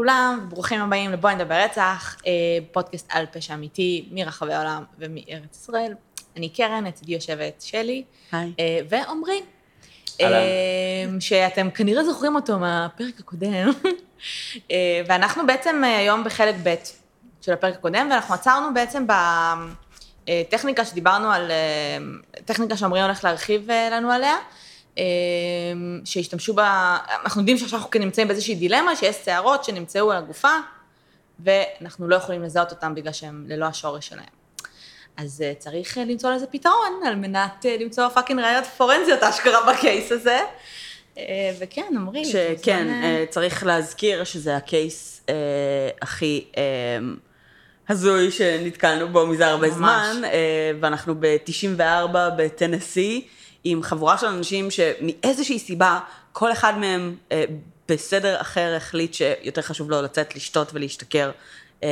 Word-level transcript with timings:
לכולם, 0.00 0.46
ברוכים 0.48 0.80
הבאים 0.80 1.12
לבואי 1.12 1.34
נדבר 1.34 1.54
רצח, 1.54 2.16
אה, 2.26 2.32
פודקאסט 2.72 3.06
על 3.10 3.26
פשע 3.32 3.54
אמיתי 3.54 4.08
מרחבי 4.10 4.52
העולם 4.52 4.84
ומארץ 4.98 5.62
ישראל. 5.62 5.94
אני 6.36 6.48
קרן, 6.48 6.84
לצידי 6.84 7.12
יושבת 7.12 7.62
שלי, 7.62 8.04
היי. 8.32 8.52
אה, 8.58 8.80
ועומרי. 8.88 9.40
אה, 10.20 10.26
שאתם 11.20 11.70
כנראה 11.70 12.04
זוכרים 12.04 12.34
אותו 12.34 12.58
מהפרק 12.58 13.20
הקודם, 13.20 13.70
ואנחנו 15.06 15.46
בעצם 15.46 15.82
היום 15.84 16.24
בחלק 16.24 16.54
ב' 16.62 16.74
של 17.40 17.52
הפרק 17.52 17.74
הקודם, 17.74 18.08
ואנחנו 18.10 18.34
עצרנו 18.34 18.74
בעצם 18.74 19.06
בטכניקה 20.26 20.84
שדיברנו 20.84 21.32
על, 21.32 21.50
טכניקה 22.44 22.76
שעמרי 22.76 23.02
הולך 23.02 23.24
להרחיב 23.24 23.70
לנו 23.70 24.10
עליה, 24.10 24.36
שהשתמשו 26.04 26.54
בה, 26.54 26.98
אנחנו 27.24 27.40
יודעים 27.40 27.58
שעכשיו 27.58 27.78
אנחנו 27.78 28.00
נמצאים 28.00 28.28
באיזושהי 28.28 28.54
דילמה, 28.54 28.96
שיש 28.96 29.16
שערות 29.24 29.64
שנמצאו 29.64 30.12
על 30.12 30.18
הגופה, 30.18 30.54
ואנחנו 31.40 32.08
לא 32.08 32.16
יכולים 32.16 32.42
לזהות 32.42 32.70
אותם 32.70 32.94
בגלל 32.94 33.12
שהם 33.12 33.44
ללא 33.48 33.64
השורש 33.64 34.08
שלהם. 34.08 34.24
אז 35.16 35.42
אה, 35.42 35.52
צריך 35.58 35.98
אה, 35.98 36.04
למצוא 36.04 36.30
לזה 36.30 36.46
פתרון, 36.46 37.00
על 37.06 37.14
מנת 37.14 37.66
אה, 37.66 37.76
למצוא 37.80 38.08
fucking 38.08 38.40
ראיות 38.40 38.64
פורנזיות 38.66 39.22
אשכרה 39.22 39.72
ב 39.72 39.80
case 39.80 40.12
הזה. 40.12 40.38
וכן, 41.58 41.92
עמרי. 41.96 42.22
אתה 42.22 42.30
שכן, 42.30 42.88
אה, 42.88 43.24
צריך 43.30 43.66
להזכיר 43.66 44.24
שזה 44.24 44.56
ה 44.56 44.69
case 44.69 45.22
אה, 45.28 45.34
הכי 46.02 46.44
אה, 46.56 46.62
הזוי 47.88 48.30
שנתקלנו 48.30 49.08
בו 49.08 49.26
מזה 49.26 49.46
הרבה 49.46 49.66
ממש. 49.66 49.76
זמן, 49.76 50.22
אה, 50.24 50.72
ואנחנו 50.80 51.14
ב-94 51.20 52.14
בטנסי, 52.36 53.28
עם 53.64 53.82
חבורה 53.82 54.18
של 54.18 54.26
אנשים 54.26 54.68
שמאיזושהי 54.70 55.58
סיבה, 55.58 56.00
כל 56.32 56.52
אחד 56.52 56.78
מהם 56.78 57.16
אה, 57.32 57.44
בסדר 57.88 58.40
אחר 58.40 58.74
החליט 58.76 59.14
שיותר 59.14 59.62
חשוב 59.62 59.90
לו 59.90 60.02
לצאת 60.02 60.36
לשתות 60.36 60.70
ולהשתכר. 60.74 61.30
אה, 61.82 61.88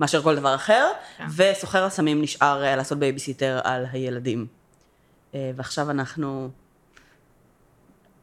מאשר 0.00 0.22
כל 0.22 0.36
דבר 0.36 0.54
אחר, 0.54 0.90
כן. 1.18 1.24
וסוחר 1.36 1.84
הסמים 1.84 2.22
נשאר 2.22 2.64
אה, 2.64 2.76
לעשות 2.76 2.98
בייביסיטר 2.98 3.60
על 3.64 3.86
הילדים. 3.92 4.46
אה, 5.34 5.50
ועכשיו 5.56 5.90
אנחנו 5.90 6.50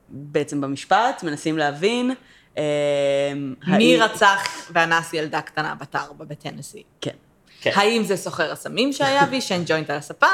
בעצם 0.10 0.62
במשפט, 0.62 1.24
מנסים 1.24 1.58
להבין. 1.58 2.12
אה, 2.58 2.64
מי 3.36 3.56
האם- 3.96 4.02
רצח 4.04 4.42
ואנס 4.74 5.14
ילדה 5.14 5.42
קטנה 5.42 5.76
בת 5.76 5.96
ארבע 5.96 6.26
בטנסי? 6.26 6.84
כן. 7.02 7.12
כן. 7.62 7.72
האם 7.76 8.04
זה 8.04 8.18
סוחר 8.18 8.52
הסמים 8.52 8.94
שהיה 8.94 9.24
ועישן 9.32 9.62
ג'וינט 9.68 9.90
על 9.90 9.98
הספה, 9.98 10.28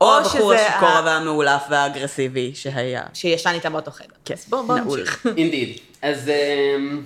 או 0.00 0.18
הבחור 0.18 0.52
השיכור 0.54 0.88
ה- 0.88 1.02
והמאולף 1.04 1.62
והאגרסיבי 1.70 2.54
שהיה. 2.54 3.02
שישן 3.14 3.50
איתה 3.54 3.70
באותו 3.70 3.90
חדר. 3.90 4.06
כן, 4.24 4.34
אז 4.34 4.46
בואו 4.48 4.66
בוא. 4.66 4.78
נמשיך. 4.78 5.26
אינדיד. 5.36 5.78
אז, 6.02 6.28
אמ, 6.28 7.02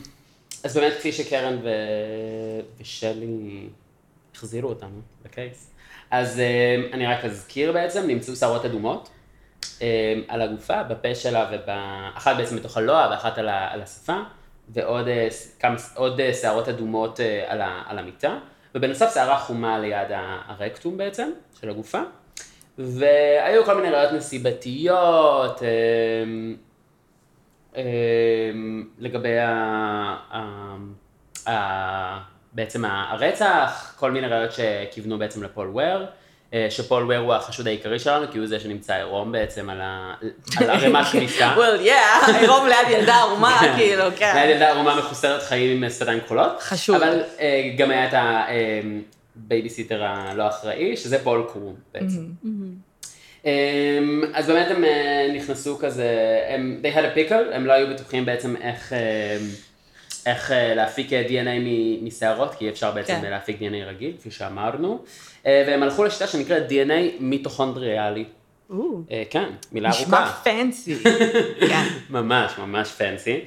אז 0.64 0.76
באמת 0.76 0.92
כפי 0.98 1.12
שקרן 1.12 1.58
ו... 1.62 1.68
ושלי 2.80 3.66
החזירו 4.34 4.68
אותנו 4.68 5.00
לקייס, 5.24 5.70
אז 6.10 6.40
אמ, 6.40 6.92
אני 6.92 7.06
רק 7.06 7.24
אזכיר 7.24 7.72
בעצם, 7.72 8.06
נמצאו 8.06 8.36
שערות 8.36 8.64
אדומות 8.64 9.08
אמ, 9.80 9.86
על 10.28 10.42
הגופה, 10.42 10.82
בפה 10.82 11.14
שלה, 11.14 11.50
ואחת 11.66 12.36
בעצם 12.36 12.56
בתוך 12.56 12.76
הלוע 12.76 13.08
ואחת 13.10 13.38
על, 13.38 13.48
ה... 13.48 13.72
על 13.72 13.82
השפה, 13.82 14.16
ועוד 14.68 15.08
אה, 15.08 15.28
כמה... 15.60 15.76
עוד 15.94 16.20
אה, 16.20 16.34
שערות 16.34 16.68
אדומות 16.68 17.20
אה, 17.20 17.44
על, 17.46 17.60
ה... 17.60 17.82
על 17.86 17.98
המיטה, 17.98 18.38
ובנוסף 18.74 19.14
שערה 19.14 19.38
חומה 19.38 19.78
ליד 19.78 20.08
הרקטום 20.46 20.96
בעצם, 20.96 21.30
של 21.60 21.70
הגופה. 21.70 22.00
והיו 22.78 23.64
כל 23.64 23.74
מיני 23.76 23.90
ראיות 23.90 24.12
נסיבתיות, 24.12 25.62
אמ, 25.62 26.56
אמ, 27.76 27.82
לגבי 28.98 29.38
ה, 29.38 29.48
ה, 30.32 30.40
ה, 31.50 32.18
בעצם 32.52 32.84
הרצח, 32.84 33.94
כל 33.98 34.10
מיני 34.10 34.26
ראיות 34.26 34.50
שכיוונו 34.52 35.18
בעצם 35.18 35.42
לפול 35.42 35.68
וויר, 35.68 36.06
אה, 36.54 36.66
שפול 36.70 37.02
וויר 37.02 37.18
הוא 37.18 37.34
החשוד 37.34 37.66
העיקרי 37.66 37.98
שלנו, 37.98 38.26
כי 38.32 38.38
הוא 38.38 38.46
זה 38.46 38.60
שנמצא 38.60 38.94
עירום 38.94 39.32
בעצם 39.32 39.70
על 39.70 39.80
ה- 39.80 40.14
ערימת 40.60 41.06
כניסה. 41.12 41.54
well, 41.56 41.86
yeah, 41.86 42.30
עירום 42.40 42.66
ליד 42.66 42.98
ילדה 42.98 43.14
ערומה, 43.14 43.60
כאילו, 43.76 44.04
ליד 44.04 44.14
כן. 44.16 44.46
ילדה 44.48 44.68
ערומה 44.70 44.96
מחוסרת 44.98 45.42
חיים 45.42 45.82
עם 45.84 45.90
שפתיים 45.90 46.20
כחולות. 46.20 46.60
חשוב. 46.60 46.96
אבל 46.96 47.20
אה, 47.40 47.70
גם 47.78 47.90
היה 47.90 48.08
את 48.08 48.14
הבייביסיטר 49.36 50.04
הלא 50.04 50.48
אחראי, 50.48 50.96
שזה 50.96 51.24
פול 51.24 51.44
קרום 51.52 51.74
בעצם. 51.94 52.24
אמ, 53.44 54.22
אז 54.34 54.46
באמת 54.46 54.70
הם 54.70 54.84
אה, 54.84 55.28
נכנסו 55.34 55.78
כזה, 55.78 56.40
הם, 56.48 56.80
they 56.82 56.96
had 56.96 57.00
a 57.00 57.18
pickle, 57.18 57.54
הם 57.54 57.66
לא 57.66 57.72
היו 57.72 57.94
בטוחים 57.94 58.24
בעצם 58.24 58.56
איך, 58.56 58.92
אה, 58.92 59.38
איך 60.26 60.52
אה, 60.52 60.74
להפיק 60.74 61.10
DNA 61.10 61.68
משערות, 62.02 62.54
כי 62.54 62.68
אפשר 62.68 62.90
בעצם 62.90 63.20
כן. 63.20 63.30
להפיק 63.30 63.60
DNA 63.60 63.86
רגיל, 63.86 64.12
כפי 64.18 64.30
שאמרנו, 64.30 65.04
אה, 65.46 65.64
והם 65.66 65.82
הלכו 65.82 66.04
לשיטה 66.04 66.26
שנקראת 66.26 66.70
DNA 66.70 66.92
מיטוכונדריאלי. 67.20 68.24
אה, 69.10 69.22
כן, 69.30 69.48
מילה 69.72 69.88
נשמע 69.88 70.18
ארוכה. 70.18 70.40
פנסי. 70.44 70.94
כן. 71.70 71.84
ממש, 72.10 72.52
ממש 72.58 72.88
פנסי. 72.88 73.40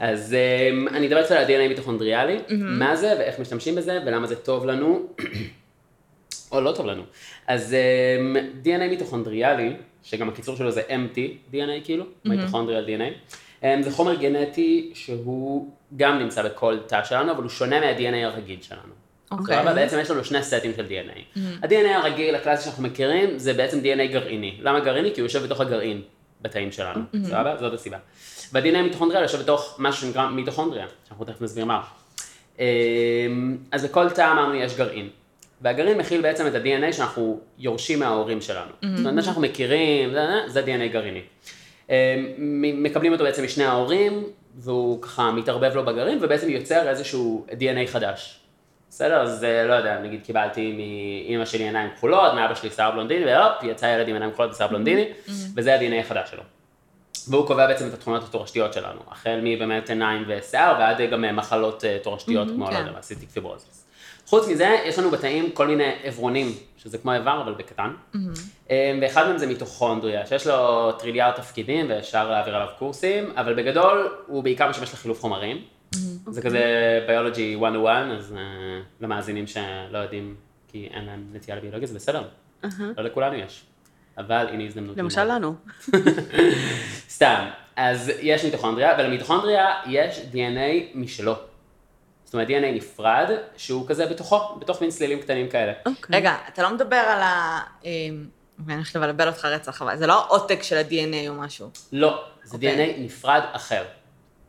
אז 0.00 0.36
um, 0.36 0.90
אני 0.90 1.06
אדבר 1.06 1.22
קצת 1.22 1.30
על 1.30 1.44
ה-DNA 1.44 1.68
מיטוכונדריאלי, 1.68 2.38
מה 2.58 2.96
זה 2.96 3.14
ואיך 3.18 3.38
משתמשים 3.38 3.74
בזה 3.74 3.98
ולמה 4.06 4.26
זה 4.26 4.36
טוב 4.36 4.66
לנו, 4.66 5.06
או 6.52 6.60
לא 6.60 6.72
טוב 6.72 6.86
לנו. 6.86 7.02
אז 7.46 7.76
um, 7.76 8.66
DNA 8.66 8.88
מיטוכונדריאלי, 8.90 9.72
שגם 10.02 10.28
הקיצור 10.28 10.56
שלו 10.56 10.70
זה 10.70 10.82
MT 10.88 11.18
DNA 11.52 11.84
כאילו, 11.84 12.04
מיטוכונדריאל 12.24 12.86
DNA, 12.86 13.34
um, 13.62 13.64
זה 13.80 13.90
חומר 13.90 14.14
גנטי 14.14 14.90
שהוא 14.94 15.70
גם 15.96 16.18
נמצא 16.18 16.42
בכל 16.42 16.78
תא 16.86 17.04
שלנו, 17.04 17.32
אבל 17.32 17.42
הוא 17.42 17.50
שונה 17.50 17.80
מה-DNA 17.80 18.26
הרגיל 18.26 18.58
שלנו. 18.62 19.01
אוקיי. 19.38 19.56
סבבה? 19.56 19.74
בעצם 19.74 19.98
יש 19.98 20.10
לנו 20.10 20.24
שני 20.24 20.42
סטים 20.42 20.72
של 20.76 20.86
DNA. 20.86 21.38
ה-DNA 21.62 21.88
הרגיל, 21.88 22.34
הקלאסי 22.34 22.64
שאנחנו 22.64 22.82
מכירים, 22.82 23.38
זה 23.38 23.54
בעצם 23.54 23.80
DNA 23.80 24.12
גרעיני. 24.12 24.58
למה 24.60 24.80
גרעיני? 24.80 25.14
כי 25.14 25.20
הוא 25.20 25.26
יושב 25.26 25.42
בתוך 25.42 25.60
הגרעין 25.60 26.02
בתאים 26.42 26.72
שלנו, 26.72 27.00
סבבה? 27.24 27.56
זאת 27.60 27.74
הסיבה. 27.74 27.98
וה-DNA 28.52 28.82
מיטוכונדריה 28.82 29.22
יושב 29.22 29.38
בתוך 29.38 29.76
משהו 29.78 30.06
שנקרא 30.06 30.28
מיטוכונדריה, 30.28 30.86
שאנחנו 31.08 31.24
תכף 31.24 31.40
נסביר 31.42 31.64
מה. 31.64 31.80
אמ, 32.58 32.64
אז 33.72 33.84
לכל 33.84 34.10
תא 34.10 34.32
אמרנו 34.32 34.54
יש 34.54 34.76
גרעין. 34.76 35.08
והגרעין 35.60 35.98
מכיל 35.98 36.22
בעצם 36.22 36.46
את 36.46 36.54
ה-DNA 36.54 36.92
שאנחנו 36.92 37.40
יורשים 37.58 37.98
מההורים 37.98 38.40
שלנו. 38.40 38.70
זאת 38.82 38.98
אומרת, 38.98 39.14
מה 39.14 39.22
שאנחנו 39.22 39.42
מכירים, 39.42 40.14
זה, 40.46 40.64
DNA 40.64 40.92
גרעיני. 40.92 41.20
אמ, 41.90 41.94
מקבלים 42.82 43.12
אותו 43.12 43.24
בעצם 43.24 43.44
משני 43.44 43.64
ההורים, 43.64 44.24
והוא 44.56 45.02
ככה 45.02 45.32
מתערבב 45.32 45.74
לו 45.74 45.84
בגרעין, 45.84 46.18
ובעצם 46.22 46.50
יוצר 46.50 46.88
איזשהו 46.88 47.46
DNA 47.50 47.86
חדש. 47.86 48.41
בסדר? 48.94 49.22
אז 49.22 49.44
אה, 49.44 49.64
לא 49.64 49.74
יודע, 49.74 49.98
נגיד 49.98 50.20
קיבלתי 50.24 50.72
מאימא 50.72 51.44
שלי 51.44 51.64
עיניים 51.64 51.90
כחולות, 51.96 52.34
מאבא 52.34 52.54
שלי 52.54 52.70
שיער 52.70 52.90
בלונדיני, 52.90 53.24
והופ, 53.24 53.62
יצא 53.62 53.86
ילד 53.86 54.08
עם 54.08 54.14
עיניים 54.14 54.32
כחולות 54.32 54.52
ושיער 54.52 54.68
בלונדיני, 54.68 55.04
וזה 55.56 55.74
ה-DNA 55.74 55.94
החדש 55.94 56.30
שלו. 56.30 56.42
והוא 57.28 57.46
קובע 57.46 57.66
בעצם 57.66 57.88
את 57.88 57.94
התכונות 57.94 58.22
התורשתיות 58.22 58.72
שלנו, 58.72 59.00
החל 59.10 59.40
מבאמת 59.42 59.88
עיניים 59.88 60.24
ושיער, 60.28 60.74
ועד 60.78 61.10
גם 61.10 61.24
אה, 61.24 61.32
מחלות 61.32 61.84
אה, 61.84 61.98
תורשתיות, 62.02 62.48
כמו, 62.48 62.66
כן. 62.66 62.72
לא 62.72 62.78
יודע, 62.78 63.02
cystic 63.02 63.30
fibrosis. 63.30 63.86
חוץ 64.26 64.48
מזה, 64.48 64.76
יש 64.84 64.98
לנו 64.98 65.10
בתאים 65.10 65.50
כל 65.50 65.66
מיני 65.66 65.92
עברונים, 66.04 66.52
שזה 66.76 66.98
כמו 66.98 67.12
איבר, 67.12 67.42
אבל 67.42 67.52
בקטן. 67.52 67.90
ואחד 69.02 69.26
מהם 69.26 69.38
זה 69.38 69.46
מיטוכונדריה, 69.46 70.26
שיש 70.26 70.46
לו 70.46 70.92
טריליארד 70.92 71.32
תפקידים, 71.32 71.86
ואפשר 71.88 72.30
להעביר 72.30 72.56
עליו 72.56 72.68
קורסים, 72.78 73.32
אבל 73.36 73.54
בגדול, 73.54 74.16
הוא 74.26 74.42
בעיקר 74.42 74.68
משמש 74.68 74.92
לחילוף 74.92 75.20
חומרים. 75.20 75.62
זה 76.26 76.42
כזה 76.42 76.64
ביולוגי 77.06 77.56
101, 77.56 78.04
אז 78.18 78.32
אה, 78.32 78.40
למאזינים 79.00 79.46
שלא 79.46 79.98
יודעים, 79.98 80.36
כי 80.68 80.88
אין 80.92 81.04
להם 81.04 81.30
נטייה 81.32 81.56
לביולוגיה, 81.56 81.88
זה 81.88 81.94
בסדר. 81.94 82.22
לא 82.96 83.04
לכולנו 83.04 83.34
יש. 83.34 83.64
אבל 84.18 84.46
הנה 84.52 84.64
הזדמנות. 84.64 84.96
למשל. 84.96 85.24
לנו. 85.24 85.54
סתם, 87.16 87.48
אז 87.76 88.12
יש 88.20 88.44
מיטוכונדריה, 88.44 88.96
ולמיטוכונדריה 88.98 89.66
יש 89.86 90.20
DNA 90.32 90.94
משלו. 90.94 91.34
זאת 92.24 92.34
אומרת, 92.34 92.48
DNA 92.48 92.76
נפרד, 92.76 93.30
שהוא 93.56 93.88
כזה 93.88 94.06
בתוכו, 94.06 94.56
בתוך 94.58 94.80
מין 94.80 94.90
סלילים 94.90 95.20
קטנים 95.20 95.48
כאלה. 95.48 95.72
אוקיי. 95.86 96.16
רגע, 96.16 96.36
אתה 96.48 96.62
לא 96.62 96.74
מדבר 96.74 96.96
על 96.96 97.20
ה... 97.22 97.60
אמ, 97.84 98.26
אני 98.66 98.74
הולכת 98.74 98.96
לבלבל 98.96 99.28
אותך 99.28 99.44
רצח, 99.44 99.82
אבל 99.82 99.96
זה 99.96 100.06
לא 100.06 100.24
עותק 100.28 100.62
של 100.62 100.76
ה-DNA 100.76 101.28
או 101.28 101.34
משהו. 101.34 101.70
לא, 101.92 102.24
זה 102.44 102.54
אוקיי. 102.54 102.96
DNA 102.96 103.00
נפרד 103.00 103.42
אחר, 103.52 103.84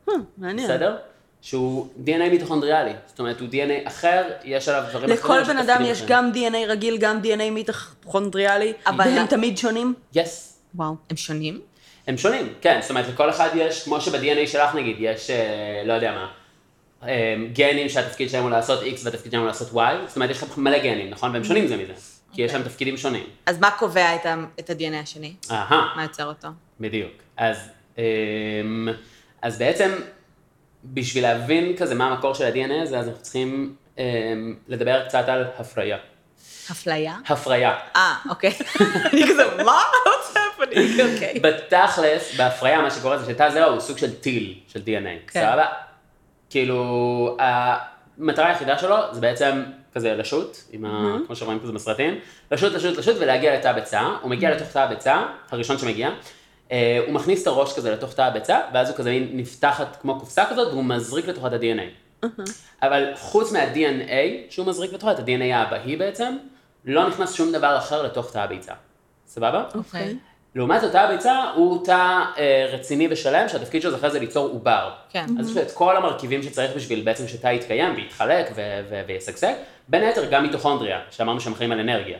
אה, 0.08 0.14
מעניין. 0.38 0.68
בסדר? 0.68 0.96
שהוא 1.44 1.88
DNA 2.06 2.30
מיטוכונדריאלי, 2.30 2.92
זאת 3.06 3.18
אומרת, 3.18 3.40
הוא 3.40 3.48
DNA 3.48 3.88
אחר, 3.88 4.22
יש 4.44 4.68
עליו 4.68 4.82
דברים 4.90 5.12
אחרים. 5.12 5.40
לכל 5.40 5.52
בן 5.52 5.58
אדם 5.58 5.82
יש. 5.84 6.02
גם 6.06 6.30
DNA 6.34 6.56
רגיל, 6.68 6.96
גם 6.96 7.20
DNA 7.24 7.50
מיטוכונדריאלי, 7.50 8.72
אבל- 8.86 9.04
והם 9.04 9.26
תמיד 9.26 9.58
שונים? 9.58 9.94
יס. 10.14 10.58
וואו. 10.74 10.94
הם 11.10 11.16
שונים? 11.16 11.60
הם 12.06 12.18
שונים, 12.18 12.52
כן, 12.60 12.78
זאת 12.80 12.90
אומרת, 12.90 13.08
לכל 13.08 13.30
אחד 13.30 13.48
יש, 13.54 13.82
כמו 13.84 14.00
שב-DNA 14.00 14.46
שלך 14.46 14.74
נגיד, 14.74 14.96
יש, 14.98 15.30
אה, 15.30 15.36
לא 15.86 15.92
יודע 15.92 16.12
מה, 16.12 16.28
אה, 17.08 17.34
גנים 17.52 17.88
שהתפקיד 17.88 18.30
שלהם 18.30 18.42
הוא 18.42 18.50
לעשות 18.50 18.80
X 18.82 19.00
והתפקיד 19.04 19.32
שלהם 19.32 19.42
הוא 19.42 19.48
לעשות 19.48 19.68
Y, 19.74 19.78
זאת 20.06 20.16
אומרת, 20.16 20.30
יש 20.30 20.42
לך 20.42 20.58
מלא 20.58 20.78
גנים, 20.78 21.10
נכון? 21.10 21.32
והם 21.32 21.44
שונים 21.44 21.66
זה 21.66 21.76
מזה, 21.76 21.92
כי 22.32 22.42
יש 22.42 22.54
להם 22.54 22.62
תפקידים 22.62 22.96
שונים. 22.96 23.24
אז 23.46 23.58
מה 23.60 23.70
קובע 23.70 24.14
את 24.58 24.70
ה-DNA 24.70 24.96
השני? 25.02 25.34
אהה. 25.50 25.92
מה 25.96 26.02
יוצר 26.02 26.26
אותו? 26.26 26.48
בדיוק. 26.80 27.12
אז, 27.36 27.56
אמ, 27.98 28.88
אז 29.42 29.58
בעצם, 29.58 29.90
בשביל 30.84 31.22
להבין 31.22 31.76
כזה 31.76 31.94
מה 31.94 32.06
המקור 32.06 32.34
של 32.34 32.44
ה-DNA 32.44 32.82
הזה, 32.82 32.98
אז 32.98 33.08
אנחנו 33.08 33.22
צריכים 33.22 33.74
אה, 33.98 34.04
לדבר 34.68 35.04
קצת 35.04 35.28
על 35.28 35.44
הפריה. 35.58 35.96
אפליה? 36.70 37.16
הפריה. 37.26 37.74
אה, 37.96 38.14
אוקיי. 38.30 38.52
אני 39.12 39.22
כזה, 39.28 39.42
מה? 39.64 39.82
אוקיי. 40.60 41.40
בתכלס, 41.42 42.36
בהפריה, 42.36 42.82
מה 42.82 42.90
שקורה 42.90 43.18
זה 43.18 43.32
שתא 43.32 43.50
זרע 43.50 43.64
הוא 43.64 43.80
סוג 43.80 43.98
של 43.98 44.14
טיל 44.14 44.54
של 44.68 44.80
DNA, 44.80 45.30
כן. 45.32 45.40
סבבה? 45.40 45.66
כאילו, 46.50 47.36
המטרה 47.40 48.48
היחידה 48.48 48.78
שלו 48.78 48.96
זה 49.12 49.20
בעצם 49.20 49.62
כזה 49.94 50.14
לשוט, 50.14 50.56
עם 50.72 50.84
ה... 50.84 51.16
כמו 51.26 51.36
שרואים 51.36 51.60
כזה 51.60 51.72
בסרטים, 51.72 52.18
לשוט, 52.50 52.72
לשוט, 52.72 52.98
לשוט 52.98 53.16
ולהגיע 53.20 53.58
לתא 53.58 53.68
הביצה, 53.68 54.00
הוא 54.20 54.30
מגיע 54.30 54.50
לתוך 54.50 54.68
תא 54.72 54.78
הביצה, 54.78 55.22
הראשון 55.50 55.78
שמגיע, 55.78 56.10
הוא 57.06 57.14
מכניס 57.14 57.42
את 57.42 57.46
הראש 57.46 57.76
כזה 57.76 57.92
לתוך 57.92 58.14
תא 58.14 58.22
הביצה, 58.22 58.60
ואז 58.74 58.88
הוא 58.88 58.96
כזה 58.96 59.10
מין 59.10 59.30
נפתחת 59.32 59.96
כמו 60.00 60.20
קופסה 60.20 60.44
כזאת, 60.50 60.72
והוא 60.72 60.84
מזריק 60.84 61.28
לתוכה 61.28 61.46
את 61.46 61.52
ה-DNA. 61.52 62.26
אבל 62.82 63.12
חוץ 63.16 63.52
מה-DNA 63.52 64.50
שהוא 64.50 64.66
מזריק 64.66 64.92
לתוכה, 64.92 65.12
את 65.12 65.18
ה-DNA 65.18 65.54
האבהי 65.54 65.96
בעצם, 65.96 66.36
לא 66.84 67.08
נכנס 67.08 67.32
שום 67.32 67.52
דבר 67.52 67.78
אחר 67.78 68.02
לתוך 68.02 68.32
תא 68.32 68.38
הביצה. 68.38 68.72
סבבה? 69.26 69.64
אוקיי. 69.74 70.16
לעומת 70.54 70.80
זאת, 70.80 70.92
תא 70.92 70.98
הביצה 70.98 71.50
הוא 71.54 71.84
תא 71.84 72.24
אה, 72.38 72.66
רציני 72.72 73.08
ושלם, 73.10 73.48
שהתפקיד 73.48 73.82
שלו 73.82 73.90
זה 73.90 73.96
אחרי 73.96 74.10
זה 74.10 74.18
ליצור 74.18 74.48
עובר. 74.48 74.90
כן. 75.10 75.26
אז 75.40 75.50
יש 75.50 75.56
לו 75.56 75.62
את 75.62 75.70
כל 75.70 75.96
המרכיבים 75.96 76.42
שצריך 76.42 76.76
בשביל 76.76 77.02
בעצם 77.04 77.28
שתא 77.28 77.48
יתקיים 77.48 77.94
ויתחלק 77.96 78.46
ו- 78.54 78.80
ו- 78.88 79.02
וישגשג, 79.06 79.52
בין 79.88 80.02
היתר 80.02 80.24
גם 80.30 80.42
מיטוכונדריה, 80.42 81.00
שאמרנו 81.10 81.40
שהם 81.40 81.54
חיים 81.54 81.72
על 81.72 81.80
אנרגיה. 81.80 82.18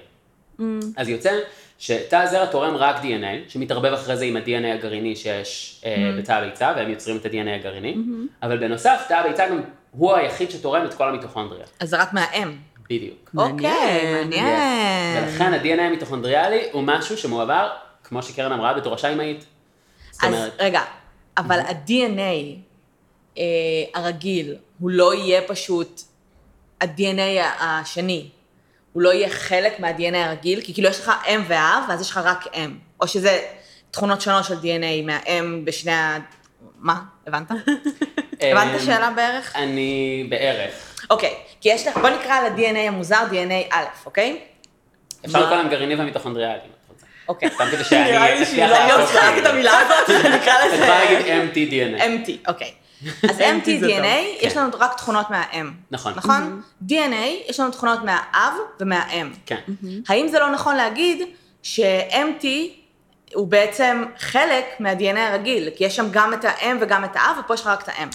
אז 0.97 1.09
יוצא 1.09 1.39
שתא 1.85 2.17
הזרע 2.17 2.47
תורם 2.47 2.77
רק 2.77 2.97
DNA, 2.97 3.49
שמתערבב 3.49 3.93
אחרי 3.93 4.17
זה 4.17 4.25
עם 4.25 4.37
ה-DNA 4.37 4.75
הגרעיני 4.75 5.17
שיש 5.17 5.81
אה, 5.85 6.13
בתא 6.19 6.33
הביצה, 6.33 6.73
והם 6.77 6.91
יוצרים 6.91 7.17
את 7.17 7.27
ה-DNA 7.27 7.51
הגרעיני, 7.61 7.95
אבל 8.43 8.57
בנוסף, 8.57 9.05
תא 9.09 9.15
הביצה 9.15 9.49
גם 9.49 9.61
הוא 9.91 10.15
היחיד 10.15 10.51
שתורם 10.51 10.85
את 10.85 10.95
כל 10.95 11.09
המיטוכונדריה. 11.09 11.65
אז 11.81 11.89
זה 11.89 11.97
רק 11.97 12.13
מהאם. 12.13 12.57
בדיוק. 12.91 13.31
אוקיי, 13.37 13.55
מעניין. 13.55 14.45
מעניין. 14.45 15.25
ולכן 15.25 15.53
ה-DNA 15.53 15.81
המיטוכונדריאלי 15.81 16.61
הוא 16.73 16.83
משהו 16.83 17.19
שמועבר, 17.19 17.71
כמו 18.05 18.23
שקרן 18.23 18.53
אמרה, 18.53 18.75
בתורשה 18.75 19.13
אמהית. 19.13 19.45
זאת 20.11 20.25
אז 20.25 20.35
אומרת, 20.35 20.53
רגע, 20.59 20.81
אבל 21.39 21.59
ה-DNA 21.61 22.59
אה, 23.39 23.43
הרגיל, 23.95 24.57
הוא 24.79 24.91
לא 24.91 25.15
יהיה 25.15 25.43
פשוט 25.43 26.01
ה-DNA 26.81 27.45
השני. 27.61 28.29
הוא 28.95 29.03
לא 29.03 29.13
יהיה 29.13 29.31
חלק 29.31 29.81
מה-DNA 29.81 30.17
הרגיל, 30.17 30.61
כי 30.61 30.75
כאילו 30.75 30.89
יש 30.89 31.01
לך 31.01 31.13
אם 31.27 31.43
ואב, 31.49 31.83
ואז 31.89 32.01
יש 32.01 32.11
לך 32.11 32.21
רק 32.25 32.45
אם. 32.55 32.75
או 33.01 33.09
שזה 33.09 33.41
תכונות 33.91 34.21
שונות 34.21 34.45
של 34.45 34.55
DNA 34.55 35.07
מהאם 35.07 35.65
בשני 35.65 35.93
ה... 35.93 36.19
מה? 36.79 37.01
הבנת? 37.27 37.51
הבנת 38.41 38.75
את 38.75 38.81
השאלה 38.81 39.11
בערך? 39.17 39.57
אני 39.57 40.27
בערך. 40.29 40.95
אוקיי, 41.11 41.35
כי 41.61 41.69
יש 41.69 41.87
לך, 41.87 41.97
בוא 41.97 42.11
נקרא 42.11 42.41
ל-DNA 42.41 42.79
המוזר 42.79 43.25
DNA 43.31 43.75
א', 43.75 43.85
אוקיי? 44.07 44.41
אפשר 45.27 45.41
לקרוא 45.41 45.57
להם 45.57 45.69
גרעיני 45.69 45.95
רוצה. 46.89 47.07
אוקיי. 47.29 47.51
סתם 47.51 47.65
כדי 47.73 47.85
שאני 47.85 48.13
נראה 48.13 48.35
לי 48.35 48.47
שהיא 48.47 48.67
לא 48.67 49.07
צריכה. 49.07 49.27
להגיד 49.27 49.45
את 49.45 49.51
המילה 49.51 49.79
הזאת, 49.79 50.11
נקרא 50.35 50.55
את 50.67 50.73
יכולה 50.75 51.05
לזה... 51.05 51.25
להגיד 51.25 51.27
MT-DNA. 51.27 52.01
MT, 52.01 52.49
אוקיי. 52.49 52.71
אז 53.31 53.39
MT-DNA. 53.41 54.17
יש 54.41 54.57
לנו 54.57 54.71
רק 54.79 54.97
תכונות 54.97 55.31
מהאם. 55.31 55.71
נכון. 55.91 56.13
נכון? 56.17 56.63
DNA, 56.89 57.49
יש 57.49 57.61
לנו 57.61 57.71
תכונות 57.71 57.99
מהאב 58.05 58.53
ומהאם. 58.81 59.33
כן. 59.47 59.61
האם 60.09 60.29
זה 60.29 60.39
לא 60.39 60.51
נכון 60.53 60.77
להגיד 60.77 61.23
ש-MT 61.63 62.45
הוא 63.35 63.47
בעצם 63.49 64.05
חלק 64.19 64.65
מה-DNA 64.81 65.19
הרגיל? 65.19 65.69
כי 65.77 65.85
יש 65.85 65.97
שם 65.97 66.07
גם 66.11 66.35
את 66.35 66.45
האם 66.45 66.77
וגם 66.81 67.05
את 67.05 67.11
האב, 67.15 67.37
ופה 67.45 67.55
יש 67.55 67.61
לך 67.61 67.67
רק 67.67 67.83
את 67.83 67.89
האם. 67.97 68.09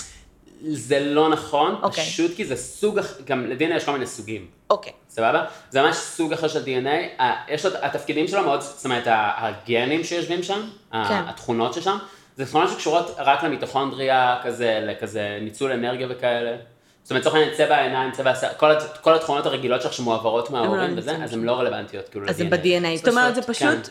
זה 0.72 1.00
לא 1.00 1.30
נכון, 1.30 1.76
אוקיי. 1.82 2.04
פשוט 2.06 2.36
כי 2.36 2.46
זה 2.46 2.56
סוג, 2.56 3.00
גם 3.26 3.46
ל-DNA 3.50 3.64
יש 3.76 3.84
כל 3.84 3.92
מיני 3.92 4.08
סוגים. 4.08 4.46
אוקיי. 4.70 4.94
סבבה? 5.10 5.44
זה 5.70 5.82
ממש 5.82 5.96
סוג 5.96 6.34
אחר 6.34 6.48
של 6.48 6.64
DNA, 6.64 7.22
יש 7.50 7.66
לו, 7.66 7.72
התפקידים 7.82 8.28
שלו 8.28 8.44
מאוד, 8.44 8.62
זאת 8.62 8.86
אומרת, 8.86 9.04
הגנים 9.08 10.04
שיושבים 10.04 10.44
שם, 10.44 10.62
ה- 10.92 11.08
כן. 11.10 11.22
התכונות 11.28 11.74
ששם, 11.74 11.98
זה 12.40 12.46
תכונות 12.46 12.70
שקשורות 12.70 13.16
רק 13.18 13.44
למיטוכונדריה, 13.44 14.36
כזה, 14.44 14.80
לכזה 14.84 15.38
ניצול 15.42 15.72
אנרגיה 15.72 16.08
וכאלה. 16.10 16.58
זאת 17.04 17.12
אומרת, 17.12 17.22
לצורך 17.22 17.36
העניין, 17.36 17.56
צבע 17.58 17.76
העיניים, 17.76 18.12
צבע 18.12 18.32
השיער, 18.32 18.54
כל, 18.58 18.72
כל 19.02 19.16
התכונות 19.16 19.46
הרגילות 19.46 19.82
שלך 19.82 19.94
שמועברות 19.94 20.50
מההורים 20.50 20.98
וזה, 20.98 21.12
נמצאים 21.12 21.24
אז 21.24 21.34
הן 21.34 21.44
לא 21.44 21.52
רלוונטיות 21.60 22.10
כאילו 22.10 22.28
אז 22.30 22.38
זה 22.38 22.44
ל-DNA. 22.44 22.50
ב-DNA. 22.50 22.98
זאת 22.98 23.08
אומרת, 23.08 23.36
זה 23.36 23.42
פשוט 23.42 23.90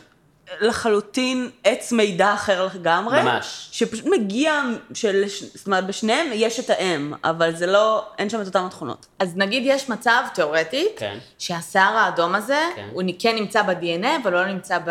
לחלוטין 0.61 1.50
עץ 1.65 1.93
מידע 1.93 2.35
אחר 2.35 2.69
לגמרי. 2.75 3.23
ממש. 3.23 3.69
שפשוט 3.73 4.06
מגיע, 4.06 4.62
של, 4.95 5.25
זאת 5.55 5.67
אומרת, 5.67 5.87
בשניהם 5.87 6.27
יש 6.33 6.61
את 6.61 6.71
האם, 6.71 7.12
אבל 7.25 7.56
זה 7.56 7.67
לא, 7.67 8.06
אין 8.19 8.31
שם 8.31 8.41
את 8.41 8.47
אותן 8.47 8.65
התכונות. 8.65 9.06
אז 9.19 9.37
נגיד 9.37 9.62
יש 9.67 9.89
מצב, 9.89 10.23
תיאורטית, 10.35 10.93
כן. 10.97 11.19
שהשיער 11.39 11.97
האדום 11.97 12.35
הזה, 12.35 12.69
כן. 12.77 12.89
הוא 12.93 13.03
כן 13.19 13.35
נמצא 13.35 13.62
ב-DNA, 13.62 14.06
אבל 14.23 14.33
לא 14.33 14.47
נמצא 14.47 14.79
ב- 14.79 14.91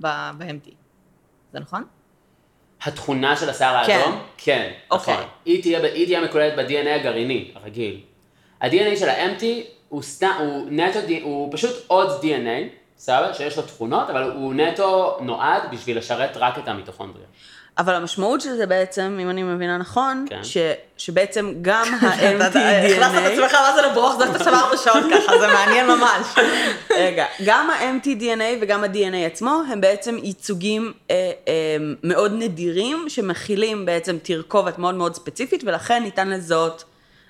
ב- 0.00 0.30
ב-MT. 0.38 0.70
זה 1.52 1.60
נכון? 1.60 1.84
התכונה 2.84 3.36
של 3.36 3.50
השיער 3.50 3.86
כן. 3.86 3.98
האדום? 3.98 4.18
כן, 4.36 4.72
אוקיי. 4.90 5.14
נכון. 5.14 5.26
היא 5.44 5.62
תהיה, 5.62 6.20
מקולדת 6.20 6.58
ב-DNA 6.58 6.88
הגרעיני, 6.88 7.50
הרגיל. 7.54 8.00
ה-DNA 8.60 8.96
של 8.96 9.08
ה-MT 9.08 9.44
הוא 9.88 10.02
סתם, 10.02 10.32
הוא 10.38 10.66
נטו, 10.70 10.98
הוא 11.22 11.48
פשוט 11.52 11.84
עוד 11.86 12.20
DNA, 12.22 12.68
סבבה? 12.98 13.34
שיש 13.34 13.56
לו 13.56 13.62
תכונות, 13.62 14.10
אבל 14.10 14.22
הוא 14.22 14.54
נטו 14.54 15.18
נועד 15.20 15.62
בשביל 15.72 15.98
לשרת 15.98 16.36
רק 16.36 16.58
את 16.58 16.68
המיטוכונדריה. 16.68 17.26
אבל 17.78 17.94
המשמעות 17.94 18.40
של 18.40 18.56
זה 18.56 18.66
בעצם, 18.66 19.18
אם 19.22 19.30
אני 19.30 19.42
מבינה 19.42 19.78
נכון, 19.78 20.26
כן. 20.28 20.44
ש, 20.44 20.56
שבעצם 20.96 21.52
גם 21.62 21.86
אתה 21.94 22.06
הכנסת 22.06 22.50
את 22.50 22.56
ה-MT-DNA, 22.56 23.18
עצמך 23.18 23.54
מה 23.54 23.74
זה 23.74 23.82
לברוח, 23.82 24.18
זה 24.18 24.24
אתה 24.24 24.50
ארבע 24.50 24.76
שעות 24.76 25.04
ככה, 25.10 25.38
זה 25.38 25.46
מעניין 25.46 25.86
ממש. 25.86 26.26
רגע, 26.90 27.26
גם 27.44 27.70
ה-MT-DNA 27.70 28.58
וגם 28.60 28.84
ה-DNA 28.84 29.26
עצמו, 29.26 29.62
הם 29.70 29.80
בעצם 29.80 30.16
ייצוגים 30.22 30.92
אה, 31.10 31.30
אה, 31.48 31.76
מאוד 32.02 32.32
נדירים, 32.34 33.04
שמכילים 33.08 33.86
בעצם 33.86 34.18
תרכובת 34.22 34.78
מאוד 34.78 34.94
מאוד 34.94 35.14
ספציפית, 35.14 35.64
ולכן 35.66 36.02
ניתן 36.02 36.28
לזהות 36.28 36.84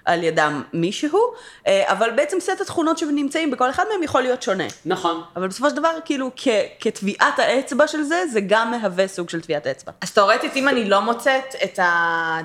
על 0.05 0.25
ידם 0.25 0.63
מישהו, 0.73 1.33
אה, 1.67 1.93
אבל 1.93 2.11
בעצם 2.11 2.41
סט 2.41 2.61
התכונות 2.61 2.99
שנמצאים 2.99 3.51
בכל 3.51 3.71
אחד 3.71 3.85
מהם 3.93 4.03
יכול 4.03 4.23
להיות 4.23 4.43
שונה. 4.43 4.65
נכון. 4.85 5.23
אבל 5.37 5.49
בסופו 5.49 5.71
של 5.71 5.77
דבר, 5.77 5.91
כאילו, 6.05 6.31
כ- 6.37 6.49
כטביעת 6.81 7.39
האצבע 7.39 7.87
של 7.87 8.03
זה, 8.03 8.23
זה 8.33 8.41
גם 8.47 8.71
מהווה 8.71 9.09
סוג 9.09 9.31
של 9.31 9.41
טביעת 9.41 9.67
אצבע. 9.67 9.93
אז 10.01 10.13
תאורטית, 10.13 10.57
אם 10.57 10.69
אני 10.69 10.85
לא 10.85 11.01
מוצאת 11.01 11.55
את 11.65 11.79
ה... 11.79 12.39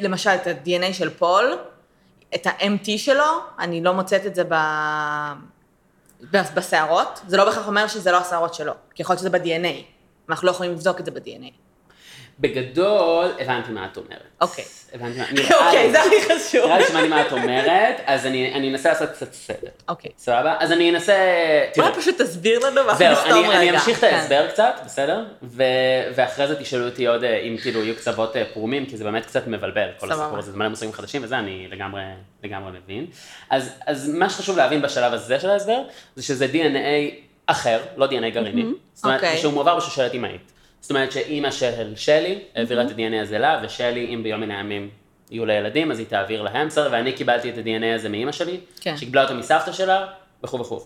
למשל, 0.00 0.30
את 0.30 0.46
ה-DNA 0.46 0.92
של 0.92 1.10
פול, 1.10 1.58
את 2.34 2.46
ה-MT 2.46 2.86
שלו, 2.96 3.24
אני 3.58 3.82
לא 3.82 3.92
מוצאת 3.92 4.26
את 4.26 4.34
זה 4.34 4.42
ב... 4.48 4.54
בשערות, 6.54 7.20
זה 7.26 7.36
לא 7.36 7.44
בהכרח 7.44 7.66
אומר 7.66 7.86
שזה 7.88 8.12
לא 8.12 8.16
השערות 8.16 8.54
שלו, 8.54 8.72
כי 8.94 9.02
יכול 9.02 9.12
להיות 9.12 9.20
שזה 9.20 9.30
ב-DNA, 9.30 9.82
אנחנו 10.28 10.46
לא 10.46 10.50
יכולים 10.52 10.72
לבדוק 10.72 11.00
את 11.00 11.04
זה 11.04 11.10
ב-DNA. 11.10 11.69
בגדול, 12.40 13.32
הבנתי 13.38 13.72
מה 13.72 13.88
את 13.92 13.96
אומרת. 13.96 14.20
אוקיי. 14.40 14.64
הבנתי 14.94 15.18
מה... 15.18 15.24
אוקיי, 15.66 15.90
זה 15.90 16.02
הכי 16.02 16.14
חשוב. 16.22 16.64
נראה 16.64 16.78
לי 16.78 16.86
שמעתי 16.86 17.08
מה 17.08 17.26
את 17.26 17.32
אומרת, 17.32 18.00
אז 18.04 18.26
אני 18.26 18.70
אנסה 18.72 18.88
לעשות 18.88 19.10
קצת 19.10 19.32
סדר. 19.32 19.68
אוקיי. 19.88 20.10
סבבה? 20.18 20.56
אז 20.60 20.72
אני 20.72 20.90
אנסה... 20.90 21.14
אולי 21.78 21.94
פשוט 21.94 22.20
תסביר 22.20 22.58
לנו 22.58 22.76
ואנחנו 22.76 22.98
זהו, 22.98 23.12
נסתום 23.12 23.38
רגע. 23.38 23.48
אני, 23.48 23.68
אני 23.68 23.70
אמשיך 23.70 23.98
את 23.98 24.04
כן. 24.04 24.14
ההסבר 24.14 24.48
קצת, 24.50 24.80
בסדר? 24.84 25.24
ואחרי 26.14 26.46
זה 26.46 26.60
תשאלו 26.60 26.84
אותי 26.84 27.06
עוד 27.06 27.24
אה, 27.24 27.36
אם 27.36 27.56
כאילו 27.62 27.84
יהיו 27.84 27.96
קצוות 27.96 28.36
אה, 28.36 28.44
פרומים, 28.52 28.86
כי 28.86 28.96
זה 28.96 29.04
באמת 29.04 29.26
קצת 29.26 29.46
מבלבל, 29.46 29.88
כל. 29.98 30.12
הסיפור 30.12 30.38
הזה, 30.38 30.52
זה 30.52 30.58
מלא 30.58 30.68
מושגים 30.68 30.92
חדשים 30.92 31.24
וזה, 31.24 31.38
אני 31.38 31.68
לגמרי, 32.42 32.70
מבין. 32.84 33.06
אז, 33.50 34.08
מה 34.08 34.30
שחשוב 34.30 34.56
להבין 34.56 34.82
בשלב 34.82 35.12
הזה 35.12 35.40
של 35.40 35.50
ההסבר, 35.50 35.82
זה 36.16 36.22
שזה 36.22 36.46
DNA 36.52 37.14
אחר, 37.46 37.80
לא 37.96 38.06
DNA 38.06 38.30
גרעיני. 38.34 38.64
זאת 38.94 39.04
אומרת, 39.04 39.20
אוקיי. 39.20 39.38
שהוא 39.38 39.52
מועבר 39.52 39.76
בשושלת 39.76 40.14
אמהית. 40.14 40.52
זאת 40.80 40.90
אומרת 40.90 41.12
שאימא 41.12 41.50
של 41.50 41.96
שלי 41.96 42.38
העבירה 42.56 42.82
את 42.82 42.90
ה-DNA 42.90 43.22
הזה 43.22 43.38
לה, 43.38 43.60
ושלי, 43.64 44.14
אם 44.14 44.22
ביום 44.22 44.40
מן 44.40 44.50
הימים 44.50 44.88
יהיו 45.30 45.46
לה 45.46 45.54
ילדים, 45.54 45.90
אז 45.90 45.98
היא 45.98 46.06
תעביר 46.06 46.42
להם, 46.42 46.66
בסדר? 46.66 46.88
ואני 46.92 47.12
קיבלתי 47.12 47.50
את 47.50 47.58
ה-DNA 47.58 47.94
הזה 47.94 48.08
מאימא 48.08 48.32
שלי, 48.32 48.60
כן. 48.80 48.96
שקיבלה 48.96 49.22
אותו 49.22 49.34
מסבתא 49.34 49.72
שלה, 49.72 50.06
וכו' 50.44 50.60
וכו'. 50.60 50.80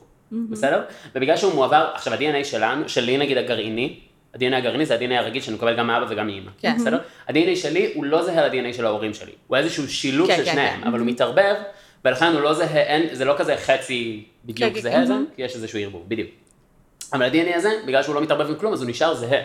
בסדר? 0.51 0.83
ובגלל 1.15 1.37
שהוא 1.37 1.55
מועבר, 1.55 1.91
עכשיו 1.95 2.13
ה-DNA 2.13 2.45
שלנו, 2.45 2.89
שלי 2.89 3.19
נגיד 3.19 3.39
הגרעיני, 3.39 4.01
ה-DNA 4.35 4.57
הגרעיני 4.57 4.87
זה 4.87 4.95
ה-DNA 4.95 5.15
הרגיל 5.15 5.43
שאני 5.43 5.57
מקבל 5.57 5.77
גם 5.77 5.87
מאבא 5.87 6.07
וגם 6.09 6.27
מאמא, 6.27 6.51
כן. 6.59 6.77
בסדר? 6.79 6.99
ה-DNA 7.29 7.57
שלי 7.57 7.93
הוא 7.95 8.05
לא 8.05 8.23
זהה 8.23 8.49
ל-DNA 8.49 8.73
של 8.73 8.87
ההורים 8.87 9.15
שלי, 9.15 9.33
הוא 9.47 9.57
איזשהו 9.57 9.89
שילוב 9.89 10.29
כן, 10.29 10.37
של 10.37 10.45
כן, 10.45 10.53
שניהם, 10.53 10.81
כן. 10.81 10.87
אבל 10.87 10.99
הוא 10.99 11.07
מתערבב, 11.07 11.55
ולכן 12.05 12.33
הוא 12.33 12.41
לא 12.41 12.55
זהה, 12.55 12.83
אין, 12.83 13.15
זה 13.15 13.25
לא 13.25 13.35
כזה 13.39 13.57
חצי 13.57 14.25
בדיוק 14.45 14.69
כן, 14.71 14.75
כן, 14.75 14.81
זהה 14.81 15.07
זה, 15.07 15.15
כי 15.37 15.43
יש 15.43 15.55
איזשהו 15.55 15.79
ערבוב, 15.79 16.05
בדיוק. 16.09 16.29
אבל 17.13 17.23
ה-DNA 17.23 17.57
הזה, 17.57 17.71
בגלל 17.87 18.03
שהוא 18.03 18.15
לא 18.15 18.21
מתערבב 18.21 18.49
עם 18.49 18.55
כלום, 18.55 18.73
אז 18.73 18.83
הוא 18.83 18.91
נשאר 18.91 19.15
זהה. 19.15 19.43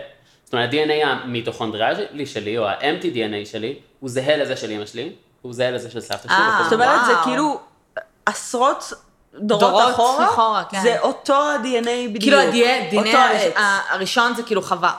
זאת 0.49 0.53
אומרת, 0.53 0.69
ה-DNA 0.73 1.05
המיטוכונדריאלי 1.05 2.25
שלי, 2.25 2.57
או 2.57 2.67
ה-MT-DNA 2.67 3.45
שלי, 3.45 3.75
הוא 3.99 4.09
זהה 4.09 4.37
לזה 4.37 4.57
של 4.57 4.71
אמא 4.71 4.85
שלי, 4.85 5.11
הוא 5.41 5.53
זהה 5.53 5.71
לזה 5.71 5.91
של 5.91 5.99
סבתא 5.99 6.27
שלי. 6.27 6.31
אה, 6.31 6.59
זאת 6.61 6.69
זה. 6.69 6.75
אומרת, 6.75 7.05
זה. 7.05 7.13
כאילו 7.23 7.59
עשרות 8.25 8.93
דורות, 9.33 9.59
דורות 9.61 9.93
אחורה, 9.93 10.25
אחורה, 10.25 10.63
כן. 10.69 10.81
זה 10.81 10.99
אותו 10.99 11.33
ה-DNA 11.33 12.09
בדיוק. 12.13 12.23
כאילו 12.23 12.37
ה-DNA. 12.37 13.59
הראשון 13.89 14.33
זה 14.35 14.43
כאילו 14.43 14.61
חווה. 14.61 14.93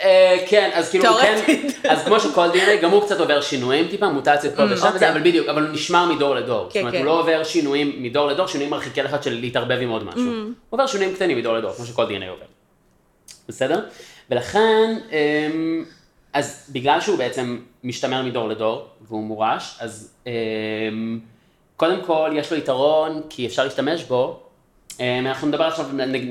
אה, 0.00 0.36
כן, 0.48 0.70
אז 0.74 0.90
כאילו, 0.90 1.14
כן. 1.20 1.42
אז 1.88 2.04
כמו 2.04 2.20
שכל 2.20 2.50
DNA, 2.50 2.82
גם 2.82 2.90
הוא 2.90 3.02
קצת 3.02 3.20
עובר 3.20 3.40
שינויים 3.40 3.88
טיפה, 3.88 4.08
מוטציות 4.08 4.54
פה 4.54 4.62
ושם, 4.70 4.74
אוקיי. 4.74 4.96
וזה, 4.96 5.10
אבל 5.10 5.20
בדיוק, 5.20 5.48
אבל 5.48 5.62
הוא 5.62 5.72
נשמר 5.72 6.06
מדור 6.06 6.34
לדור. 6.34 6.64
זאת 6.64 6.72
כן, 6.72 6.80
אומרת, 6.80 6.92
כן. 6.92 6.98
הוא 6.98 7.06
לא 7.06 7.20
עובר 7.20 7.44
שינויים 7.44 8.02
מדור 8.02 8.26
לדור, 8.26 8.46
שינויים 8.46 8.70
מרחיקי 8.70 9.02
לכת 9.02 9.22
של 9.22 9.40
להתערבב 9.40 9.78
עם 9.80 9.88
עוד 9.88 10.04
משהו. 10.04 10.22
הוא 10.22 10.50
עובר 10.70 10.86
שינויים 10.86 11.14
קטנים 11.14 11.38
מדור 11.38 11.54
לדור, 11.54 11.72
כמו 11.72 11.86
שכל 11.86 12.04
DNA 12.04 12.28
עובר. 12.30 12.44
בסדר? 13.48 13.80
ולכן, 14.32 14.98
אמ, 15.12 15.84
אז 16.32 16.70
בגלל 16.72 17.00
שהוא 17.00 17.18
בעצם 17.18 17.58
משתמר 17.84 18.22
מדור 18.22 18.48
לדור, 18.48 18.86
והוא 19.08 19.22
מורש, 19.24 19.76
אז 19.80 20.14
אמ, 20.26 21.20
קודם 21.76 22.04
כל 22.04 22.30
יש 22.34 22.52
לו 22.52 22.58
יתרון, 22.58 23.22
כי 23.30 23.46
אפשר 23.46 23.64
להשתמש 23.64 24.04
בו. 24.04 24.40
אמ, 25.00 25.26
אנחנו 25.26 25.48
נדבר 25.48 25.64
עכשיו 25.64 25.86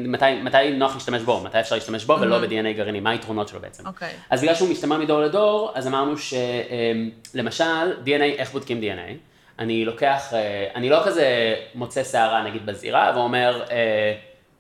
מתי, 0.06 0.42
מתי 0.44 0.72
נוח 0.72 0.94
להשתמש 0.94 1.22
בו, 1.22 1.40
מתי 1.44 1.60
אפשר 1.60 1.76
להשתמש 1.76 2.06
בו 2.06 2.18
ולא 2.22 2.40
ב-DNA 2.40 2.78
גרעיני, 2.78 3.00
מה 3.00 3.10
היתרונות 3.10 3.48
שלו 3.48 3.60
בעצם. 3.60 3.88
אוקיי. 3.88 4.14
אז 4.30 4.42
בגלל 4.42 4.56
שהוא 4.56 4.70
משתמר 4.70 4.98
מדור 4.98 5.22
לדור, 5.22 5.72
אז 5.76 5.88
אמרנו 5.88 6.16
שלמשל, 6.18 7.92
DNA, 8.06 8.38
איך 8.38 8.52
בודקים 8.52 8.82
DNA? 8.82 9.14
אני 9.60 9.86
לוקח, 9.86 10.34
אה, 10.34 10.68
אני 10.76 10.90
לא 10.90 11.02
כזה 11.06 11.56
מוצא 11.76 12.04
שערה 12.04 12.44
נגיד 12.44 12.66
בזירה, 12.66 13.12
ואומר, 13.16 13.64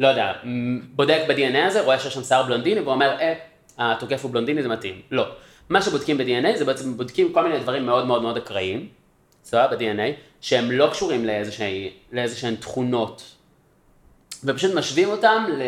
לא 0.02 0.08
יודע, 0.08 0.34
בודק 0.96 1.22
ב-DNA 1.28 1.58
הזה, 1.68 1.82
רואה 1.82 2.00
שיש 2.00 2.14
שם 2.14 2.24
שיער 2.24 2.44
בלונדיני, 2.44 2.82
ואומר, 2.82 3.18
אה, 3.20 3.34
התוקף 3.78 4.24
הוא 4.24 4.32
בלונדיני, 4.32 4.64
זה 4.64 4.70
מתאים. 4.70 5.02
לא. 5.12 5.26
מה 5.70 5.82
שבודקים 5.82 6.18
ב-DNA 6.18 6.58
זה 6.58 6.66
בעצם 6.66 6.98
בודקים 6.98 7.34
כל 7.34 7.44
מיני 7.44 7.60
דברים 7.60 7.86
מאוד 7.86 8.06
מאוד 8.06 8.22
מאוד 8.22 8.38
אקראיים, 8.38 8.88
סבבה, 9.44 9.68
ב-DNA, 9.68 10.02
שהם 10.42 10.72
לא 10.72 10.90
קשורים 10.92 11.26
לאיזושהי- 11.26 11.90
לאיזשהן 12.12 12.56
תכונות 12.56 13.24
ופשוט 14.44 14.74
משווים 14.76 15.10
אותם 15.10 15.46
ל... 15.58 15.62
אה, 15.62 15.68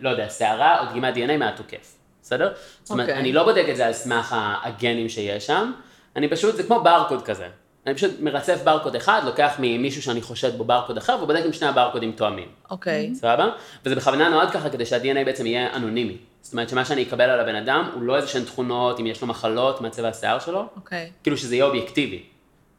לא 0.00 0.10
יודע, 0.10 0.30
שערה 0.30 0.80
או 0.80 0.90
דגימת 0.90 1.14
DNA 1.14 1.36
מהתוקף, 1.38 1.94
בסדר? 2.22 2.52
זאת 2.82 2.90
אומרת, 2.90 3.08
אוקיי. 3.08 3.20
אני 3.20 3.32
לא 3.32 3.44
בודק 3.44 3.64
את 3.70 3.76
זה 3.76 3.86
על 3.86 3.92
סמך 3.92 4.36
הגנים 4.62 5.08
שיש 5.08 5.46
שם, 5.46 5.72
אני 6.16 6.28
פשוט, 6.28 6.56
זה 6.56 6.62
כמו 6.62 6.80
ברקוד 6.80 7.22
כזה. 7.22 7.46
אני 7.86 7.94
פשוט 7.94 8.10
מרצף 8.20 8.62
ברקוד 8.64 8.96
אחד, 8.96 9.22
לוקח 9.24 9.54
ממישהו 9.58 10.02
שאני 10.02 10.22
חושד 10.22 10.58
בו 10.58 10.64
ברקוד 10.64 10.96
אחר, 10.96 11.18
ובודק 11.22 11.42
אם 11.46 11.52
שני 11.52 11.68
הברקודים 11.68 12.12
תואמים, 12.12 12.48
אוקיי. 12.70 13.14
סבבה? 13.14 13.48
וזה 13.84 13.96
בכוונה 13.96 14.28
נועד 14.28 14.50
ככה 14.50 14.70
כדי 14.70 14.86
שה-DNA 14.86 15.24
בעצם 15.24 15.46
יהיה 15.46 15.76
אנונימי. 15.76 16.16
זאת 16.42 16.52
אומרת, 16.52 16.68
שמה 16.68 16.84
שאני 16.84 17.02
אקבל 17.02 17.30
על 17.30 17.40
הבן 17.40 17.54
אדם, 17.54 17.90
הוא 17.94 18.02
לא 18.02 18.16
איזה 18.16 18.28
שהן 18.28 18.44
תכונות, 18.44 19.00
אם 19.00 19.06
יש 19.06 19.22
לו 19.22 19.28
מחלות 19.28 19.80
מהצבע 19.80 20.08
השיער 20.08 20.38
שלו, 20.38 20.66
אוקיי. 20.76 21.10
כאילו 21.22 21.36
שזה 21.36 21.54
יהיה 21.54 21.64
אובייקטיבי. 21.64 22.22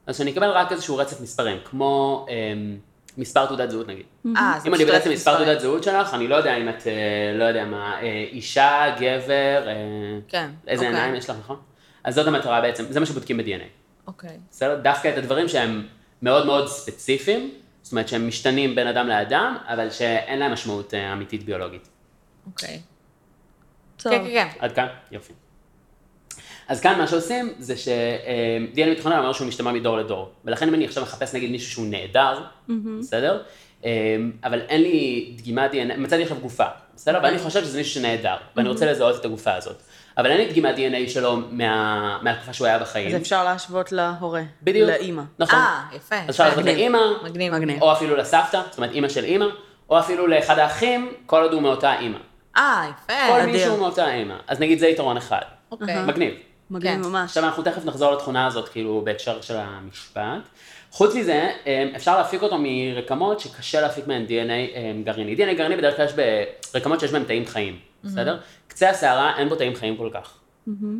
אז 0.07 0.17
שאני 0.17 0.31
אקבל 0.31 0.49
רק 0.49 0.71
איזשהו 0.71 0.97
רצף 0.97 1.21
מספרים, 1.21 1.57
כמו 1.65 2.25
אמ, 2.29 2.77
מספר 3.17 3.45
תעודת 3.45 3.69
זהות 3.69 3.87
נגיד. 3.87 4.05
אה, 4.37 4.59
זה 4.61 4.69
אם 4.69 4.73
אני 4.73 4.85
בודק 4.85 5.01
את 5.01 5.07
מספר. 5.07 5.35
תעודת 5.35 5.59
זהות 5.59 5.83
שלך, 5.83 6.13
אני 6.13 6.27
לא 6.27 6.35
יודע 6.35 6.57
אם 6.57 6.69
את, 6.69 6.87
אה, 6.87 7.37
לא 7.37 7.43
יודע 7.43 7.65
מה, 7.65 8.01
אה, 8.01 8.25
אישה, 8.31 8.95
גבר, 8.99 9.67
אה, 9.67 9.73
כן, 10.27 10.49
איזה 10.67 10.85
אוקיי. 10.85 10.99
עיניים 10.99 11.15
יש 11.15 11.29
לך, 11.29 11.35
נכון? 11.39 11.57
אז 12.03 12.15
זאת 12.15 12.27
המטרה 12.27 12.61
בעצם, 12.61 12.85
זה 12.89 12.99
מה 12.99 13.05
שבודקים 13.05 13.37
ב-DNA. 13.37 13.86
אוקיי. 14.07 14.37
בסדר? 14.51 14.79
דווקא 14.83 15.07
את 15.07 15.17
הדברים 15.17 15.47
שהם 15.47 15.87
מאוד 16.21 16.45
מאוד 16.45 16.67
ספציפיים, 16.67 17.51
זאת 17.81 17.91
אומרת 17.91 18.07
שהם 18.07 18.27
משתנים 18.27 18.75
בין 18.75 18.87
אדם 18.87 19.07
לאדם, 19.07 19.57
אבל 19.67 19.89
שאין 19.89 20.39
להם 20.39 20.53
משמעות 20.53 20.93
אה, 20.93 21.13
אמיתית 21.13 21.43
ביולוגית. 21.43 21.87
אוקיי. 22.47 22.81
טוב. 23.97 24.13
כן, 24.13 24.23
כן, 24.23 24.49
כן. 24.53 24.59
עד 24.59 24.71
כאן? 24.71 24.87
יופי. 25.11 25.33
אז 26.67 26.81
כאן 26.81 26.97
מה 26.97 27.07
שעושים 27.07 27.53
זה 27.59 27.77
ש-DNA 27.77 28.89
מתוכנן 28.91 29.17
אומר 29.17 29.33
שהוא 29.33 29.47
משתמע 29.47 29.71
מדור 29.71 29.97
לדור, 29.97 30.31
ולכן 30.45 30.67
אם 30.67 30.73
אני 30.73 30.85
עכשיו 30.85 31.03
מחפש 31.03 31.35
נגיד 31.35 31.51
מישהו 31.51 31.71
שהוא 31.71 31.87
נעדר, 31.87 32.43
בסדר? 32.99 33.43
אה, 33.85 34.17
אבל 34.43 34.61
אין 34.61 34.81
לי 34.81 35.33
דגימת 35.37 35.71
DNA, 35.71 35.97
מצאתי 35.97 36.23
עכשיו 36.23 36.37
גופה, 36.39 36.65
בסדר? 36.95 37.19
ואני 37.23 37.39
חושב 37.39 37.63
שזה 37.63 37.77
מישהו 37.77 37.93
שנעדר, 37.93 38.35
ואני 38.55 38.69
רוצה 38.69 38.91
לזהות 38.91 39.19
את 39.19 39.25
הגופה 39.25 39.55
הזאת. 39.55 39.81
אבל 40.17 40.31
אין 40.31 40.37
לי 40.37 40.45
דגימת 40.49 40.75
DNA 40.75 41.09
שלו 41.09 41.37
מה- 41.51 42.17
מהתקופה 42.21 42.53
שהוא 42.53 42.67
היה 42.67 42.79
בחיים. 42.79 43.15
אז 43.15 43.21
אפשר 43.21 43.43
להשוות 43.43 43.91
להורה. 43.91 44.41
בדיוק. 44.63 44.89
לאימא. 44.89 45.21
נכון. 45.39 45.59
אה, 45.59 45.81
יפה. 45.95 46.15
אז 46.15 46.29
אפשר 46.29 46.49
מגניב. 46.51 46.65
לאימא, 46.65 46.99
מגניב. 47.23 47.53
מגניב. 47.55 47.81
או 47.81 47.91
אפילו 47.93 48.15
לסבתא, 48.15 48.61
זאת 48.69 48.77
אומרת 48.77 48.91
אימא 48.91 49.09
של 49.09 49.23
אימא, 49.23 49.45
או 49.89 49.99
אפילו 49.99 50.27
לאחד 50.27 50.59
האחים, 50.59 51.13
כל 51.25 51.41
עוד 51.41 51.53
הוא 51.53 51.61
מאותה 51.61 51.99
אימא. 51.99 52.17
אה, 52.57 52.83
יפה. 52.89 53.13
כל 53.29 53.39
אדיר. 53.39 53.51
מישהו 53.53 53.77
מאותה 53.77 54.13
אימא. 54.13 54.35
אז 54.47 54.59
נגיד 54.59 54.79
זה 54.79 54.87
יתרון 54.87 55.17
אחד. 55.17 55.41
אוקיי. 55.71 56.05
מגניב. 56.05 56.33
מגניב 56.71 56.93
כן. 56.93 57.01
ממש. 57.09 57.23
עכשיו 57.29 57.43
אנחנו 57.43 57.63
תכף 57.63 57.85
נחזור 57.85 58.13
לתכונה 58.13 58.47
הזאת, 58.47 58.69
כאילו, 58.69 59.01
בהקשר 59.05 59.41
של 59.41 59.55
המשפט. 59.57 60.21
חוץ 60.91 61.15
מזה, 61.15 61.49
אה, 61.67 61.85
אפשר 61.95 62.17
להפיק 62.17 62.41
אותו 62.41 62.55
מרקמות 62.59 63.39
שקשה 63.39 63.81
להפיק 63.81 64.07
מהן 64.07 64.25
DNA 64.25 64.31
אה, 64.75 64.91
גרעיני. 65.03 65.35
DNA 65.35 65.53
גרעיני 65.57 65.77
בדרך 65.77 65.95
כלל 65.95 66.05
יש 66.05 66.11
ברקמות 66.73 66.99
שיש 66.99 67.11
בהן 67.11 67.23
תאים 67.23 67.45
חיים, 67.45 67.79
בסדר? 68.03 68.39
קצה 68.67 68.89
השערה 68.89 69.37
אין 69.37 69.49
בו 69.49 69.55
תאים 69.55 69.75
חיים 69.75 69.97
כל 69.97 70.09
כך. 70.13 70.37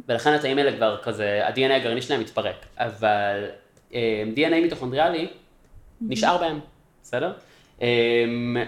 ולכן 0.10 0.34
התאים 0.34 0.58
האלה 0.58 0.78
כבר 0.78 0.98
כזה, 1.04 1.48
ה-DNA 1.48 1.74
הגרעיני 1.74 2.02
שלהם 2.02 2.20
מתפרק. 2.20 2.66
אבל 2.78 3.46
אה, 3.94 4.24
DNA 4.36 4.62
מיטוכונדריאלי 4.62 5.28
נשאר 6.02 6.38
בהם, 6.38 6.60
בסדר? 7.04 7.34
אה, 7.82 8.26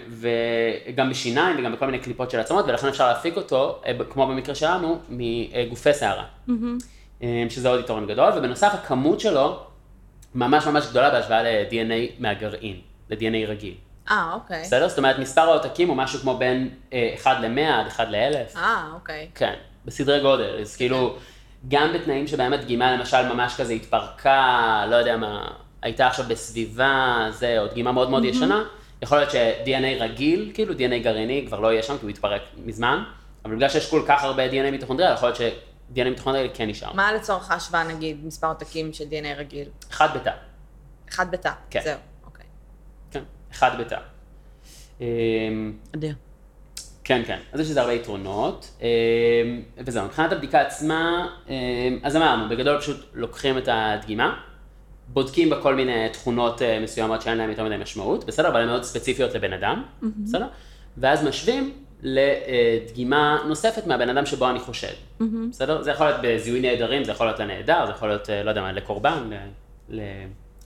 וגם 0.09 1.09
בשיניים 1.09 1.59
וגם 1.59 1.73
בכל 1.73 1.85
מיני 1.85 1.99
קליפות 1.99 2.31
של 2.31 2.39
עצמות, 2.39 2.65
ולכן 2.67 2.87
אפשר 2.87 3.07
להפיק 3.07 3.37
אותו, 3.37 3.81
אה, 3.85 3.91
כמו 4.09 4.27
במקרה 4.27 4.55
שלנו, 4.55 4.99
מגופי 5.09 5.93
שערה. 5.93 6.25
אה, 7.23 7.45
שזה 7.49 7.69
עוד 7.69 7.79
יתרון 7.79 8.07
גדול, 8.07 8.33
ובנוסף 8.37 8.71
הכמות 8.73 9.19
שלו 9.19 9.59
ממש 10.35 10.67
ממש 10.67 10.87
גדולה 10.89 11.09
בהשוואה 11.09 11.43
ל-DNA 11.43 12.21
מהגרעין, 12.21 12.75
ל-DNA 13.09 13.47
רגיל. 13.47 13.73
אה, 14.11 14.33
אוקיי. 14.33 14.61
בסדר? 14.61 14.89
זאת 14.89 14.97
אומרת, 14.97 15.19
מספר 15.19 15.41
העותקים 15.41 15.87
הוא 15.87 15.97
משהו 15.97 16.19
כמו 16.19 16.37
בין 16.37 16.69
אה, 16.93 17.13
1 17.15 17.37
ל-100 17.41 17.61
עד 17.61 17.87
1 17.87 18.07
ל-1000. 18.09 18.57
אה, 18.57 18.83
אוקיי. 18.93 19.29
כן, 19.35 19.53
בסדרי 19.85 20.21
גודל. 20.21 20.59
אז 20.61 20.75
כאילו, 20.75 21.15
גם 21.67 21.93
בתנאים 21.93 22.27
שבהם 22.27 22.53
הדגימה 22.53 22.91
למשל 22.91 23.33
ממש 23.33 23.55
כזה 23.57 23.73
התפרקה, 23.73 24.85
לא 24.89 24.95
יודע 24.95 25.17
מה, 25.17 25.47
הייתה 25.81 26.07
עכשיו 26.07 26.25
בסביבה, 26.27 27.27
זה, 27.29 27.59
או 27.59 27.67
דגימה 27.67 27.91
מאוד 27.91 28.09
מאוד 28.09 28.25
ישנה, 28.25 28.63
יכול 29.01 29.17
להיות 29.17 29.31
ש-DNA 29.31 30.03
רגיל, 30.03 30.51
כאילו 30.53 30.73
DNA 30.73 31.03
גרעיני, 31.03 31.45
כבר 31.47 31.59
לא 31.59 31.71
יהיה 31.71 31.83
שם, 31.83 31.97
כי 31.97 32.01
הוא 32.01 32.09
התפרק 32.09 32.41
מזמן, 32.65 33.03
אבל 33.45 33.55
בגלל 33.55 33.69
שיש 33.69 33.89
כל 33.89 34.03
כך 34.07 34.23
הרבה 34.23 34.49
DNA 34.49 34.71
מיטוכונדריאל, 34.71 35.13
יכול 35.13 35.29
להיות 35.29 35.37
ש-DNA 35.37 36.09
מיטוכונדריאל 36.09 36.49
כן 36.53 36.69
נשאר. 36.69 36.93
מה 36.93 37.13
לצורך 37.13 37.51
ההשוואה, 37.51 37.83
נגיד, 37.83 38.25
מספר 38.25 38.47
עותקים 38.47 38.93
של 38.93 39.03
DNA 39.03 39.39
רגיל? 39.39 39.67
אחד 39.91 40.17
בתא. 40.17 40.31
אחד 41.09 41.31
בתא. 41.31 41.51
כן. 41.69 41.81
זהו, 41.83 41.97
אחד 43.51 43.71
בתא. 43.79 43.97
אמ, 45.01 45.73
אדיר. 45.95 46.13
כן, 47.03 47.21
כן. 47.27 47.39
אז 47.51 47.59
יש 47.59 47.69
לזה 47.69 47.81
הרבה 47.81 47.93
יתרונות. 47.93 48.71
אמ, 48.81 48.87
וזהו, 49.77 50.05
מבחינת 50.05 50.31
הבדיקה 50.31 50.61
עצמה, 50.61 51.27
אמ, 51.49 51.53
אז 52.03 52.15
אמרנו, 52.15 52.49
בגדול 52.49 52.79
פשוט 52.79 53.05
לוקחים 53.13 53.57
את 53.57 53.69
הדגימה, 53.71 54.39
בודקים 55.13 55.49
בה 55.49 55.61
כל 55.61 55.75
מיני 55.75 56.09
תכונות 56.13 56.61
אה, 56.61 56.79
מסוימות 56.79 57.21
שאין 57.21 57.37
להן 57.37 57.49
יותר 57.49 57.63
מדי 57.63 57.77
משמעות, 57.77 58.25
בסדר? 58.25 58.47
אבל 58.47 58.61
הן 58.61 58.67
מאוד 58.67 58.83
ספציפיות 58.83 59.35
לבן 59.35 59.53
אדם, 59.53 59.83
בסדר? 60.23 60.47
ואז 60.97 61.23
משווים 61.23 61.73
לדגימה 62.01 63.37
נוספת 63.47 63.87
מהבן 63.87 64.09
אדם 64.09 64.25
שבו 64.25 64.49
אני 64.49 64.59
חושד, 64.59 64.93
בסדר? 65.51 65.81
זה 65.81 65.91
יכול 65.91 66.05
להיות 66.05 66.21
בזיהוי 66.23 66.61
נעדרים, 66.61 67.03
זה 67.03 67.11
יכול 67.11 67.27
להיות 67.27 67.39
לנעדר, 67.39 67.85
זה 67.85 67.91
יכול 67.91 68.07
להיות, 68.07 68.29
אה, 68.29 68.43
לא 68.43 68.49
יודע 68.49 68.61
מה, 68.61 68.71
לקורבן, 68.71 69.29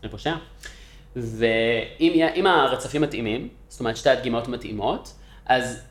לפושע. 0.04 0.34
ואם 1.16 2.48
הרצפים 2.48 3.02
מתאימים, 3.02 3.50
זאת 3.70 3.80
אומרת 3.80 3.98
שתי 3.98 4.10
הדגימות 4.10 4.48
מתאימות, 4.48 5.14
אז 5.46 5.82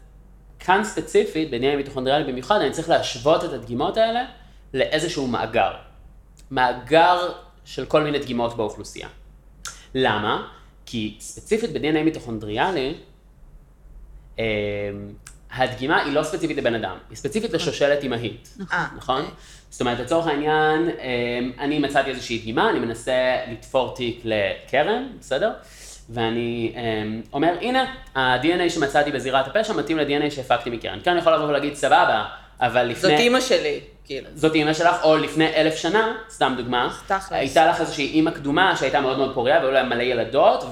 כאן 0.58 0.84
ספציפית, 0.84 1.50
בעניין 1.50 1.76
מיטוכונדריאלי 1.76 2.32
במיוחד, 2.32 2.56
אני 2.60 2.70
צריך 2.70 2.88
להשוות 2.88 3.44
את 3.44 3.52
הדגימות 3.52 3.96
האלה 3.96 4.24
לאיזשהו 4.74 5.26
מאגר. 5.26 5.72
מאגר 6.50 7.32
של 7.64 7.86
כל 7.86 8.02
מיני 8.02 8.18
דגימות 8.18 8.56
באוכלוסייה. 8.56 9.08
למה? 9.94 10.48
כי 10.86 11.16
ספציפית 11.20 11.72
ב-DNA 11.72 12.02
מיטוכונדריאלי, 12.04 12.94
אה, 14.38 14.44
הדגימה 15.50 16.02
היא 16.02 16.12
לא 16.12 16.22
ספציפית 16.22 16.56
לבן 16.56 16.74
אדם, 16.74 16.96
היא 17.10 17.16
ספציפית 17.16 17.52
לשושלת 17.52 18.02
אימהית, 18.02 18.58
אה, 18.72 18.86
נכון? 18.96 19.24
זאת 19.72 19.80
אומרת, 19.80 20.00
לצורך 20.00 20.26
העניין, 20.26 20.88
אה, 20.88 21.38
אני 21.58 21.78
מצאתי 21.78 22.10
איזושהי 22.10 22.38
דגימה, 22.38 22.70
אני 22.70 22.78
מנסה 22.78 23.36
לתפור 23.52 23.94
תיק 23.94 24.22
לקרן, 24.24 25.06
בסדר? 25.20 25.50
ואני 26.10 26.72
אה, 26.76 26.82
אומר, 27.32 27.54
הנה, 27.60 27.84
ה-DNA 28.14 28.70
שמצאתי 28.70 29.10
בזירת 29.12 29.48
הפשע 29.48 29.72
מתאים 29.72 29.98
ל-DNA 29.98 30.30
שהפקתי 30.30 30.70
מקרן. 30.70 30.98
כן, 31.04 31.10
אני 31.10 31.20
יכול 31.20 31.34
לבוא 31.34 31.46
ולהגיד, 31.46 31.74
סבבה, 31.74 32.24
אבל 32.60 32.82
לפני... 32.82 33.10
זאת 33.10 33.20
אימא 33.20 33.40
שלי, 33.40 33.80
כאילו. 34.04 34.28
זאת 34.34 34.54
אימא 34.54 34.72
שלך, 34.72 34.96
או 35.02 35.16
לפני 35.16 35.46
אלף 35.46 35.76
שנה, 35.76 36.14
סתם 36.30 36.54
דוגמה, 36.56 36.96
תכלס. 37.06 37.32
הייתה 37.32 37.66
לך 37.66 37.80
איזושהי 37.80 38.06
אימא 38.06 38.30
קדומה 38.30 38.76
שהייתה 38.76 39.00
מאוד 39.00 39.18
מאוד 39.18 39.34
פוריה 39.34 39.58
והיו 39.58 39.70
לה 39.70 39.82
מלא 39.82 40.02
ילדות, 40.02 40.64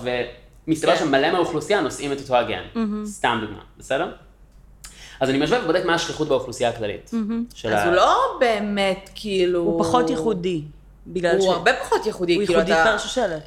ומסתבר 0.66 0.97
כן. 0.97 0.99
שמלא 0.99 1.30
מהאוכלוסייה 1.30 1.80
נושאים 1.80 2.12
את 2.12 2.21
אותו 2.21 2.37
הגן. 2.37 2.62
סתם 3.04 3.38
דוגמה, 3.40 3.62
בסדר? 3.78 4.11
אז 5.20 5.30
אני 5.30 5.38
משווה 5.38 5.62
ובודק 5.64 5.84
מה 5.84 5.94
השכיחות 5.94 6.28
באוכלוסייה 6.28 6.70
הכללית. 6.70 7.10
אז 7.64 7.72
ה- 7.72 7.84
הוא 7.84 7.94
לא 7.94 8.36
באמת, 8.40 9.10
כאילו... 9.14 9.60
הוא 9.60 9.84
פחות 9.84 10.10
ייחודי. 10.10 10.62
בגלל 11.06 11.40
ש... 11.40 11.44
הוא 11.44 11.52
הרבה 11.52 11.72
פחות 11.80 12.06
ייחודי, 12.06 12.34
הוא 12.34 12.44
כאילו 12.46 12.58
ייחודי 12.60 12.72
אתה... 12.74 12.84
פר 12.84 12.98
שושלת. 12.98 13.42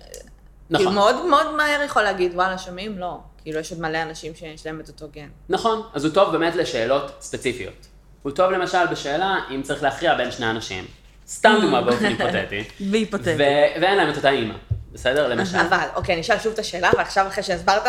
כאילו 0.68 0.82
נכון, 0.84 0.96
מאוד 0.96 1.26
מאוד 1.26 1.56
מהר 1.56 1.82
יכול 1.86 2.02
להגיד, 2.02 2.32
וואלה, 2.36 2.58
שומעים? 2.58 2.98
לא. 3.00 3.18
כאילו, 3.44 3.60
יש 3.60 3.72
עוד 3.72 3.82
מלא 3.82 4.02
אנשים 4.02 4.36
שיש 4.36 4.66
להם 4.66 4.80
את 4.80 4.88
אותו 4.88 5.06
גן. 5.14 5.28
נכון, 5.50 5.82
אז 5.94 6.06
הוא 6.06 6.14
טוב 6.14 6.32
באמת 6.32 6.56
לשאלות 6.56 7.12
ספציפיות. 7.22 7.88
הוא 8.24 8.32
טוב 8.32 8.52
למשל 8.52 8.86
בשאלה 8.92 9.40
אם 9.52 9.62
צריך 9.62 9.84
להכריע 9.84 10.16
בין 10.16 10.32
שני 10.32 10.50
אנשים. 10.50 10.86
סתם 11.28 11.58
דוגמה 11.62 11.82
באופן 11.86 12.06
היפותטי. 12.06 12.64
והיפותטי. 12.92 13.36
ואין 13.82 13.98
להם 13.98 14.10
את 14.10 14.18
אותה 14.18 14.30
אימא, 14.30 14.54
בסדר? 14.94 15.28
למשל. 15.28 15.58
אבל, 15.58 15.86
אוקיי, 15.96 16.14
אני 16.14 16.22
אשאל 16.22 16.40
שוב 16.40 16.54
את 16.54 16.60
השאלה, 16.60 16.90
ועכשיו 16.98 17.28
אחרי 17.28 17.44
שהסברת, 17.44 17.84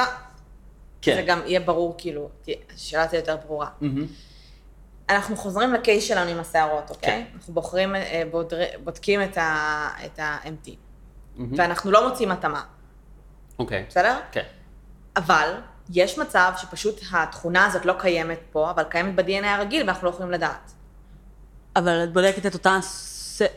כן. 1.05 1.15
זה 1.15 1.23
גם 1.23 1.41
יהיה 1.47 1.61
ברור, 1.61 1.95
כאילו, 1.99 2.29
השאלה 2.75 3.07
תהיה 3.07 3.19
יותר 3.21 3.37
ברורה. 3.47 3.67
מהמם. 3.81 4.07
אנחנו 5.11 5.37
חוזרים 5.37 5.73
לקייס 5.73 6.05
שלנו 6.05 6.31
עם 6.31 6.41
השערות, 6.41 6.91
אוקיי? 6.91 7.11
כן. 7.11 7.37
אנחנו 7.37 7.55
בוחרים, 7.55 7.95
אה, 7.97 8.23
בודר- 8.31 8.79
בודקים 8.85 9.23
את 9.23 9.39
ה- 9.39 9.89
את 10.07 10.19
ה-MT, 10.19 10.71
מהמם. 11.37 11.53
ואנחנו 11.59 11.91
לא 11.91 12.09
מוצאים 12.09 12.31
התאמה, 12.31 12.63
אוקיי. 13.59 13.85
בסדר? 13.89 14.19
כן. 14.33 14.43
אבל 15.17 15.55
יש 15.91 16.19
מצב 16.19 16.53
שפשוט 16.57 17.01
התכונה 17.13 17.67
הזאת 17.67 17.85
לא 17.87 17.95
קיימת 17.99 18.39
פה, 18.53 18.71
אבל 18.71 18.83
קיימת 18.85 19.15
ב-DNA 19.15 19.47
הרגיל 19.47 19.87
ואנחנו 19.87 20.05
לא 20.09 20.13
יכולים 20.15 20.33
לדעת. 20.33 20.73
אבל 21.77 22.05
את 22.05 22.13
בודקת 22.13 22.47
את, 22.47 22.55
אותה, 22.55 22.79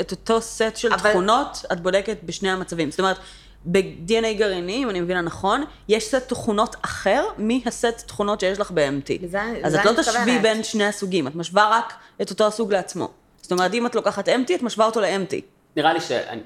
את 0.02 0.12
אותו 0.12 0.42
סט 0.42 0.76
של 0.76 0.94
אבל- 0.94 1.10
תכונות, 1.10 1.66
את 1.74 1.80
בודקת 1.82 2.18
בשני 2.24 2.50
המצבים. 2.52 2.92
זאת 2.92 3.00
אומרת, 3.00 3.18
ב-DNA 3.72 4.34
גרעיני, 4.38 4.84
אם 4.84 4.90
אני 4.90 5.02
מבינה 5.02 5.22
נכון, 5.22 5.64
יש 5.88 6.04
סט 6.04 6.16
תכונות 6.16 6.76
אחר 6.82 7.24
מהסט 7.38 8.04
תכונות 8.08 8.40
שיש 8.40 8.60
לך 8.60 8.72
ב-MT. 8.72 9.38
אז 9.64 9.76
את 9.76 9.86
לא 9.86 9.92
תשווי. 10.02 10.40
בין 10.40 10.64
שני 10.64 10.86
הסוגים, 10.86 11.28
את 11.28 11.36
משווה 11.36 11.70
רק 11.78 11.94
את 12.22 12.30
אותו 12.30 12.48
הסוג 12.48 12.74
לעצמו. 12.74 13.10
זאת 13.42 13.52
אומרת, 13.52 13.74
אם 13.74 13.86
את 13.86 13.96
לוקחת 13.96 14.30
MT, 14.30 14.56
את 14.56 14.62
משווה 14.62 14.86
אותו 14.86 15.02
ל-MT. 15.02 15.36
נראה 15.76 15.94
לי 15.94 16.02
שאני 16.02 16.42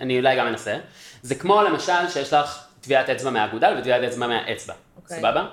אני 0.00 0.18
אולי 0.18 0.36
גם 0.36 0.46
אנסה. 0.46 0.76
זה 1.22 1.34
כמו 1.34 1.62
למשל 1.62 2.08
שיש 2.08 2.32
לך 2.32 2.64
טביעת 2.80 3.10
אצבע 3.10 3.30
מהאגודל 3.30 3.74
וטביעת 3.78 4.02
אצבע 4.02 4.26
מהאצבע. 4.26 4.74
אוקיי. 4.96 5.18
סבבה? 5.18 5.46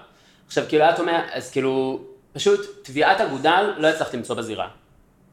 עכשיו, 0.48 0.64
כאילו, 0.70 0.90
את 0.90 1.00
אומרת, 1.00 1.24
אז 1.32 1.52
כאילו, 1.52 2.00
פשוט 2.34 2.84
טביעת 2.84 3.22
אגודל 3.22 3.74
לא 3.78 3.88
הצלחת 3.88 4.14
למצוא 4.14 4.36
בזירה. 4.36 4.68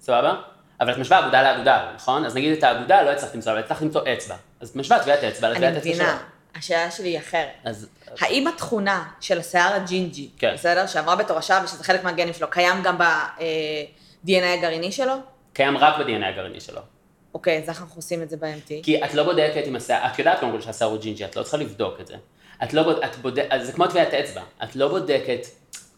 סבבה? 0.01 0.35
אבל 0.81 0.93
את 0.93 0.99
משווה 0.99 1.19
אגודל 1.19 1.43
לאגודל, 1.43 1.79
נכון? 1.95 2.25
אז 2.25 2.35
נגיד 2.35 2.59
את 2.59 2.63
האגודל 2.65 3.03
לא 3.03 3.11
הצלחת 3.11 3.35
למצוא, 3.35 3.53
אבל 3.53 3.61
הצלחת 3.61 3.83
למצוא 3.83 4.01
אצבע. 4.13 4.35
אז 4.65 4.71
את 4.71 4.77
משווה 4.77 4.99
טביעת 5.03 5.25
אצבע 5.25 5.47
אני 5.47 5.55
לטביעת 5.55 5.77
אצבע 5.77 5.95
שלו. 5.95 6.05
מבינה, 6.05 6.19
השאלה 6.55 6.91
שלי 6.91 7.09
היא 7.09 7.19
אחרת. 7.19 7.49
אז 7.65 7.89
האם 8.21 8.47
התכונה 8.47 9.05
של 9.21 9.39
השיער 9.39 9.75
הג'ינג'י, 9.75 10.29
כן. 10.39 10.55
בסדר? 10.55 10.87
שעברה 10.87 11.17
בתורשה 11.17 11.61
ושזה 11.65 11.85
חלק 11.85 12.05
מהגנים 12.05 12.35
שלו, 12.35 12.51
קיים 12.51 12.83
גם 12.83 12.99
ב-DNA 12.99 14.45
הגרעיני 14.59 14.93
שלו? 14.93 15.13
קיים 15.53 15.79
רק 15.79 15.95
ב-DNA 15.99 16.25
הגרעיני 16.25 16.61
שלו. 16.61 16.81
אוקיי, 17.35 17.59
אז 17.59 17.69
איך 17.69 17.81
אנחנו 17.81 17.97
עושים 17.97 18.23
את 18.23 18.31
זה 18.31 18.37
ב-MT? 18.37 18.69
כי 18.83 19.05
את 19.05 19.15
לא 19.15 19.23
בודקת 19.23 19.63
אם 19.67 19.77
השיער, 19.77 20.07
את 20.07 20.19
יודעת 20.19 20.41
קודם 20.41 20.53
כל 20.53 20.61
שהשיער 20.61 20.91
הוא 20.91 20.99
ג'ינג'י, 20.99 21.25
את 21.25 21.37
לא 21.37 21.43
צריכה 21.43 21.57
לבדוק 21.57 22.01
את 22.01 22.07
זה. 22.07 22.15
את 22.63 22.73
לא 22.73 22.83
בודקת, 22.83 23.05
את 23.05 23.17
בודקת, 23.17 23.49
זה 23.63 23.73
כמו 23.73 23.87
טביעת 23.87 24.15
אצבע, 24.15 24.43
את 24.65 24.77
לא 24.77 24.89
בודקת 24.89 25.47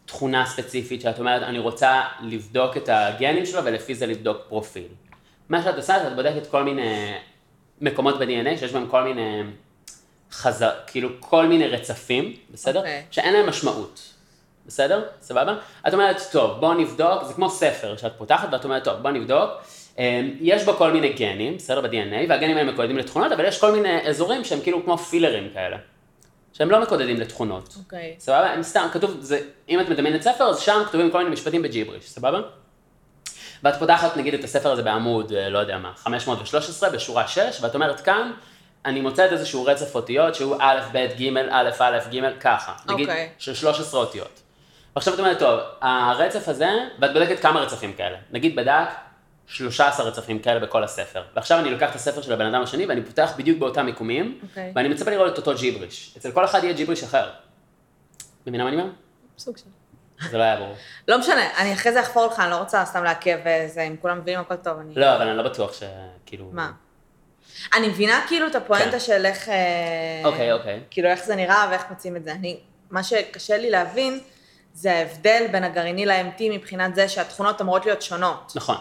תכונה 0.06 0.46
ספציפית 0.46 1.00
שאת 1.00 1.18
אומרת, 1.18 1.42
אני 1.42 1.58
רוצה 1.58 2.02
לבדוק 2.22 2.76
את 2.76 2.88
הגנים 2.92 3.46
שלו 3.46 3.64
ולפי 3.64 3.94
זה 3.94 4.06
לבדוק 4.06 4.38
פרופיל. 4.48 4.88
מה 5.48 5.62
שאת 5.62 5.76
עושה, 5.76 6.06
את 6.08 6.16
בודקת 6.16 6.46
כל 6.46 6.62
מיני 6.62 7.14
מקומות 7.80 8.18
ב-DNA 8.18 8.58
שיש 8.58 8.72
בהם 8.72 8.86
כל 8.86 9.02
מיני 9.02 9.42
חזר, 10.32 10.70
כאילו 10.86 11.08
כל 11.20 11.46
מיני 11.46 11.66
רצפים, 11.66 12.36
בסדר? 12.50 12.78
אוקיי. 12.78 13.02
שאין 13.10 13.34
להם 13.34 13.48
משמעות. 13.48 14.12
בסדר? 14.66 15.04
סבבה? 15.22 15.56
את 15.88 15.94
אומרת, 15.94 16.16
טוב, 16.32 16.60
בוא 16.60 16.74
נבדוק, 16.74 17.24
זה 17.24 17.34
כמו 17.34 17.50
ספר 17.50 17.96
שאת 17.96 18.12
פותחת 18.18 18.48
ואת 18.52 18.64
אומרת, 18.64 18.84
טוב, 18.84 19.02
בוא 19.02 19.10
נבדוק. 19.10 19.50
אמ, 19.98 20.36
יש 20.40 20.64
בו 20.64 20.72
כל 20.72 20.92
מיני 20.92 21.12
גנים, 21.12 21.56
בסדר, 21.56 21.80
ב-DNA, 21.80 22.28
והגנים 22.28 22.56
האלה 22.56 22.72
מקודדים 22.72 22.98
לתכונות, 22.98 23.32
אבל 23.32 23.44
יש 23.44 23.60
כל 23.60 23.72
מיני 23.72 24.08
אזורים 24.08 24.44
שהם 24.44 24.60
כאילו 24.60 24.84
כמו 24.84 24.98
פילרים 24.98 25.50
כאלה. 25.54 25.76
שהם 26.52 26.70
לא 26.70 26.82
מקודדים 26.82 27.20
לתכונות. 27.20 27.76
אוקיי. 27.84 28.14
סבבה? 28.18 28.50
הם 28.50 28.62
סתם, 28.62 28.86
כתוב, 28.92 29.16
זה, 29.20 29.40
אם 29.68 29.80
את 29.80 29.88
מדמיינת 29.88 30.22
ספר, 30.22 30.44
אז 30.44 30.60
שם 30.60 30.82
כתובים 30.86 31.10
כל 31.10 31.18
מיני 31.18 31.30
משפטים 31.30 31.62
בג'יבריש, 31.62 32.10
סבבה? 32.10 32.40
ואת 33.62 33.74
פותחת 33.78 34.16
נגיד 34.16 34.34
את 34.34 34.44
הספר 34.44 34.72
הזה 34.72 34.82
בעמוד, 34.82 35.32
אה, 35.32 35.48
לא 35.48 35.58
יודע 35.58 35.78
מה, 35.78 35.92
513 35.96 36.90
בשורה 36.90 37.28
6, 37.28 37.58
ואת 37.60 37.74
אומרת 37.74 38.00
כאן, 38.00 38.32
אני 38.84 39.00
מוצאת 39.00 39.32
איזשהו 39.32 39.64
רצף 39.64 39.94
אותיות 39.94 40.34
שהוא 40.34 40.56
א', 40.60 40.80
ב', 40.92 41.06
ג', 41.18 41.36
א', 41.50 41.70
א', 41.78 41.98
ג', 42.10 42.38
ככה. 42.40 42.74
נגיד, 42.88 43.08
אוקיי. 43.08 43.28
של 43.38 43.54
13 43.54 44.00
אותיות. 44.00 44.40
ועכשיו 44.96 45.14
את 45.14 45.18
אומרת, 45.18 45.38
טוב, 45.38 45.60
הרצף 45.80 46.48
הזה, 46.48 46.70
ואת 46.98 47.12
בודקת 47.12 47.40
כמה 47.40 47.60
רצפים 47.60 47.92
כאלה. 47.92 48.16
נגיד 48.30 48.56
בדק 48.56 48.88
13 49.46 50.06
רצפים 50.06 50.38
כאלה 50.38 50.60
בכל 50.60 50.84
הספר. 50.84 51.22
ועכשיו 51.36 51.58
אני 51.58 51.70
לוקח 51.70 51.90
את 51.90 51.94
הספר 51.94 52.22
של 52.22 52.32
הבן 52.32 52.46
אדם 52.46 52.62
השני, 52.62 52.86
ואני 52.86 53.02
פותח 53.02 53.32
בדיוק 53.38 53.58
באותם 53.58 53.86
מיקומים, 53.86 54.38
אוקיי. 54.42 54.72
ואני 54.74 54.88
מצפה 54.88 55.10
לראות 55.10 55.32
את 55.32 55.38
אותו 55.38 55.54
ג'יבריש. 55.54 56.14
אצל 56.16 56.32
כל 56.32 56.44
אחד 56.44 56.64
יהיה 56.64 56.72
ג'יבריש 56.72 57.02
אחר. 57.02 57.30
מבינה 58.46 58.64
מה 58.64 58.70
אני 58.70 58.80
אומר? 58.80 58.90
סוג 59.38 59.56
של... 59.56 59.64
זה 60.30 60.38
לא 60.38 60.42
היה 60.42 60.56
ברור. 60.56 60.74
לא 61.08 61.18
משנה, 61.18 61.60
אני 61.60 61.72
אחרי 61.72 61.92
זה 61.92 62.00
אחפור 62.00 62.26
לך, 62.26 62.40
אני 62.40 62.50
לא 62.50 62.56
רוצה 62.56 62.84
סתם 62.84 63.04
לעכב 63.04 63.38
וזה, 63.44 63.82
אם 63.82 63.96
כולם 64.00 64.18
מבינים 64.18 64.40
הכל 64.40 64.56
טוב, 64.56 64.78
אני... 64.78 64.94
לא, 64.94 65.16
אבל 65.16 65.28
אני 65.28 65.36
לא 65.36 65.42
בטוח 65.42 65.72
שכאילו... 65.72 66.50
מה? 66.52 66.72
אני 67.74 67.88
מבינה 67.88 68.24
כאילו 68.28 68.46
את 68.46 68.54
הפואנטה 68.54 68.90
כן. 68.90 69.00
של 69.00 69.26
איך... 69.26 69.48
אה, 69.48 69.54
אוקיי, 70.24 70.52
אוקיי. 70.52 70.80
כאילו 70.90 71.08
איך 71.08 71.24
זה 71.24 71.36
נראה 71.36 71.66
ואיך 71.70 71.84
מוצאים 71.90 72.16
את 72.16 72.24
זה. 72.24 72.32
אני, 72.32 72.58
מה 72.90 73.02
שקשה 73.02 73.58
לי 73.58 73.70
להבין, 73.70 74.20
זה 74.74 74.92
ההבדל 74.92 75.46
בין 75.52 75.64
הגרעיני 75.64 76.06
ל-MT 76.06 76.42
מבחינת 76.50 76.94
זה 76.94 77.08
שהתכונות 77.08 77.60
אמורות 77.60 77.86
להיות 77.86 78.02
שונות. 78.02 78.52
נכון, 78.56 78.76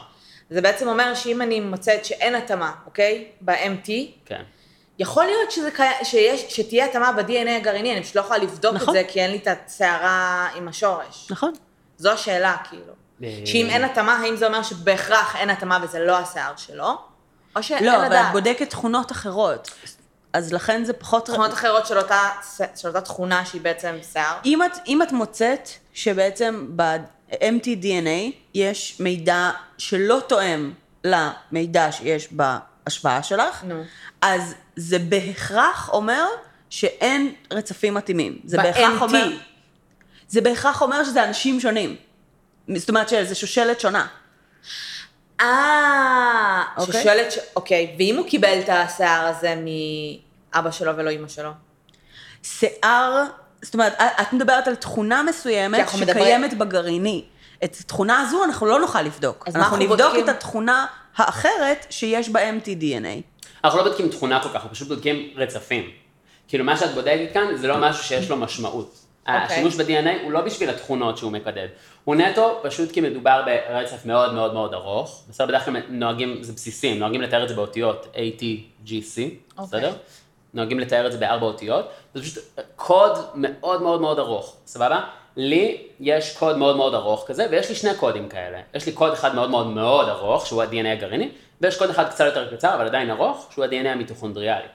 זה 0.50 0.62
בעצם 0.62 0.88
אומר 0.88 1.16
שאם 1.16 1.42
אני 1.42 1.60
מוצאת 1.60 2.06
שאין 2.06 2.36
התאמה, 2.36 2.72
אוקיי? 2.86 3.28
ב-MT, 3.42 3.92
כן. 4.26 4.44
יכול 5.00 5.26
להיות 5.26 5.52
שזה 5.52 5.72
קיים, 5.72 5.94
שיש, 6.04 6.46
שתהיה 6.50 6.86
התאמה 6.86 7.12
ב-DNA 7.12 7.50
הגרעיני, 7.50 7.94
אני 7.94 8.04
פשוט 8.04 8.16
לא 8.16 8.22
יכולה 8.22 8.40
לבדוק 8.40 8.76
נכון. 8.76 8.88
את 8.88 8.94
זה, 8.94 9.04
כי 9.08 9.22
אין 9.22 9.32
לי 9.32 9.38
את 9.38 9.48
הסערה 9.66 10.48
עם 10.56 10.68
השורש. 10.68 11.28
נכון. 11.30 11.54
זו 11.98 12.12
השאלה, 12.12 12.56
כאילו. 12.70 12.94
אה, 13.24 13.42
שאם 13.46 13.68
אין 13.70 13.84
התאמה, 13.84 14.16
האם 14.16 14.36
זה 14.36 14.48
אומר 14.48 14.64
שבהכרח 14.64 15.36
אין 15.36 15.50
התאמה 15.50 15.80
וזה 15.84 16.00
לא 16.00 16.18
השיער 16.18 16.54
שלו? 16.58 16.98
או 17.56 17.64
שאין 17.64 17.86
לא, 17.86 17.96
אבל 17.96 18.06
לדעת. 18.06 18.26
את 18.28 18.32
בודקת 18.32 18.70
תכונות 18.70 19.12
אחרות. 19.12 19.72
אז 20.34 20.54
לכן 20.54 20.84
זה 20.84 20.94
פחות... 20.94 21.26
תכונות 21.26 21.54
אחרות 21.54 21.88
של 21.88 21.98
אותה, 21.98 22.30
של 22.76 22.88
אותה 22.88 23.02
תכונה 23.02 23.46
שהיא 23.46 23.62
בעצם 23.62 23.96
שיער. 24.12 24.38
אם 24.46 24.64
את, 24.64 24.72
אם 24.88 25.02
את 25.02 25.12
מוצאת 25.12 25.70
שבעצם 25.94 26.68
ב-MTDNA 26.76 28.32
יש 28.54 28.98
מידע 29.00 29.52
שלא 29.78 30.20
תואם 30.28 30.74
למידע 31.04 31.92
שיש 31.92 32.28
בהשוואה 32.32 33.24
שלך, 33.24 33.64
נו. 33.64 33.84
אז 34.22 34.56
זה 34.76 35.00
בהכרח 35.00 35.90
אומר 35.94 36.26
שאין 36.70 37.34
רצפים 37.52 37.94
מתאימים. 37.94 38.40
זה 38.44 38.58
בהכרח. 38.58 39.02
אומר... 39.02 39.30
זה 40.28 40.42
בהכרח 40.42 40.82
אומר 40.82 41.04
שזה 41.04 41.24
אנשים 41.24 41.60
שונים. 41.60 41.96
זאת 42.76 42.90
אומרת 42.90 43.10
שזה 43.10 43.36
שושלת 43.36 43.80
שונה. 43.80 44.08
אה, 45.42 46.64
אוקיי. 46.78 47.02
ששואלת, 47.02 47.32
ש... 47.32 47.38
אוקיי, 47.56 47.96
ואם 47.98 48.16
הוא 48.18 48.28
קיבל 48.28 48.60
את 48.60 48.70
השיער 48.70 49.28
הזה 49.28 49.56
מאבא 49.56 50.72
שלו 50.72 50.98
ולא 50.98 51.10
אימא 51.10 51.28
שלו? 51.28 51.52
שיער, 52.44 53.24
זאת 53.62 53.74
אומרת, 53.74 53.94
את 54.22 54.34
מדברת 54.34 54.68
על 54.68 54.76
תכונה 54.76 55.24
מסוימת 55.24 55.90
שקיימת 55.90 56.54
בגרעיני. 56.54 57.26
את 57.64 57.78
התכונה 57.80 58.22
הזו 58.22 58.44
אנחנו 58.44 58.66
לא 58.66 58.80
נוכל 58.80 59.02
לבדוק. 59.02 59.44
אנחנו 59.48 59.60
אנחנו 59.60 59.78
נבדוק 59.78 60.08
בודקים? 60.08 60.24
את 60.24 60.30
התכונה 60.30 60.86
האחרת 61.16 61.86
שיש 61.90 62.30
ב-MTDNA. 62.30 63.35
אנחנו 63.64 63.80
לא 63.80 63.86
בודקים 63.86 64.10
תכונה 64.10 64.44
כל 64.44 64.50
כך, 64.50 64.56
אנחנו 64.56 64.70
פשוט 64.70 64.88
בודקים 64.88 65.30
רצפים. 65.36 65.90
כאילו, 66.48 66.64
מה 66.64 66.78
שאת 66.78 66.94
בודקת 66.94 67.34
כאן 67.34 67.56
זה 67.56 67.68
לא 67.68 67.78
משהו 67.78 68.04
שיש 68.04 68.30
לו 68.30 68.38
משמעות. 68.38 69.06
אוקיי. 69.28 69.44
השימוש 69.44 69.76
ב-DNA 69.76 70.24
הוא 70.24 70.32
לא 70.32 70.42
בשביל 70.42 70.70
התכונות 70.70 71.18
שהוא 71.18 71.32
מקדד. 71.32 71.68
הוא 72.04 72.16
נטו 72.16 72.60
פשוט 72.64 72.92
כי 72.92 73.02
מדובר 73.02 73.42
ברצף 73.46 74.06
מאוד 74.06 74.34
מאוד 74.34 74.54
מאוד 74.54 74.74
ארוך. 74.74 75.24
בסדר, 75.30 75.48
בדרך 75.48 75.66
כלל 75.66 75.82
נוהגים, 75.90 76.44
זה 76.44 76.54
בסיסים, 76.54 77.00
נוהגים 77.00 77.22
לתאר 77.22 77.44
את 77.44 77.50
זה 77.50 77.56
באותיות 77.56 78.08
A, 78.14 78.40
T, 78.40 78.44
G, 78.86 78.90
C, 78.90 78.92
אוקיי. 79.18 79.34
בסדר? 79.58 79.94
נוהגים 80.54 80.80
לתאר 80.80 81.08
את 81.08 81.12
זה 81.12 81.18
בארבע 81.18 81.46
אותיות. 81.46 81.90
זה 82.14 82.22
פשוט 82.22 82.44
קוד 82.76 83.18
מאוד 83.36 83.82
מאוד 83.82 84.02
מאוד 84.02 84.20
ארוך, 84.20 84.56
סבבה? 84.66 85.02
לי 85.38 85.88
יש 86.00 86.38
קוד 86.38 86.58
מאוד 86.58 86.78
מאוד 86.78 86.94
ארוך 86.94 87.24
כזה, 87.28 87.48
ויש 87.52 87.70
לי 87.70 87.76
שני 87.76 87.96
קודים 87.96 88.30
כאלה. 88.30 88.60
יש 88.74 88.86
לי 88.86 88.92
קוד 88.92 89.14
אחד 89.14 89.36
מאוד 89.36 89.50
מאוד 89.50 89.68
מאוד 89.68 90.10
ארוך, 90.10 90.46
שהוא 90.46 90.64
ה-DNA 90.64 90.88
הגרעיני, 90.88 91.30
ויש 91.62 91.78
קוד 91.78 91.90
אחד 91.90 92.10
קצת 92.10 92.26
יותר 92.26 92.56
קצר, 92.56 92.76
אבל 92.76 92.86
עדיין 92.86 93.10
ארוך, 93.12 93.48
שהוא 93.52 93.66
ה-DNA 93.66 93.88
המיטוכונדריאלי. 93.88 94.68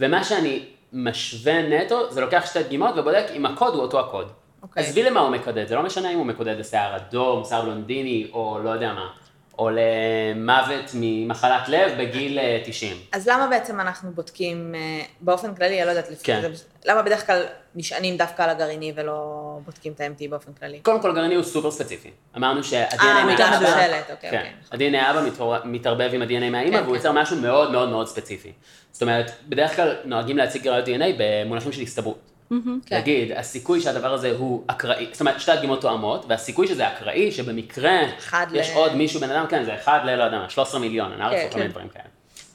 ומה 0.00 0.24
שאני 0.24 0.64
משווה 0.92 1.62
נטו, 1.62 2.12
זה 2.12 2.20
לוקח 2.20 2.46
שתי 2.46 2.62
דגימות 2.62 2.94
ובודק 2.96 3.24
אם 3.34 3.46
הקוד 3.46 3.74
הוא 3.74 3.82
אותו 3.82 4.00
הקוד. 4.00 4.28
אוקיי. 4.62 4.82
עזבי 4.82 5.02
למה 5.02 5.20
הוא 5.20 5.30
מקודד, 5.30 5.66
זה 5.66 5.74
לא 5.74 5.82
משנה 5.82 6.10
אם 6.10 6.18
הוא 6.18 6.26
מקודד 6.26 6.58
לשיער 6.58 6.96
אדום, 6.96 7.44
שיער 7.44 7.62
בלונדיני, 7.62 8.30
או 8.32 8.58
לא 8.64 8.70
יודע 8.70 8.92
מה, 8.92 9.10
או 9.62 9.70
למוות 9.70 10.90
ממחלת 10.94 11.68
לב 11.68 11.92
בגיל 11.98 12.38
אה, 12.38 12.62
90. 12.64 12.96
אז 13.12 13.28
למה 13.28 13.46
בעצם 13.46 13.80
אנחנו 13.80 14.10
בודקים, 14.10 14.74
אה, 14.74 15.04
באופן 15.20 15.54
כללי, 15.54 15.78
אני 15.78 15.86
לא 15.86 15.90
יודעת, 15.90 16.10
לפי 16.10 16.24
כן. 16.24 16.40
זה, 16.40 16.64
למה 16.84 17.02
בדרך 17.02 17.26
כלל 17.26 17.42
נשענים 17.74 18.16
דווקא 18.16 18.42
על 18.42 18.50
הגרעיני 18.50 18.92
ולא 18.96 19.58
בודקים 19.64 19.92
את 19.92 20.00
ה-MT 20.00 20.30
באופן 20.30 20.52
כללי? 20.52 20.80
קודם 20.80 21.02
כל, 21.02 21.14
גרעיני 21.14 21.34
הוא 21.34 21.44
סופר 21.44 21.70
ספציפי. 21.70 22.10
אמרנו 22.36 22.64
שה-DNA 22.64 23.02
אה, 23.02 23.24
מהאבא, 23.24 23.56
אוקיי, 24.10 24.30
כן, 24.30 24.44
אוקיי. 24.72 24.88
ה-DNA 24.88 24.96
האבא 24.96 25.20
מתערבב 25.64 26.10
עם 26.12 26.22
ה-DNA 26.22 26.50
מהאמא, 26.50 26.70
כן, 26.70 26.82
והוא 26.82 26.86
כן. 26.86 26.94
יוצר 26.94 27.12
משהו 27.12 27.36
מאוד 27.36 27.70
מאוד 27.72 27.88
מאוד 27.88 28.06
ספציפי. 28.06 28.52
זאת 28.92 29.02
אומרת, 29.02 29.30
בדרך 29.48 29.76
כלל 29.76 29.96
נוהגים 30.04 30.36
להציג 30.36 30.68
ראיות 30.68 30.86
DNA 30.88 31.14
במונחים 31.18 31.72
של 31.72 31.82
הסתברות. 31.82 32.31
כן. 32.86 32.96
להגיד, 32.96 33.32
הסיכוי 33.32 33.80
שהדבר 33.80 34.12
הזה 34.14 34.32
הוא 34.38 34.64
אקראי, 34.66 35.06
זאת 35.12 35.20
אומרת, 35.20 35.40
שתי 35.40 35.50
הדגימות 35.52 35.80
תואמות, 35.80 36.24
והסיכוי 36.28 36.66
שזה 36.68 36.88
אקראי, 36.92 37.32
שבמקרה 37.32 38.00
יש 38.52 38.70
ל- 38.70 38.74
עוד 38.74 38.94
מישהו, 38.94 39.20
בן 39.20 39.30
אדם, 39.30 39.46
כן, 39.46 39.64
זה 39.64 39.74
אחד 39.74 40.00
ל... 40.04 40.16
לא 40.16 40.22
יודע 40.22 40.38
מה, 40.38 40.50
13 40.50 40.80
מיליון, 40.80 41.12
אני 41.12 41.30
כן, 41.30 41.48
כל 41.52 41.58
מיני. 41.58 41.70
דברים 41.70 41.88
כאלה. 41.88 42.04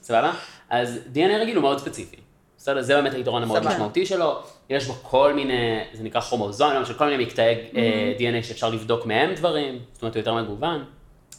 סבבה? 0.01 0.33
אז 0.69 0.99
DNA 1.13 1.37
רגיל 1.41 1.55
הוא 1.55 1.61
מאוד 1.61 1.79
ספציפי. 1.79 2.15
בסדר? 2.57 2.81
זה 2.81 2.95
באמת 2.95 3.13
היתרון 3.13 3.43
המאוד. 3.43 3.63
משמעותי 3.67 4.05
שלו. 4.05 4.39
יש 4.69 4.85
בו 4.85 4.93
כל 4.93 5.33
מיני, 5.33 5.79
זה 5.93 6.03
נקרא 6.03 6.21
כרומוזומים, 6.21 6.85
של 6.85 6.93
כל 6.93 7.05
מיני 7.09 7.23
מקטעי 7.25 7.55
אה, 7.75 8.13
DNA 8.19 8.43
שאפשר 8.43 8.69
לבדוק 8.69 9.05
מהם 9.05 9.33
דברים, 9.35 9.79
זאת 9.93 10.01
אומרת, 10.01 10.15
הוא 10.15 10.21
יותר 10.21 10.33
מגוון. 10.33 10.83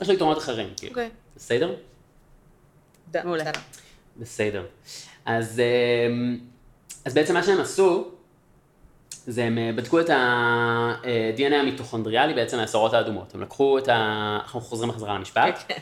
יש 0.00 0.08
לו 0.08 0.14
יתרונות 0.14 0.38
אחרים, 0.38 0.68
כאילו. 0.76 0.90
אוקיי. 0.92 1.08
בסדר? 1.36 1.74
מעולה. 3.24 3.44
בסדר. 3.44 3.60
בסדר. 4.16 4.62
אז, 5.26 5.60
אמ, 6.10 6.38
אז 7.04 7.14
בעצם 7.14 7.34
מה 7.34 7.42
שהם 7.42 7.60
עשו, 7.60 8.08
זה 9.28 9.44
הם 9.44 9.58
אה, 9.58 9.70
בדקו 9.76 10.00
את 10.00 10.10
ה-DNA 10.10 11.54
המיטוכונדריאלי 11.54 12.34
בעצם 12.34 12.56
מהסורות 12.56 12.94
האדומות. 12.94 13.34
הם 13.34 13.42
לקחו 13.42 13.78
את 13.78 13.88
ה... 13.88 14.38
אנחנו 14.42 14.60
חוזרים 14.60 14.90
בחזרה 14.90 15.14
למשפט. 15.14 15.72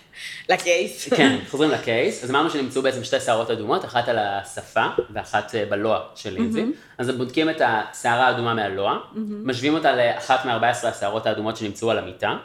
לקייס. 0.49 1.09
כן, 1.17 1.39
חוזרים 1.51 1.71
לקייס, 1.71 2.25
אז 2.25 2.31
אמרנו 2.31 2.51
שנמצאו 2.51 2.83
בעצם 2.83 3.05
שתי 3.05 3.21
שערות 3.21 3.51
אדומות, 3.51 3.85
אחת 3.85 4.09
על 4.09 4.19
השפה 4.19 4.87
ואחת 5.11 5.55
אה, 5.55 5.65
בלוע 5.69 6.01
של 6.15 6.35
לינזי. 6.35 6.65
אז 6.99 7.09
הם 7.09 7.19
בודקים 7.19 7.51
את 7.51 7.61
השערה 7.65 8.27
האדומה 8.27 8.55
מהלוע, 8.55 8.99
משווים 9.45 9.75
אותה 9.75 9.97
לאחת 9.97 10.45
מ-14 10.45 10.87
השערות 10.87 11.27
האדומות 11.27 11.57
שנמצאו 11.57 11.91
על 11.91 11.99
המיטה, 11.99 12.37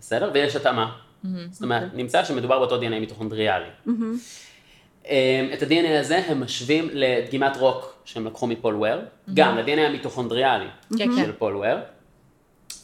בסדר? 0.00 0.30
ויש 0.34 0.56
התאמה. 0.56 0.92
זאת 1.50 1.62
אומרת, 1.62 1.94
נמצא 1.94 2.24
שמדובר 2.24 2.58
באותו 2.58 2.80
DNA 2.80 3.00
מיטוכונדריאלי. 3.00 3.68
אה, 5.08 5.48
את 5.54 5.62
ה-DNA 5.62 6.00
הזה 6.00 6.22
הם 6.26 6.40
משווים 6.40 6.88
לדגימת 6.92 7.56
רוק 7.56 7.91
שהם 8.04 8.26
לקחו 8.26 8.46
מפול 8.46 8.74
וויר, 8.74 9.00
גם 9.34 9.58
ל-DNA 9.58 9.80
המיטוכונדריאלי 9.80 10.66
כן, 10.98 11.16
כן. 11.16 11.24
של 11.24 11.32
פול 11.32 11.56
וויר, 11.56 11.76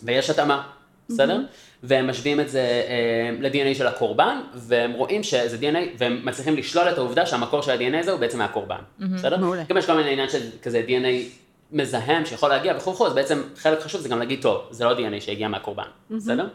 ויש 0.02 0.30
התאמה, 0.30 0.62
בסדר? 1.08 1.40
והם 1.82 2.10
משווים 2.10 2.40
את 2.40 2.48
זה 2.48 2.60
אה, 2.60 3.36
ל-DNA 3.40 3.74
של 3.78 3.86
הקורבן, 3.86 4.40
והם 4.54 4.92
רואים 4.92 5.22
שזה 5.22 5.56
DNA, 5.60 5.78
והם 5.98 6.20
מצליחים 6.24 6.56
לשלול 6.56 6.88
את 6.88 6.98
העובדה 6.98 7.26
שהמקור 7.26 7.62
של 7.62 7.70
ה-DNA 7.70 7.96
הזה 7.96 8.10
הוא 8.10 8.20
בעצם 8.20 8.38
מהקורבן, 8.38 8.80
בסדר? 8.98 9.36
מעולה. 9.36 9.62
גם 9.68 9.76
יש 9.76 9.86
כל 9.86 9.94
מיני 9.94 10.12
עניין 10.12 10.28
של 10.28 10.38
כזה 10.62 10.82
DNA 10.88 11.38
מזהם 11.72 12.26
שיכול 12.26 12.48
להגיע 12.48 12.74
וכו' 12.76 12.90
וכו', 12.90 13.06
אז 13.06 13.14
בעצם 13.14 13.42
חלק 13.56 13.80
חשוב 13.80 14.00
זה 14.00 14.08
גם 14.08 14.18
להגיד, 14.18 14.42
טוב, 14.42 14.62
זה 14.70 14.84
לא 14.84 14.96
DNA 14.98 15.20
שהגיע 15.20 15.48
מהקורבן, 15.48 15.88
בסדר? 16.10 16.48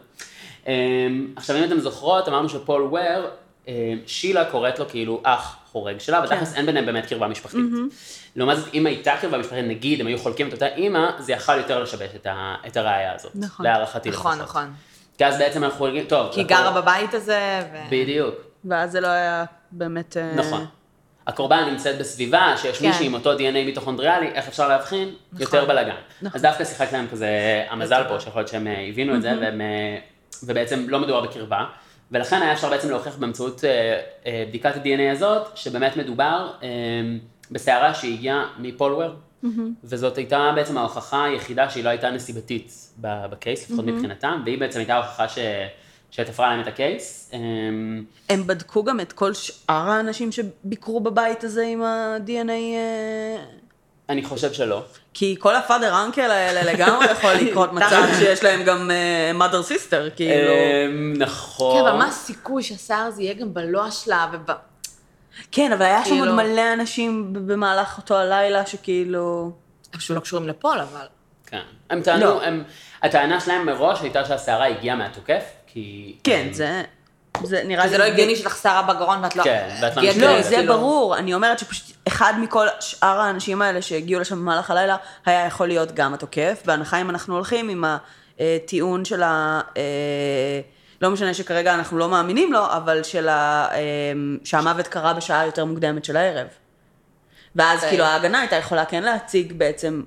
אה, 0.68 1.06
עכשיו, 1.36 1.56
אם 1.56 1.64
אתם 1.64 1.80
זוכרות, 1.80 2.28
אמרנו 2.28 2.48
שפול 2.48 2.82
וויר, 2.82 3.26
אה, 3.68 3.94
שילה 4.06 4.44
קוראת 4.44 4.78
לו 4.78 4.88
כאילו 4.88 5.20
אח 5.22 5.56
חורג 5.72 5.98
שלה, 5.98 6.20
ותכלס 6.24 6.54
אין 6.54 6.66
ביניהם 6.66 6.86
באמת 6.86 7.06
קרבה 7.06 7.28
משפחתית. 7.28 7.60
לעומת 8.36 8.56
זאת, 8.56 8.74
אם 8.74 8.86
הייתה 8.86 9.14
קרבה 9.20 9.38
משפחתית, 9.38 9.64
נגיד, 9.64 10.00
הם 10.00 10.06
היו 10.06 10.18
חולקים 10.18 10.48
את 10.48 10.52
אותה 10.52 10.66
אימא, 10.66 11.10
זה 11.18 11.32
יכל 11.32 11.56
יותר 11.58 11.82
לשבש 11.82 12.10
את 12.16 12.26
ה- 12.26 12.54
את 12.66 12.76
הראייה 12.76 13.14
הזאת. 13.14 13.32
נכון. 13.34 13.66
להערכתי 13.66 14.10
נכון, 14.10 14.32
לפחות. 14.38 14.48
נכון. 14.48 14.74
כי 15.18 15.26
אז 15.26 15.38
בעצם 15.38 15.64
אנחנו 15.64 15.84
רגעים, 15.84 16.04
טוב. 16.04 16.32
כי 16.32 16.40
היא 16.40 16.46
גרה 16.46 16.80
בבית 16.80 17.14
הזה, 17.14 17.62
ו... 17.72 17.76
בדיוק, 17.90 18.34
ואז 18.64 18.92
זה 18.92 19.00
לא 19.00 19.06
היה 19.08 19.44
באמת... 19.72 20.16
אה, 20.16 20.32
נכון. 20.34 20.66
הקורבן 21.26 21.64
נמצאת 21.70 21.98
בסביבה, 21.98 22.54
שיש 22.56 22.78
כן. 22.78 22.86
מישהי 22.86 23.06
עם 23.06 23.14
אותו 23.14 23.36
DNA 23.38 23.52
מיטוכונדריאלי, 23.52 24.26
איך 24.28 24.48
אפשר 24.48 24.68
להבחין? 24.68 25.14
יותר 25.38 25.64
בלאגן. 25.64 25.94
נכון. 26.22 26.36
אז 26.36 26.42
דווקא 26.42 26.64
שיחק 26.64 26.92
להם 26.92 27.06
כזה 27.10 27.28
המזל 27.70 28.02
פה, 28.08 28.20
שיכול 28.20 28.40
להיות 28.40 28.48
שהם 28.48 28.66
אה, 28.66 28.86
הבינו 28.88 29.14
את 29.14 29.22
זה, 29.22 29.32
והם, 29.40 29.60
אה, 29.60 29.96
ובעצם 30.42 30.84
לא 30.88 30.98
מדובר 30.98 31.20
בקרבה. 31.20 31.64
ולכן 32.12 32.42
היה 32.42 32.52
אפשר 32.52 32.70
בעצם 32.70 32.90
להוכיח 32.90 33.16
באמצעות 33.16 33.64
בדיקת 34.48 34.76
ה-DNA 34.76 35.12
הזאת, 35.12 35.56
שבאמת 35.56 35.96
מדובר 35.96 36.50
בסערה 37.54 37.94
שהגיעה 37.94 38.46
מפולוור, 38.58 39.10
וזאת 39.84 40.16
הייתה 40.16 40.52
בעצם 40.54 40.78
ההוכחה 40.78 41.24
היחידה 41.24 41.70
שהיא 41.70 41.84
לא 41.84 41.88
הייתה 41.88 42.10
נסיבתית 42.10 42.72
בקייס, 43.00 43.70
לפחות 43.70 43.84
מבחינתם, 43.84 44.42
והיא 44.44 44.58
בעצם 44.58 44.78
הייתה 44.78 44.94
ההוכחה 44.94 45.28
ש... 45.28 45.38
שתפרה 46.10 46.50
להם 46.50 46.60
את 46.60 46.66
הקייס. 46.66 47.30
אה, 47.32 47.38
הם 48.28 48.46
בדקו 48.46 48.84
גם 48.84 49.00
את 49.00 49.12
כל 49.12 49.34
שאר 49.34 49.90
האנשים 49.90 50.32
שביקרו 50.32 51.00
בבית 51.00 51.44
הזה 51.44 51.64
עם 51.66 51.82
ה-DNA, 51.82 52.50
אה, 52.50 53.44
אני 54.08 54.24
חושב 54.24 54.52
שלא. 54.52 54.82
כי 55.14 55.36
כל 55.38 55.56
הפאדר 55.56 56.04
אנקל 56.04 56.30
האלה 56.30 56.72
לגמרי 56.72 57.06
יכול 57.10 57.32
לקרות 57.44 57.72
מצב 57.72 58.02
שיש 58.18 58.44
להם 58.44 58.64
גם 58.64 58.90
אה, 58.90 59.32
mother 59.38 59.70
sister, 59.70 60.16
כאילו. 60.16 60.52
אמ, 60.52 61.14
נכון. 61.18 61.80
כן, 61.80 61.88
אבל 61.88 61.98
מה 61.98 62.08
הסיכוי 62.08 62.62
שהשיער 62.62 63.06
הזה 63.06 63.22
יהיה 63.22 63.34
גם 63.34 63.54
בלוע 63.54 63.90
שלה 63.90 64.26
וב... 64.32 64.52
כן, 65.52 65.72
אבל 65.72 65.82
היה 65.82 66.04
שם 66.04 66.10
כאילו- 66.10 66.24
עוד 66.24 66.34
מלא 66.34 66.72
אנשים 66.72 67.32
במהלך 67.32 67.98
אותו 67.98 68.16
הלילה 68.16 68.66
שכאילו... 68.66 69.52
פשוט 69.90 70.16
לא 70.16 70.20
קשורים 70.20 70.48
לפול, 70.48 70.80
אבל... 70.80 71.06
כן. 71.46 71.60
הם 71.90 72.02
טענו, 72.02 72.24
לא. 72.24 72.42
הם, 72.42 72.64
הטענה 73.02 73.40
שלהם 73.40 73.66
מראש 73.66 74.00
הייתה 74.00 74.24
שהסערה 74.24 74.66
הגיעה 74.66 74.96
מהתוקף, 74.96 75.44
כי... 75.66 76.16
כן, 76.24 76.48
זה... 76.52 76.82
זה 77.42 77.62
נראה 77.64 77.84
לי... 77.84 77.90
זה 77.90 77.98
לא 77.98 78.04
הגיוני 78.04 78.36
שלך 78.36 78.56
שערה 78.62 78.82
בגרון 78.82 79.24
ואת 79.24 79.36
לא... 79.36 79.44
כן, 79.44 79.68
ואת 79.82 79.96
לא 79.96 80.02
משתוללת. 80.02 80.36
לא, 80.36 80.42
זה 80.42 80.56
כאילו. 80.56 80.74
ברור. 80.74 81.16
אני 81.16 81.34
אומרת 81.34 81.58
שפשוט 81.58 81.96
אחד 82.08 82.34
מכל 82.40 82.66
שאר 82.80 83.20
האנשים 83.20 83.62
האלה 83.62 83.82
שהגיעו 83.82 84.20
לשם 84.20 84.36
במהלך 84.36 84.70
הלילה, 84.70 84.96
היה 85.26 85.46
יכול 85.46 85.68
להיות 85.68 85.92
גם 85.92 86.14
התוקף, 86.14 86.62
בהנחה 86.64 87.00
אם 87.00 87.10
אנחנו 87.10 87.34
הולכים 87.34 87.68
עם 87.68 87.84
הטיעון 88.40 89.04
של 89.04 89.22
ה... 89.22 89.60
לא 91.04 91.10
משנה 91.10 91.34
שכרגע 91.34 91.74
אנחנו 91.74 91.98
לא 91.98 92.08
מאמינים 92.08 92.52
לו, 92.52 92.66
אבל 92.66 93.02
של 93.02 93.28
ה... 93.28 93.68
אה, 93.72 93.78
שהמוות 94.44 94.86
קרה 94.88 95.14
בשעה 95.14 95.46
יותר 95.46 95.64
מוקדמת 95.64 96.04
של 96.04 96.16
הערב. 96.16 96.46
ואז 97.56 97.76
אוקיי. 97.78 97.90
כאילו 97.90 98.04
ההגנה 98.04 98.40
הייתה 98.40 98.56
יכולה 98.56 98.84
כן 98.84 99.02
להציג 99.02 99.52
בעצם, 99.52 100.02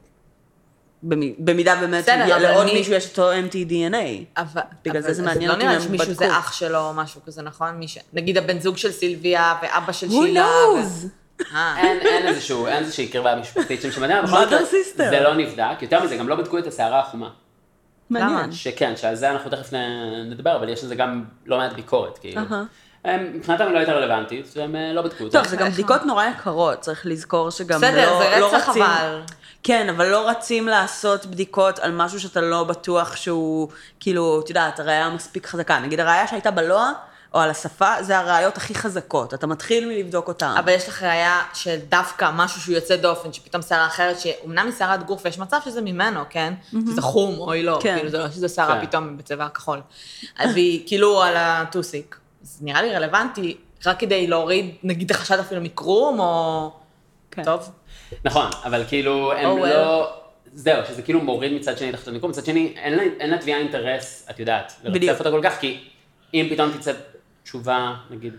במ- 1.04 1.16
במידה 1.46 1.76
באמת 1.76 2.04
בסדר, 2.04 2.22
הגיע- 2.24 2.36
אבל 2.36 2.44
לעוד 2.52 2.66
מי- 2.66 2.74
מישהו 2.74 2.94
יש 2.94 3.10
אותו 3.10 3.32
MT-DNA. 3.32 3.96
אבל... 4.38 4.62
בגלל 4.86 5.02
זה 5.02 5.08
אבל- 5.08 5.14
זה 5.16 5.22
אז 5.22 5.28
מעניין 5.28 5.50
לא 5.50 5.54
אותי 5.54 5.64
נראה 5.66 5.76
אם 5.76 5.80
לי 5.80 5.84
הם 5.86 5.90
שמישהו 5.90 6.08
בדקו. 6.08 6.26
זה 6.26 6.38
אח 6.38 6.52
שלו 6.54 6.80
או 6.80 6.94
משהו 6.94 7.22
כזה, 7.26 7.42
נכון? 7.42 7.88
ש... 7.88 7.98
נגיד 8.14 8.38
הבן 8.38 8.60
זוג 8.60 8.78
של 8.78 8.92
סילביה 8.92 9.56
ואבא 9.62 9.92
של 9.92 10.08
Who 10.08 10.12
שילה. 10.12 10.46
ו- 10.48 10.82
knows? 10.82 11.08
אה, 11.56 11.78
אין, 11.78 12.28
איזשהו, 12.28 12.68
אין 12.68 12.84
איזושהי 12.84 13.08
קרבה 13.08 13.36
משפחתית 13.36 13.82
שם 13.82 13.92
שמדהים, 13.92 14.24
בכל 14.26 14.46
מקרה. 14.46 14.60
זה 15.10 15.20
לא 15.20 15.34
נבדק, 15.36 15.82
יותר 15.82 16.04
מזה, 16.04 16.16
גם 16.18 16.30
לא 16.30 16.36
בדקו 16.36 16.58
את 16.58 16.68
הסערה 16.68 17.00
החומה. 17.00 17.30
מעניין. 18.10 18.52
שכן, 18.52 18.96
שעל 18.96 19.16
זה 19.16 19.32
אנחנו 19.32 19.52
תכף 19.52 19.74
נדבר, 20.26 20.56
אבל 20.56 20.70
יש 20.70 20.84
לזה 20.84 20.96
גם 20.96 21.24
לא 21.46 21.58
מעט 21.58 21.74
ביקורת, 21.74 22.18
כאילו. 22.18 22.42
מבחינתם 23.16 23.72
לא 23.74 23.78
הייתה 23.78 23.94
רלוונטית, 23.94 24.54
והם 24.56 24.76
אה, 24.76 24.94
לא 24.94 25.02
בדקו 25.02 25.24
אותה. 25.24 25.38
טוב, 25.38 25.48
זה 25.48 25.56
גם 25.58 25.70
בדיקות 25.70 26.06
נורא 26.06 26.26
יקרות, 26.26 26.80
צריך 26.80 27.06
לזכור 27.06 27.50
שגם 27.50 27.82
לא, 27.82 27.88
בסדר, 27.88 28.18
זה 28.20 28.40
לא 28.40 28.56
רצח 28.56 28.70
רצים... 28.70 28.84
אבל. 28.84 29.22
כן, 29.64 29.90
אבל 29.90 30.08
לא 30.08 30.30
רצים 30.30 30.68
לעשות 30.68 31.26
בדיקות 31.26 31.80
על 31.80 31.92
משהו 31.92 32.20
שאתה 32.20 32.42
לא 32.42 32.64
בטוח 32.64 33.16
שהוא, 33.16 33.68
כאילו, 34.00 34.42
את 34.44 34.50
יודעת, 34.50 34.80
הראייה 34.80 35.10
מספיק 35.10 35.48
חזקה. 35.48 35.80
נגיד, 35.80 36.00
הראייה 36.00 36.28
שהייתה 36.28 36.52
בלוע, 36.52 36.92
או 37.34 37.40
על 37.40 37.50
השפה, 37.50 38.04
זה 38.04 38.18
הראיות 38.18 38.58
הכי 38.58 38.76
חזקות. 38.76 39.34
אתה 39.34 39.48
מתחיל 39.48 39.88
מלבדוק 39.88 40.28
אותן. 40.28 40.56
אבל 40.60 40.72
יש 40.72 40.88
לך 40.88 41.04
ראייה 41.04 41.42
של 41.54 41.78
דווקא 41.90 42.30
משהו 42.34 42.62
שהוא 42.62 42.76
יוצא 42.76 42.96
דופן, 42.96 43.34
שפתאום 43.34 43.62
שערה 43.62 43.88
אחרת, 43.88 44.20
שאומנם 44.20 44.66
היא 44.66 44.74
שערת 44.78 45.06
גוף, 45.06 45.22
ויש 45.26 45.40
מצב 45.40 45.58
שזה 45.66 45.82
ממנו, 45.82 46.22
כן? 46.30 46.54
שזה 46.72 47.02
חום 47.02 47.40
או 47.40 47.52
היא 47.52 47.64
לא, 47.64 47.80
כן. 47.82 47.96
כאילו 47.96 48.10
זה 48.10 48.18
לא 48.18 48.30
שזה 48.30 48.50
שערה 48.50 48.80
כן. 48.80 48.86
פתאום 48.86 49.18
בצבע 49.18 49.46
הכחול. 49.46 49.82
והיא 50.40 50.84
כאילו 50.88 51.24
על 51.24 51.34
הטוסיק. 51.38 52.18
אז 52.44 52.60
נראה 52.62 52.82
לי 52.82 52.96
רלוונטי, 52.96 53.58
רק 53.86 54.00
כדי 54.00 54.28
להוריד, 54.28 54.76
נגיד, 54.84 55.12
החשד 55.12 55.40
אפילו 55.40 55.62
מקרום, 55.62 56.20
או... 56.20 56.72
כן. 57.32 57.44
טוב. 57.44 57.72
נכון, 58.26 58.50
אבל 58.64 58.84
כאילו, 58.88 59.34
הם 59.34 59.58
Oh 59.58 59.62
well. 59.62 59.68
לא... 59.68 60.14
זהו, 60.54 60.82
שזה 60.88 61.02
כאילו 61.02 61.22
מוריד 61.22 61.54
מצד 61.54 61.78
שני 61.78 61.92
תחת 61.92 62.08
המיקום, 62.08 62.30
מצד 62.30 62.46
שני, 62.46 62.74
אין 63.20 63.30
לתביעה 63.30 63.60
אינטרס, 63.60 64.28
את 64.30 64.40
יודעת. 64.40 64.74
לרצף 64.84 65.20
אותה 65.20 65.32
כל 65.32 65.42
כך, 65.44 65.60
כי 65.60 65.84
אם 66.34 66.48
פתאום 66.52 66.72
תצא 66.72 66.92
תשובה, 67.48 67.94
נגיד, 68.10 68.34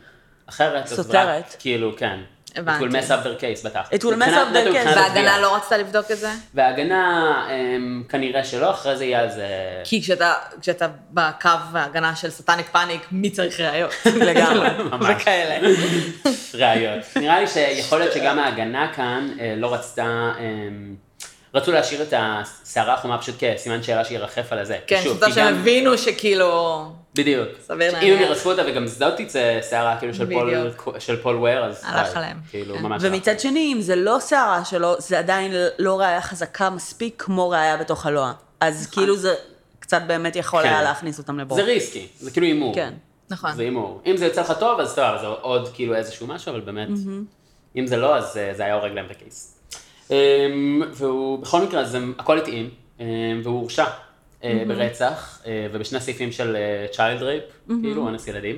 אחרת, 0.46 0.86
סותרת. 0.86 1.44
רק, 1.44 1.56
כאילו, 1.58 1.96
כן. 1.96 2.20
הבנתי. 2.56 2.84
It 2.84 2.88
will 2.88 2.92
mess 2.92 3.10
up 3.10 3.24
their 3.24 3.40
case, 3.40 3.66
בטח. 3.66 3.88
It 3.92 3.98
will 3.98 4.18
mess 4.18 4.34
up 4.34 4.54
their 4.54 4.72
case. 4.72 4.96
וההגנה. 4.96 5.38
לא 5.38 5.56
רצתה 5.56 5.76
לבדוק 5.76 6.10
את 6.10 6.18
זה? 6.18 6.30
וההגנה, 6.54 7.46
הם, 7.50 8.04
כנראה 8.08 8.44
שלא, 8.44 8.70
אחרי 8.70 8.96
זה 8.96 9.04
יהיה 9.04 9.20
על 9.20 9.30
זה... 9.30 9.46
כי 9.84 10.02
כשאתה, 10.02 10.32
כשאתה 10.60 10.88
בקו 11.10 11.48
ההגנה 11.74 12.16
של 12.16 12.30
satanic 12.30 12.68
panic, 12.68 13.06
מי 13.12 13.30
צריך 13.30 13.60
ראיות? 13.60 13.92
לגמרי. 14.28 14.68
ממש. 14.90 15.16
וכאלה. 15.16 15.68
ראיות. 16.60 17.04
נראה 17.16 17.40
לי 17.40 17.46
שיכול 17.46 17.98
להיות 17.98 18.12
שגם 18.12 18.38
ההגנה 18.38 18.92
כאן 18.96 19.28
אה, 19.40 19.54
לא 19.56 19.74
רצתה, 19.74 20.32
אה, 20.38 20.44
רצו 21.54 21.72
להשאיר 21.72 22.02
את 22.02 22.14
השערה 22.16 22.94
החומה 22.94 23.18
פשוט 23.18 23.34
כסימן 23.38 23.82
שאלה 23.82 24.04
שירחף 24.04 24.52
על 24.52 24.58
הזה. 24.58 24.78
כן, 24.86 25.00
שאתה 25.02 25.30
שהם 25.30 25.54
הבינו 25.54 25.98
שכאילו... 25.98 26.84
בדיוק. 27.18 27.48
סביר 27.60 27.88
אם 27.88 27.94
להניח. 27.94 28.20
הם 28.20 28.22
ירצפו 28.22 28.50
אותה 28.50 28.62
וגם 28.66 28.86
זאת 28.86 29.14
תצא 29.16 29.60
שערה 29.70 29.96
כאילו 29.98 30.14
של 30.14 30.32
פול. 30.32 30.54
של 30.98 31.16
פול 31.16 31.36
וויר, 31.36 31.64
אז 31.64 31.82
הלך. 31.84 32.16
עליהם. 32.16 32.36
כאילו, 32.50 32.74
כן. 32.74 32.82
ממש. 32.82 33.04
הלך. 33.04 33.14
ומצד 33.14 33.40
שני, 33.40 33.72
אם 33.72 33.80
זה 33.80 33.96
לא 33.96 34.20
שערה 34.20 34.64
שלו, 34.64 34.94
זה 34.98 35.18
עדיין 35.18 35.52
לא 35.78 36.00
ראייה 36.00 36.20
חזקה 36.20 36.70
מספיק 36.70 37.22
כמו 37.22 37.50
ראייה 37.50 37.76
בתוך 37.76 38.06
הלוע. 38.06 38.32
אז 38.60 38.88
כאילו 38.92 39.16
זה 39.16 39.34
קצת 39.78 40.02
באמת 40.06 40.36
יכול 40.36 40.62
כן. 40.62 40.68
היה 40.68 40.82
להכניס 40.82 41.18
אותם 41.18 41.38
לבור. 41.38 41.56
זה 41.56 41.64
risky, 41.64 42.06
זה 42.18 42.30
כאילו 42.30 42.46
הימור. 42.46 42.74
כן. 42.74 42.94
נכון. 43.30 43.52
זה 43.52 43.62
הימור. 43.62 44.02
אם 44.06 44.16
זה 44.16 44.24
יוצא 44.24 44.40
לך 44.40 44.52
טוב, 44.60 44.80
אז 44.80 44.94
טוב, 44.94 45.04
זה 45.20 45.26
עוד 45.26 45.68
כאילו 45.74 45.94
איזשהו 45.94 46.26
משהו, 46.26 46.52
אבל 46.52 46.60
באמת, 46.60 46.88
אם 47.76 47.86
זה 47.86 47.96
לא, 47.96 48.16
אז 48.16 48.36
אה, 48.36 48.54
זה 48.54 48.64
היה 48.64 48.74
הורג 48.74 48.92
להם 48.92 49.06
את 49.06 49.10
ה 49.10 49.18
case. 49.18 49.58
אמ, 50.10 50.82
והוא, 50.92 51.38
בכל 51.38 51.62
מקרה, 51.62 51.84
זה 51.84 51.98
הכל 52.18 52.38
התאים, 52.38 52.70
אמ, 53.00 53.06
והוא 53.44 53.60
הורשע 53.60 53.84
ברצח, 54.42 55.42
אה, 55.46 55.66
ובשני 55.72 56.00
סעיפים 56.00 56.32
של 56.32 56.56
child 56.92 57.22
rape, 57.22 57.44
כאילו, 57.82 58.02
אונס 58.02 58.26
ילדים. 58.28 58.56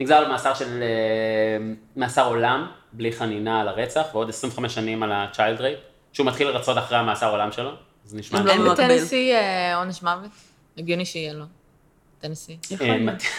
נגזר 0.00 0.14
על 0.14 0.28
מאסר 0.28 0.54
של, 0.54 0.82
אה, 0.82 1.72
מאסר 1.96 2.26
עולם, 2.26 2.66
בלי 2.92 3.12
חנינה 3.12 3.60
על 3.60 3.68
הרצח, 3.68 4.06
ועוד 4.12 4.28
25 4.28 4.74
שנים 4.74 5.02
על 5.02 5.12
ה 5.12 5.20
child 5.20 5.60
rape, 5.60 5.78
שהוא 6.12 6.26
מתחיל 6.26 6.48
לרצות 6.48 6.78
אחרי 6.78 6.98
המאסר 6.98 7.30
עולם 7.30 7.52
שלו, 7.52 7.70
זה 8.04 8.16
נשמע... 8.16 8.42
לא 8.42 8.52
אין. 8.52 8.64
בטנסי 8.64 9.32
אה, 9.32 9.76
עונש 9.76 10.02
מוות? 10.02 10.30
הגיוני 10.78 11.04
שיהיה 11.04 11.32
לו. 11.32 11.44
טנסי. 12.20 12.56
אה, 12.80 12.96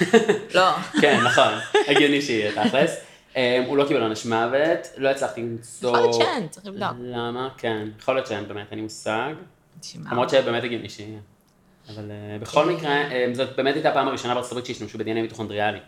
לא. 0.56 0.72
כן, 1.02 1.22
נכון, 1.26 1.54
הגיוני 1.88 2.22
שיהיה 2.22 2.68
תכלס. 2.68 2.98
הוא 3.68 3.78
לא 3.78 3.88
קיבל 3.88 4.02
עונש 4.02 4.26
מוות, 4.26 4.88
לא 4.98 5.10
הצלחתי 5.10 5.42
למצוא... 5.42 5.90
יכול 5.90 6.02
להיות 6.02 6.14
שאין, 6.14 6.48
צריך 6.48 6.66
לבדוק. 6.66 6.90
למה? 7.02 7.50
כן, 7.58 7.88
יכול 8.00 8.16
להיות 8.16 8.28
שאין, 8.28 8.48
באמת, 8.48 8.68
אין 8.72 8.80
לי 8.80 8.84
מושג. 8.84 9.34
תשמע. 9.80 10.12
למרות 10.12 10.30
שבאמת 10.30 10.64
הגיוני 10.64 10.90
שיהיה. 10.90 11.20
אבל 11.96 12.12
אה, 12.12 12.38
בכל 12.40 12.66
מקרה, 12.66 12.92
אה, 12.92 13.26
זאת 13.34 13.56
באמת 13.58 13.74
הייתה 13.76 13.90
הפעם 13.90 14.08
הראשונה 14.08 14.34
בארצות 14.34 14.52
הברית 14.52 14.66
שהשתמשו 14.66 14.98
ב-DNA 14.98 15.14
מיטוכונדריאלי. 15.14 15.80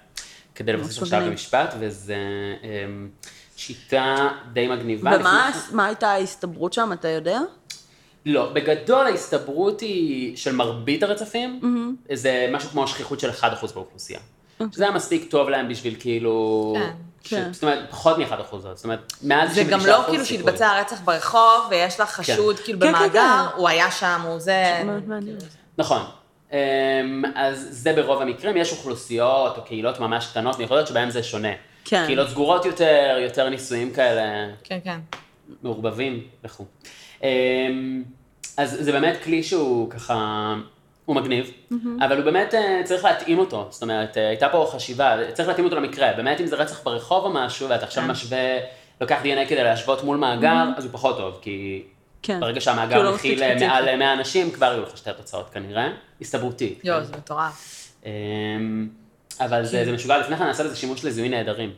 כדי 0.56 0.74
לבסס 0.74 0.98
הרשעה 1.00 1.20
מגניב. 1.20 1.32
במשפט, 1.34 1.74
וזו 1.80 2.14
אמ, 2.64 3.10
שיטה 3.56 4.30
די 4.54 4.68
מגניבה. 4.68 5.12
ומה 5.72 5.86
הייתה 5.86 6.10
ההסתברות 6.12 6.74
שם, 6.74 6.90
אתה 6.94 7.08
יודע? 7.08 7.40
לא, 8.26 8.50
בגדול 8.54 9.06
ההסתברות 9.06 9.82
היא 9.82 10.38
של 10.38 10.56
מרבית 10.56 11.04
הרצפים, 11.04 11.60
זה 12.14 12.48
משהו 12.52 12.70
כמו 12.70 12.88
שכיחות 12.88 13.20
של 13.20 13.30
1% 13.30 13.44
באוכלוסייה. 13.74 14.20
שזה 14.72 14.84
היה 14.84 14.94
מספיק 14.94 15.32
טוב 15.32 15.50
להם 15.50 15.70
בשביל 15.70 15.96
כאילו... 16.00 16.74
כן. 16.78 16.92
ש- 17.24 17.34
כן. 17.34 17.54
זאת 17.54 17.64
אומרת, 17.64 17.80
פחות 17.90 18.18
מ-1%, 18.18 18.58
זאת 18.58 18.84
אומרת, 18.84 19.14
מעל 19.22 19.48
99% 19.48 19.54
זה 19.54 19.64
גם 19.64 19.86
לא 19.86 20.04
כאילו. 20.08 20.26
שהתבצע 20.26 20.80
רצח 20.80 21.02
ברחוב, 21.02 21.68
ויש 21.70 22.00
לך 22.00 22.10
חשוד 22.10 22.60
כאילו 22.60 22.80
כן, 22.80 22.86
כן, 22.86 22.94
במאגר, 22.94 23.46
כן. 23.52 23.58
הוא 23.58 23.70
היה 23.70 23.92
שם, 23.92 24.22
הוא 24.26 24.40
זה... 24.40 24.82
מאוד 24.86 25.08
מעניין. 25.08 25.38
נכון. 25.78 26.02
אמ, 26.52 26.58
אז 27.36 27.68
זה 27.72 27.94
ברוב 27.94 28.22
המקרים, 28.22 28.58
יש 28.58 28.72
אוכלוסיות 28.72 29.58
או 29.58 29.64
קהילות 29.64 30.00
ממש 30.00 30.28
קטנות, 30.28 30.60
יכול 30.60 30.78
להיות 30.78 30.88
שבהן 30.88 31.10
זה 31.10 31.24
שונה. 31.24 31.54
כן. 31.86 32.04
קהילות 32.06 32.30
סגורות 32.30 32.66
יותר, 32.66 33.18
יותר 33.22 33.50
נישואים 33.50 33.94
כאלה 33.94 34.48
כן, 34.64 34.80
כן. 34.84 35.00
מעורבבים 35.64 36.24
וכו'. 36.44 36.66
אמ, 37.24 38.04
אז 38.58 38.78
זה 38.80 38.92
באמת 38.92 39.24
כלי 39.24 39.44
שהוא 39.44 39.90
ככה, 39.90 40.56
הוא 41.06 41.16
מגניב, 41.16 41.52
אבל 42.06 42.18
הוא 42.18 42.26
באמת 42.26 42.54
אה, 42.54 42.82
צריך 42.84 43.06
להתאים 43.06 43.40
אותו, 43.40 43.68
זאת 43.70 43.82
אומרת, 43.82 44.18
אה, 44.18 44.28
הייתה 44.28 44.50
פה 44.50 44.70
חשיבה, 44.72 45.32
צריך 45.34 45.48
להתאים 45.48 45.66
אותו 45.66 45.76
למקרה, 45.76 46.14
באמת 46.14 46.42
אם 46.42 46.46
זה 46.46 46.56
רצח 46.56 46.84
ברחוב 46.84 47.26
או 47.26 47.30
משהו, 47.30 47.70
ואתה 47.70 47.86
עכשיו 47.86 48.04
כן. 48.04 48.12
משווה, 48.12 48.58
לוקח 49.02 49.20
DNA 49.24 49.50
כדי 49.50 49.64
להשוות 49.64 50.04
מול 50.04 50.18
מאגר, 50.18 50.66
אז 50.78 50.84
הוא 50.84 50.94
פחות 50.94 51.18
טוב, 51.18 51.40
כי 51.42 51.84
כן. 52.24 52.40
ברגע 52.40 52.62
שהמאגר 52.62 53.04
לא 53.04 53.16
מכיל 53.16 53.44
אה, 53.44 53.50
ספציפי. 53.50 53.68
מעל 53.68 53.96
100 53.96 54.14
אנשים, 54.14 54.52
כבר 54.52 54.66
יהיו 54.66 54.82
לך 54.84 54.98
שתי 54.98 55.10
תוצאות 55.18 55.50
כנראה, 55.50 55.90
הסתברותית. 56.22 56.80
יואו, 56.84 57.00
כן? 57.00 57.06
זה 57.06 57.18
מטורף. 57.18 57.90
אמ, 58.06 58.88
אבל 59.40 59.66
זה, 59.66 59.86
זה 59.86 59.92
משוגע, 59.92 60.18
לפני 60.18 60.38
כן 60.38 60.44
נעשה 60.44 60.64
לזה 60.64 60.76
שימוש 60.76 61.06
לזיהוי 61.06 61.30
נעדרים. 61.30 61.72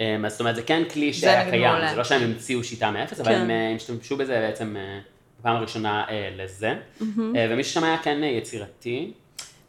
אמ, 0.00 0.24
אז 0.24 0.32
זאת 0.32 0.40
אומרת, 0.40 0.56
זה 0.56 0.62
כן 0.62 0.82
כלי 0.92 1.12
שהיה 1.12 1.50
קיים. 1.50 1.88
זה 1.90 1.96
לא 1.96 2.04
שהם 2.04 2.22
המציאו 2.22 2.64
שיטה 2.64 2.90
מאפס, 2.90 3.20
אבל 3.20 3.32
כן. 3.32 3.40
הם 3.40 3.50
אה, 3.50 3.72
השתמשו 3.76 4.16
בזה 4.16 4.32
בעצם 4.48 4.76
אה, 4.76 4.98
בפעם 5.40 5.56
הראשונה 5.56 6.04
אה, 6.08 6.28
לזה. 6.36 6.74
אה, 7.36 7.46
ומי 7.50 7.64
ששם 7.64 7.84
היה 7.84 7.98
כן 8.02 8.22
אה, 8.22 8.28
יצירתי. 8.28 9.12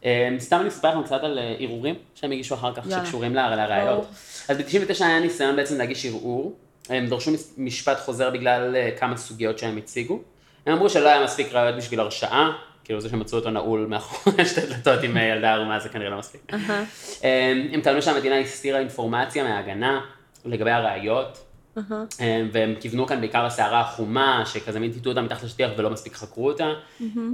אמ, 0.04 0.08
סתם 0.38 0.60
אני 0.60 0.68
אספר 0.68 0.88
לכם 0.90 1.02
קצת 1.02 1.20
על 1.22 1.38
אה, 1.38 1.54
ערעורים 1.58 1.94
שהם 2.14 2.32
הגישו 2.32 2.54
אחר 2.54 2.74
כך. 2.74 2.84
שקשורים 2.90 3.34
לראיות. 3.34 4.06
אז 4.48 4.56
ב-99 4.56 5.04
היה 5.04 5.20
ניסיון 5.20 5.56
בעצם 5.56 5.78
להגיש 5.78 6.06
ערעור. 6.06 6.52
הם 6.88 7.06
דרשו 7.06 7.30
משפט 7.58 8.00
חוזר 8.00 8.30
בגלל 8.30 8.76
אה, 8.76 8.90
כמה 8.98 9.16
סוגיות 9.16 9.58
שהם 9.58 9.76
הציגו. 9.76 10.20
הם 10.66 10.72
אמרו 10.72 10.90
שלא 10.90 11.08
היה 11.08 11.24
מספיק 11.24 11.52
ראיות 11.52 11.76
בשביל 11.76 12.00
הרשעה, 12.00 12.52
כאילו 12.84 13.00
זה 13.00 13.08
שמצאו 13.08 13.38
אותו 13.38 13.50
נעול 13.50 13.86
מאחורי 13.88 14.44
שתי 14.50 14.60
דלתות 14.60 15.02
עם 15.02 15.16
אה, 15.16 15.22
ילדה 15.22 15.52
ערומה 15.54 15.78
זה 15.80 15.88
כנראה 15.88 16.10
לא 16.10 16.18
מספיק. 16.18 16.40
הם 17.22 17.68
הם 17.72 17.80
טענו 17.80 18.02
שהמדינה 18.02 18.38
הסתירה 18.38 18.78
אינפורמציה 18.78 19.44
מההגנה 19.44 20.00
לגבי 20.44 20.70
הראיות, 20.70 21.44
הם- 22.18 22.48
והם 22.52 22.74
כיוונו 22.80 23.06
כאן 23.06 23.20
בעיקר 23.20 23.46
לסערה 23.46 23.80
החומה, 23.80 24.42
שכזה 24.46 24.80
מין 24.80 24.92
טיטו 24.92 25.10
אותה 25.10 25.20
מתחת 25.22 25.42
לשטיח 25.42 25.70
ולא 25.76 25.90
מספיק 25.90 26.14
חקרו 26.14 26.46
אותה. 26.50 26.72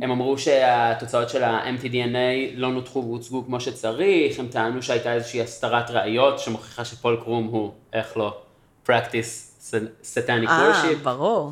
הם 0.03 0.11
אמרו 0.11 0.39
שהתוצאות 0.39 1.29
של 1.31 1.43
ה-MTDNA 1.45 2.17
לא 2.57 2.69
נותחו 2.73 3.05
והוצגו 3.07 3.45
כמו 3.47 3.61
שצריך, 3.61 4.39
הם 4.39 4.47
טענו 4.49 4.83
שהייתה 4.83 5.13
איזושהי 5.15 5.43
הסתרת 5.43 5.91
ראיות 5.91 6.39
שמוכיחה 6.39 6.85
שפול 6.85 7.21
קרום 7.25 7.45
הוא, 7.47 7.73
איך 7.93 8.17
לא, 8.17 8.39
practice 8.87 9.51
satanic 10.03 10.49
אה, 10.49 10.73
worship. 10.73 10.97
ברור. 11.03 11.51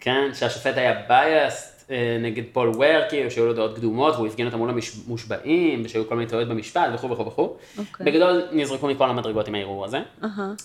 כן, 0.00 0.30
שהשופט 0.34 0.76
היה 0.76 1.06
biased 1.08 1.80
אה, 1.90 2.18
נגד 2.20 2.42
פול 2.52 2.72
כאילו 3.08 3.30
שהיו 3.30 3.46
לו 3.46 3.52
דעות 3.52 3.76
קדומות, 3.76 4.14
והוא 4.14 4.26
הפגין 4.26 4.46
אותם 4.46 4.58
מול 4.58 4.70
המושבעים, 4.70 5.82
ושהיו 5.84 6.08
כל 6.08 6.16
מיני 6.16 6.30
טעויות 6.30 6.48
במשפט 6.48 6.90
וכו' 6.94 7.10
וכו' 7.10 7.26
וכו'. 7.26 7.56
אוקיי. 7.78 8.06
בגדול 8.06 8.42
נזרקו 8.52 8.86
מכל 8.86 9.10
המדרגות 9.10 9.48
עם 9.48 9.54
הערעור 9.54 9.84
הזה. 9.84 10.00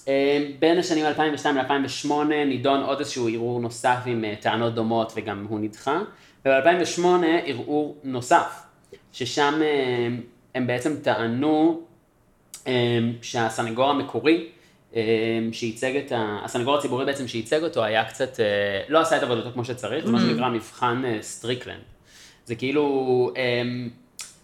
אה, 0.07 0.47
בין 0.59 0.77
השנים 0.77 1.05
2002 1.05 1.57
ל-2008 1.57 2.13
נידון 2.45 2.83
עוד 2.83 2.99
איזשהו 2.99 3.29
ערעור 3.29 3.59
נוסף 3.59 3.97
עם 4.05 4.25
אה, 4.25 4.33
טענות 4.41 4.75
דומות 4.75 5.13
וגם 5.15 5.45
הוא 5.49 5.59
נדחה. 5.59 6.01
וב-2008 6.45 7.05
ערעור 7.45 7.97
נוסף, 8.03 8.63
ששם 9.11 9.53
אה, 9.61 10.07
הם 10.55 10.67
בעצם 10.67 10.95
טענו 11.03 11.81
אה, 12.67 12.99
שהסנגור 13.21 13.89
המקורי 13.89 14.35
אה, 14.35 14.54
שייצג 15.51 15.95
את 15.95 16.11
ה... 16.11 16.39
הסנגור 16.43 16.77
הציבורי 16.77 17.05
בעצם 17.05 17.27
שייצג 17.27 17.63
אותו 17.63 17.83
היה 17.83 18.05
קצת, 18.05 18.39
אה, 18.39 18.45
לא 18.89 18.99
עשה 18.99 19.17
את 19.17 19.23
עבודתו 19.23 19.51
כמו 19.53 19.65
שצריך, 19.65 20.05
זה 20.05 20.11
מה 20.11 20.19
שנקרא 20.19 20.49
מבחן 20.49 21.01
אה, 21.05 21.17
סטריקלנד. 21.21 21.81
זה 22.45 22.55
כאילו, 22.55 23.31
אה, 23.37 23.61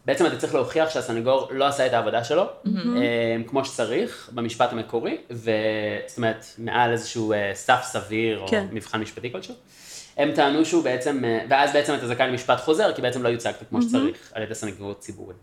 בעצם 0.06 0.26
אתה 0.26 0.38
צריך 0.38 0.56
להוכיח 0.56 0.90
שהסנגור 0.90 1.48
לא 1.52 1.68
עשה 1.68 1.86
את 1.86 1.94
העבודה 1.94 2.24
שלו, 2.24 2.44
אה, 2.68 3.38
כמו 3.48 3.66
שצריך, 3.66 4.30
במשפט 4.34 4.72
המקורי, 4.72 5.18
וזאת 5.30 6.18
אומרת, 6.18 6.46
מעל 6.58 6.92
איזשהו 6.92 7.34
אה, 7.34 7.52
סף 7.54 7.82
סביר, 7.84 8.40
או 8.40 8.48
כן. 8.48 8.66
מבחן 8.72 9.02
משפטי 9.02 9.32
כלשהו. 9.32 9.56
הם 10.18 10.32
טענו 10.32 10.66
שהוא 10.66 10.84
בעצם, 10.84 11.24
ואז 11.50 11.74
בעצם 11.74 11.94
אתה 11.94 12.08
זכאי 12.08 12.28
למשפט 12.28 12.60
חוזר, 12.60 12.94
כי 12.94 13.02
בעצם 13.02 13.24
לא 13.24 13.30
יוצגת 13.30 13.64
כמו 13.70 13.82
שצריך 13.82 14.32
על 14.34 14.44
ידי 14.44 14.56
סנגור 14.56 14.94
ציבורי. 14.94 15.34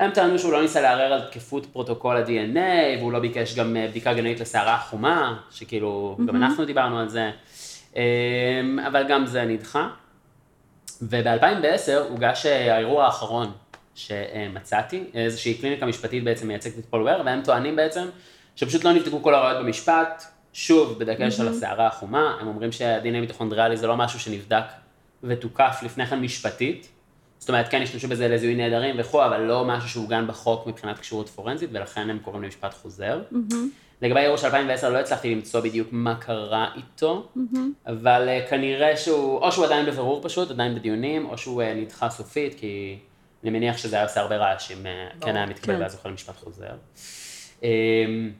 הם 0.00 0.10
טענו 0.10 0.38
שהוא 0.38 0.52
לא 0.52 0.62
ניסה 0.62 0.80
לערער 0.80 1.12
על 1.12 1.20
תקפות 1.20 1.66
פרוטוקול 1.66 2.16
ה-DNA, 2.16 2.98
והוא 2.98 3.12
לא 3.12 3.18
ביקש 3.18 3.54
גם 3.54 3.76
אה, 3.76 3.86
בדיקה 3.88 4.14
גנטית 4.14 4.40
לשערה 4.40 4.74
החומה, 4.74 5.40
שכאילו, 5.50 6.18
גם 6.26 6.36
אנחנו 6.36 6.64
דיברנו 6.64 6.98
על 6.98 7.08
זה, 7.08 7.30
אה, 7.96 8.02
אבל 8.86 9.04
גם 9.08 9.26
זה 9.26 9.44
נדחה. 9.44 9.88
וב-2010 11.02 11.92
הוגש 12.08 12.46
אה, 12.46 12.74
הערעור 12.74 13.02
האחרון 13.02 13.52
שמצאתי, 13.94 15.04
איזושהי 15.14 15.54
קליניקה 15.54 15.86
משפטית 15.86 16.24
בעצם 16.24 16.48
מייצגת 16.48 16.78
את 16.78 16.84
פול 16.84 17.02
וויר, 17.02 17.22
והם 17.24 17.42
טוענים 17.42 17.76
בעצם 17.76 18.08
שפשוט 18.56 18.84
לא 18.84 18.92
נבדקו 18.92 19.22
כל 19.22 19.34
הראיות 19.34 19.64
במשפט, 19.64 20.24
שוב, 20.52 20.98
בדגש 20.98 21.40
על 21.40 21.48
השערה 21.48 21.86
החומה, 21.86 22.36
הם 22.40 22.46
אומרים 22.46 22.72
שה-DNA 22.72 23.14
המיטוכונדריאלי 23.14 23.76
זה 23.76 23.86
לא 23.86 23.96
משהו 23.96 24.20
שנבדק 24.20 24.64
ותוקף 25.22 25.80
לפני 25.82 26.06
כן 26.06 26.20
משפטית, 26.20 26.88
זאת 27.40 27.48
אומרת, 27.48 27.68
כן 27.68 27.82
השתמשו 27.82 28.08
בזה 28.08 28.28
לזיהוי 28.28 28.54
נעדרים 28.54 28.94
וכו', 28.98 29.24
אבל 29.24 29.40
לא 29.40 29.64
משהו 29.64 29.88
שעוגן 29.88 30.26
בחוק 30.26 30.66
מבחינת 30.66 30.98
כשירות 30.98 31.28
פורנזית, 31.28 31.70
ולכן 31.72 32.10
הם 32.10 32.18
קוראים 32.18 32.42
למשפט 32.42 32.74
חוזר. 32.74 33.22
לגבי 34.02 34.20
הערעור 34.20 34.36
של 34.36 34.46
2010 34.46 34.90
לא 34.90 34.98
הצלחתי 34.98 35.34
למצוא 35.34 35.60
בדיוק 35.60 35.88
מה 35.92 36.14
קרה 36.14 36.68
איתו, 36.76 37.28
אבל 37.86 38.28
אה, 38.28 38.46
כנראה 38.50 38.96
שהוא, 38.96 39.38
או 39.38 39.52
שהוא 39.52 39.64
עדיין 39.64 39.86
בבירור 39.86 40.20
פשוט, 40.22 40.50
עדיין 40.50 40.74
בדיונים, 40.74 41.26
או 41.26 41.38
שהוא 41.38 41.62
אה, 41.62 41.74
נדחה 41.74 42.10
סופית, 42.10 42.54
כי 42.54 42.98
אני 43.42 43.50
מניח 43.50 43.76
שזה 43.76 43.96
היה 43.96 44.04
עושה 44.04 44.20
הרבה 44.20 44.36
רעש 44.36 44.70
אם 44.70 44.86
אה, 44.86 45.08
כן 45.20 45.36
היה 45.36 45.46
מתקבל 45.46 45.74
כן. 45.74 45.82
ואז 45.82 45.94
יכול 45.94 46.10
למשפט 46.10 46.36
חוזר. 46.36 46.74
אמ, 47.62 48.32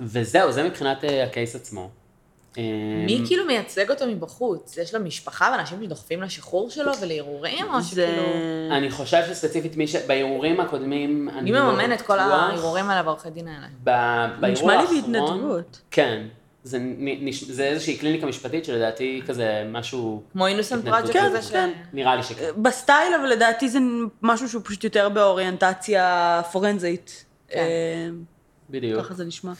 וזהו, 0.00 0.52
זה 0.52 0.62
מבחינת 0.62 1.04
אה, 1.04 1.24
הקייס 1.24 1.56
עצמו. 1.56 1.90
אמ, 2.58 2.62
מי 3.06 3.22
כאילו 3.26 3.44
מייצג 3.46 3.90
אותו 3.90 4.06
מבחוץ? 4.06 4.76
יש 4.76 4.94
לו 4.94 5.00
משפחה 5.00 5.48
ואנשים 5.56 5.82
שדוחפים 5.84 6.22
לשחרור 6.22 6.70
שלו 6.70 6.92
ולערעורים, 7.00 7.74
או. 7.74 7.82
שכאילו... 7.82 8.22
אני 8.70 8.90
חושב 8.90 9.22
שספציפית 9.28 9.76
מי 9.76 9.86
ש... 9.86 9.96
בערעורים 9.96 10.60
הקודמים, 10.60 11.28
אני 11.28 11.50
מי 11.50 11.58
לא 11.58 11.72
מממן 11.72 11.92
את 11.92 12.02
כל 12.02 12.14
בטוח. 12.14 12.32
הערעורים 12.32 12.90
האלה 12.90 13.02
בעורכי 13.02 13.30
דין 13.30 13.48
האלה? 13.48 13.66
בערעור 13.82 14.48
נשמע 14.48 14.72
לי 14.76 14.80
האחרון... 14.82 15.12
בהתנדבות. 15.12 15.80
כן. 15.90 16.26
זה, 16.64 16.78
נ- 16.78 17.28
נש- 17.28 17.44
זה 17.44 17.64
איזושהי 17.64 17.96
קליניקה 17.96 18.26
משפטית 18.26 18.64
שלדעתי 18.64 19.22
כזה 19.26 19.64
משהו, 19.72 20.22
כמו 20.32 20.46
Innocence. 20.46 20.84
Project 20.84 21.10
כן, 21.12 21.24
כזה 21.28 21.42
ש... 21.42 21.50
כן. 21.50 21.70
נראה 21.92 22.16
לי 22.16 22.22
שכן. 22.22 22.44
בסטייל, 22.62 23.14
אבל 23.20 23.26
לדעתי 23.28 23.68
זה 23.68 23.78
משהו 24.22 24.48
שהוא 24.48 24.62
פשוט 24.64 24.84
יותר 24.84 25.08
באוריינטציה 25.08 26.40
פורנזית. 26.52 27.24
כן. 27.48 27.58
אה, 27.58 28.08
בדיוק. 28.70 29.00
ככה 29.00 29.14
זה 29.14 29.24
נשמע. 29.24 29.52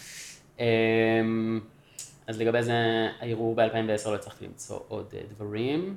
אמ, 2.33 2.37
אז 2.37 2.40
לגבי 2.40 2.62
זה, 2.62 2.73
הערעור 3.21 3.55
ב-2010 3.55 4.09
לא 4.09 4.14
הצלחתי 4.14 4.45
למצוא 4.45 4.79
עוד 4.88 5.14
אה, 5.14 5.21
דברים. 5.35 5.97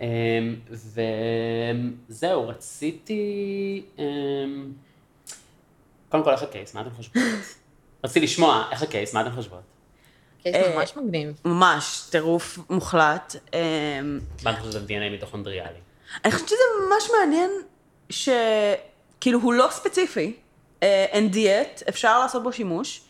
אמ, 0.00 0.06
וזהו, 2.08 2.48
רציתי... 2.48 3.82
אמ, 3.98 4.72
קודם 6.08 6.24
כל, 6.24 6.30
איך 6.30 6.42
הקייס? 6.42 6.74
מה 6.74 6.80
אתם 6.80 6.90
חושבות? 6.90 7.22
רציתי 8.04 8.26
לשמוע 8.26 8.68
איך 8.70 8.82
הקייס, 8.82 9.14
מה 9.14 9.20
אתם 9.20 9.32
חושבות? 9.32 9.62
קייס 10.42 10.56
אה, 10.56 10.76
ממש 10.76 10.96
מגניב. 10.96 11.40
ממש, 11.44 12.02
טירוף 12.10 12.58
מוחלט. 12.70 13.36
אה, 13.54 14.00
מה 14.44 14.50
אתה 14.50 14.60
חושב 14.60 14.70
שזה 14.70 14.80
DNA 14.80 15.10
מיטוכונדריאלי? 15.10 15.78
אני 16.24 16.32
חושבת 16.32 16.48
שזה 16.48 16.58
ממש 16.88 17.10
מעניין 17.18 17.50
שכאילו 18.10 19.40
הוא 19.40 19.54
לא 19.54 19.68
ספציפי, 19.70 20.36
אה, 20.82 21.04
אין 21.04 21.30
דיאט, 21.30 21.82
אפשר 21.88 22.18
לעשות 22.18 22.42
בו 22.42 22.52
שימוש, 22.52 23.00
אה, 23.00 23.04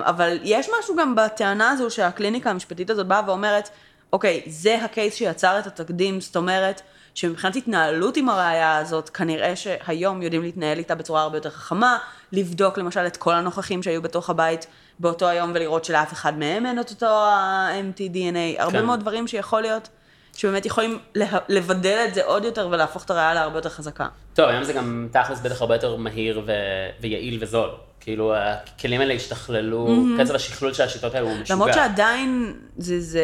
אבל 0.00 0.38
יש 0.42 0.68
משהו 0.78 0.96
גם 0.96 1.14
בטענה 1.14 1.70
הזו 1.70 1.90
שהקליניקה 1.90 2.50
המשפטית 2.50 2.90
הזאת 2.90 3.06
באה 3.06 3.22
ואומרת, 3.26 3.68
אוקיי, 4.12 4.42
זה 4.46 4.84
הקייס 4.84 5.14
שיצר 5.14 5.58
את 5.58 5.66
התקדים, 5.66 6.20
זאת 6.20 6.36
אומרת 6.36 6.82
שמבחינת 7.14 7.56
התנהלות 7.56 8.16
עם 8.16 8.28
הראייה 8.28 8.76
הזאת, 8.76 9.08
כנראה 9.08 9.56
שהיום 9.56 10.22
יודעים 10.22 10.42
להתנהל 10.42 10.78
איתה 10.78 10.94
בצורה 10.94 11.22
הרבה 11.22 11.36
יותר 11.36 11.50
חכמה, 11.50 11.98
לבדוק 12.32 12.78
למשל 12.78 13.06
את 13.06 13.16
כל 13.16 13.34
הנוכחים 13.34 13.82
שהיו 13.82 14.02
בתוך 14.02 14.30
הבית 14.30 14.66
באותו 14.98 15.28
היום 15.28 15.50
ולראות 15.54 15.84
שלאף 15.84 16.12
אחד 16.12 16.38
מהם 16.38 16.66
אין 16.66 16.80
את 16.80 16.90
אותו 16.90 17.06
ה-MT-DNA, 17.06 18.62
הרבה 18.62 18.78
כן. 18.78 18.84
מאוד 18.84 19.00
דברים 19.00 19.26
שיכול 19.26 19.62
להיות. 19.62 19.88
שבאמת 20.36 20.66
יכולים 20.66 20.98
לה- 21.14 21.38
לבדל 21.48 22.04
את 22.08 22.14
זה 22.14 22.24
עוד 22.24 22.44
יותר 22.44 22.68
ולהפוך 22.70 23.04
את 23.04 23.10
הראייה 23.10 23.34
להרבה 23.34 23.58
יותר 23.58 23.68
חזקה. 23.68 24.06
טוב, 24.34 24.48
היום 24.48 24.64
זה 24.64 24.72
גם 24.72 25.08
תכלס 25.12 25.40
בטח 25.40 25.60
הרבה 25.60 25.74
יותר 25.74 25.96
מהיר 25.96 26.42
ו... 26.46 26.52
ויעיל 27.00 27.38
וזול. 27.40 27.70
כאילו, 28.00 28.34
הכלים 28.36 29.00
האלה 29.00 29.14
השתכללו, 29.14 29.88
קצב 30.20 30.34
השכלול 30.34 30.72
של 30.72 30.82
השיטות 30.82 31.14
האלה 31.14 31.26
הוא 31.26 31.36
משוגע. 31.38 31.54
למרות 31.54 31.72
שעדיין 31.74 32.54
זה, 32.76 33.00
זה 33.00 33.22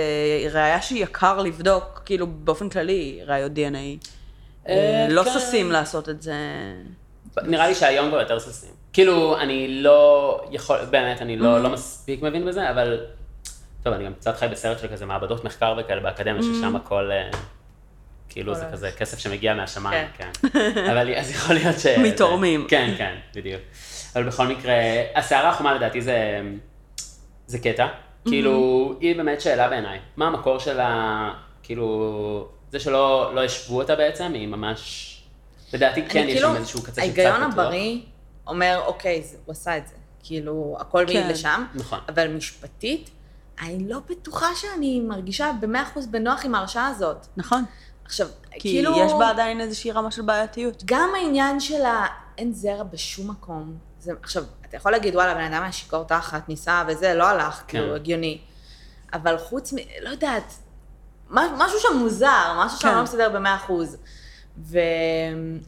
ראייה 0.53 0.83
שהיא 0.83 1.03
יקר 1.03 1.39
לבדוק, 1.39 2.03
כאילו 2.07 2.27
באופן 2.27 2.69
כללי, 2.69 3.21
ראיות 3.27 3.53
DNA. 3.53 4.07
אה, 4.69 5.07
לא 5.11 5.25
כן. 5.25 5.31
ששים 5.39 5.73
לעשות 5.73 6.09
את 6.09 6.23
זה. 6.23 6.35
נראה 7.43 7.69
לי 7.69 7.75
שהיום 7.75 8.09
כבר 8.09 8.21
יותר 8.21 8.41
סוסים. 8.41 8.71
כאילו, 8.93 9.39
אני 9.39 9.83
לא 9.83 10.41
יכול, 10.51 10.79
באמת, 10.91 11.23
אני 11.23 11.37
לא, 11.37 11.63
לא 11.63 11.71
מספיק 11.71 12.23
מבין 12.23 12.45
בזה, 12.47 12.71
אבל... 12.71 13.01
טוב, 13.83 13.95
אני 13.95 14.05
גם 14.05 14.15
קצת 14.15 14.37
חי 14.37 14.49
בסרט 14.49 14.79
של 14.79 14.89
כזה 14.89 15.07
מעבדות 15.07 15.45
מחקר 15.45 15.75
וכאלה 15.79 16.01
באקדמיה, 16.01 16.43
ששם 16.43 16.77
הכל... 16.77 17.11
אה, 17.11 17.31
כאילו 18.29 18.55
זה. 18.55 18.65
כזה 18.73 18.91
כסף 18.93 19.19
שמגיע 19.19 19.55
מהשמיים, 19.55 20.09
כן. 20.17 20.31
אבל 20.93 21.15
אז 21.15 21.31
יכול 21.31 21.57
להיות 21.57 21.79
ש... 21.79 21.87
מתורמים. 21.87 22.67
כן, 22.69 22.95
כן, 22.99 23.15
בדיוק. 23.35 23.63
אבל 24.15 24.25
בכל 24.25 24.47
מקרה, 24.47 24.75
הסערה 25.15 25.49
החומה 25.49 25.75
לדעתי 25.75 26.03
זה, 26.03 26.41
זה 27.47 27.59
קטע. 27.59 27.87
כאילו, 28.25 28.95
היא 29.01 29.17
באמת 29.17 29.41
שאלה 29.41 29.69
בעיניי. 29.69 29.99
מה 30.17 30.27
המקור 30.27 30.59
שלה, 30.59 31.31
כאילו, 31.63 32.49
זה 32.71 32.81
שלא 32.81 33.33
לא 33.35 33.45
השוו 33.45 33.81
אותה 33.81 33.97
בעצם, 33.97 34.33
היא 34.35 34.49
ממש... 34.49 35.15
לדעתי 35.73 36.03
כן, 36.09 36.19
יש 36.29 36.35
כאילו, 36.35 36.49
שם 36.49 36.57
איזשהו 36.57 36.83
קצה 36.83 37.03
של 37.05 37.13
קצת 37.13 37.19
ההיגיון 37.19 37.53
פתוח. 37.53 37.65
הבריא 37.65 38.01
אומר, 38.47 38.81
אוקיי, 38.87 39.23
הוא 39.45 39.53
עשה 39.53 39.77
את 39.77 39.87
זה. 39.87 39.95
כאילו, 40.23 40.77
הכל 40.81 41.05
כן. 41.09 41.15
מעיד 41.15 41.27
לשם. 41.27 41.65
נכון. 41.75 41.99
אבל 42.09 42.29
משפטית, 42.29 43.11
אני 43.61 43.89
לא 43.89 43.99
בטוחה 44.11 44.47
שאני 44.55 45.01
מרגישה 45.01 45.51
במאה 45.61 45.83
אחוז 45.83 46.07
בנוח 46.07 46.45
עם 46.45 46.55
ההרשעה 46.55 46.87
הזאת. 46.87 47.27
נכון. 47.37 47.65
עכשיו, 48.05 48.27
כי 48.51 48.59
כאילו... 48.61 48.99
יש 48.99 49.13
בה 49.19 49.29
עדיין 49.31 49.61
איזושהי 49.61 49.93
רמה 49.93 50.11
של 50.11 50.23
בעייתיות. 50.23 50.83
גם 50.87 51.11
העניין 51.17 51.61
של 51.61 51.83
האין 51.85 52.53
זרע 52.53 52.83
בשום 52.83 53.31
מקום. 53.31 53.75
זה, 54.01 54.13
עכשיו, 54.23 54.45
אתה 54.69 54.77
יכול 54.77 54.93
להגיד, 54.93 55.15
וואלה, 55.17 55.35
בן 55.35 55.53
אדם 55.53 55.63
היה 55.63 55.73
שיכור 55.73 56.05
תחת, 56.05 56.49
ניסה 56.49 56.85
וזה, 56.89 57.15
לא 57.15 57.25
הלך, 57.29 57.55
כן. 57.55 57.65
כאילו, 57.69 57.95
הגיוני. 57.95 58.39
אבל 59.13 59.39
חוץ 59.39 59.73
מ... 59.73 59.77
לא 60.03 60.09
יודעת, 60.09 60.55
מה- 61.31 61.55
משהו 61.59 61.79
שם 61.79 61.97
מוזר, 61.97 62.53
משהו 62.65 62.79
שם 62.79 62.89
כן. 62.89 62.95
לא 62.97 63.03
מסתדר 63.03 63.31
במאה 63.31 63.57
אחוז. 63.57 63.97
ו... 64.59 64.79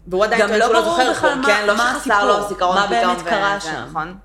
והוא 0.07 0.25
עדיין 0.25 0.47
טוען 0.47 0.59
לא 0.59 0.67
שהוא 0.67 0.75
לא 0.75 1.15
זוכר 1.15 1.35
מה- 1.35 1.47
כן, 1.47 1.67
לא 1.67 1.77
מה 1.77 1.95
שחסר 1.99 2.27
לו 2.27 2.35
מה. 2.75 2.87
באמת 2.91 3.23
קרה 3.23 3.61
שם. 3.61 3.85
נכון? 3.89 4.19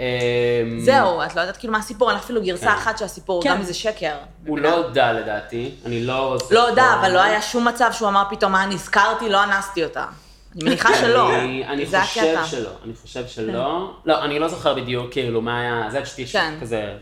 אמ, 0.00 0.80
זהו, 0.80 1.22
את 1.22 1.36
לא 1.36 1.40
יודעת 1.40 1.56
כאילו 1.56 1.72
מה 1.72 1.78
הסיפור, 1.78 2.10
אין 2.10 2.18
אפילו 2.18 2.42
גרסה 2.42 2.66
כן. 2.66 2.72
אחת 2.72 2.98
של 2.98 3.04
הסיפור, 3.04 3.42
כן. 3.42 3.50
גם 3.50 3.56
אם 3.56 3.62
זה 3.62 3.74
שקר. 3.74 4.14
הוא? 4.46 4.58
לא 4.58 4.76
הודה 4.76 5.12
לדעתי, 5.12 5.74
אני 5.86 6.04
לא... 6.04 6.36
לא 6.50 6.60
יודע, 6.60 6.84
אבל 7.00 7.12
לא 7.12 7.22
היה 7.22 7.42
שום 7.42 7.68
מצב 7.68 7.90
שהוא 7.92 8.08
אמר 8.08 8.22
פתאום, 8.30 8.52
מה, 8.52 8.66
נזכרתי, 8.66 9.28
לא 9.28 9.44
אנסתי 9.44 9.84
אותה. 9.84 10.06
אני 10.54 10.64
מניחה 10.64 10.94
שלא. 10.94 11.36
אני, 11.36 11.86
חושב. 11.86 12.36
שלא, 12.44 12.70
אני 12.84 12.94
חושב 13.02 13.26
שלא. 13.26 13.94
לא, 14.04 14.24
אני 14.24 14.38
לא 14.38 14.48
זוכר 14.48 14.74
בדיוק 14.74 15.12
כאילו 15.12 15.42
מה 15.42 15.60
היה, 15.60 15.90
זה 15.90 16.02
פשוט 16.02 16.18
יש 16.18 16.32
כן. 16.32 16.54
כזה 16.60 16.94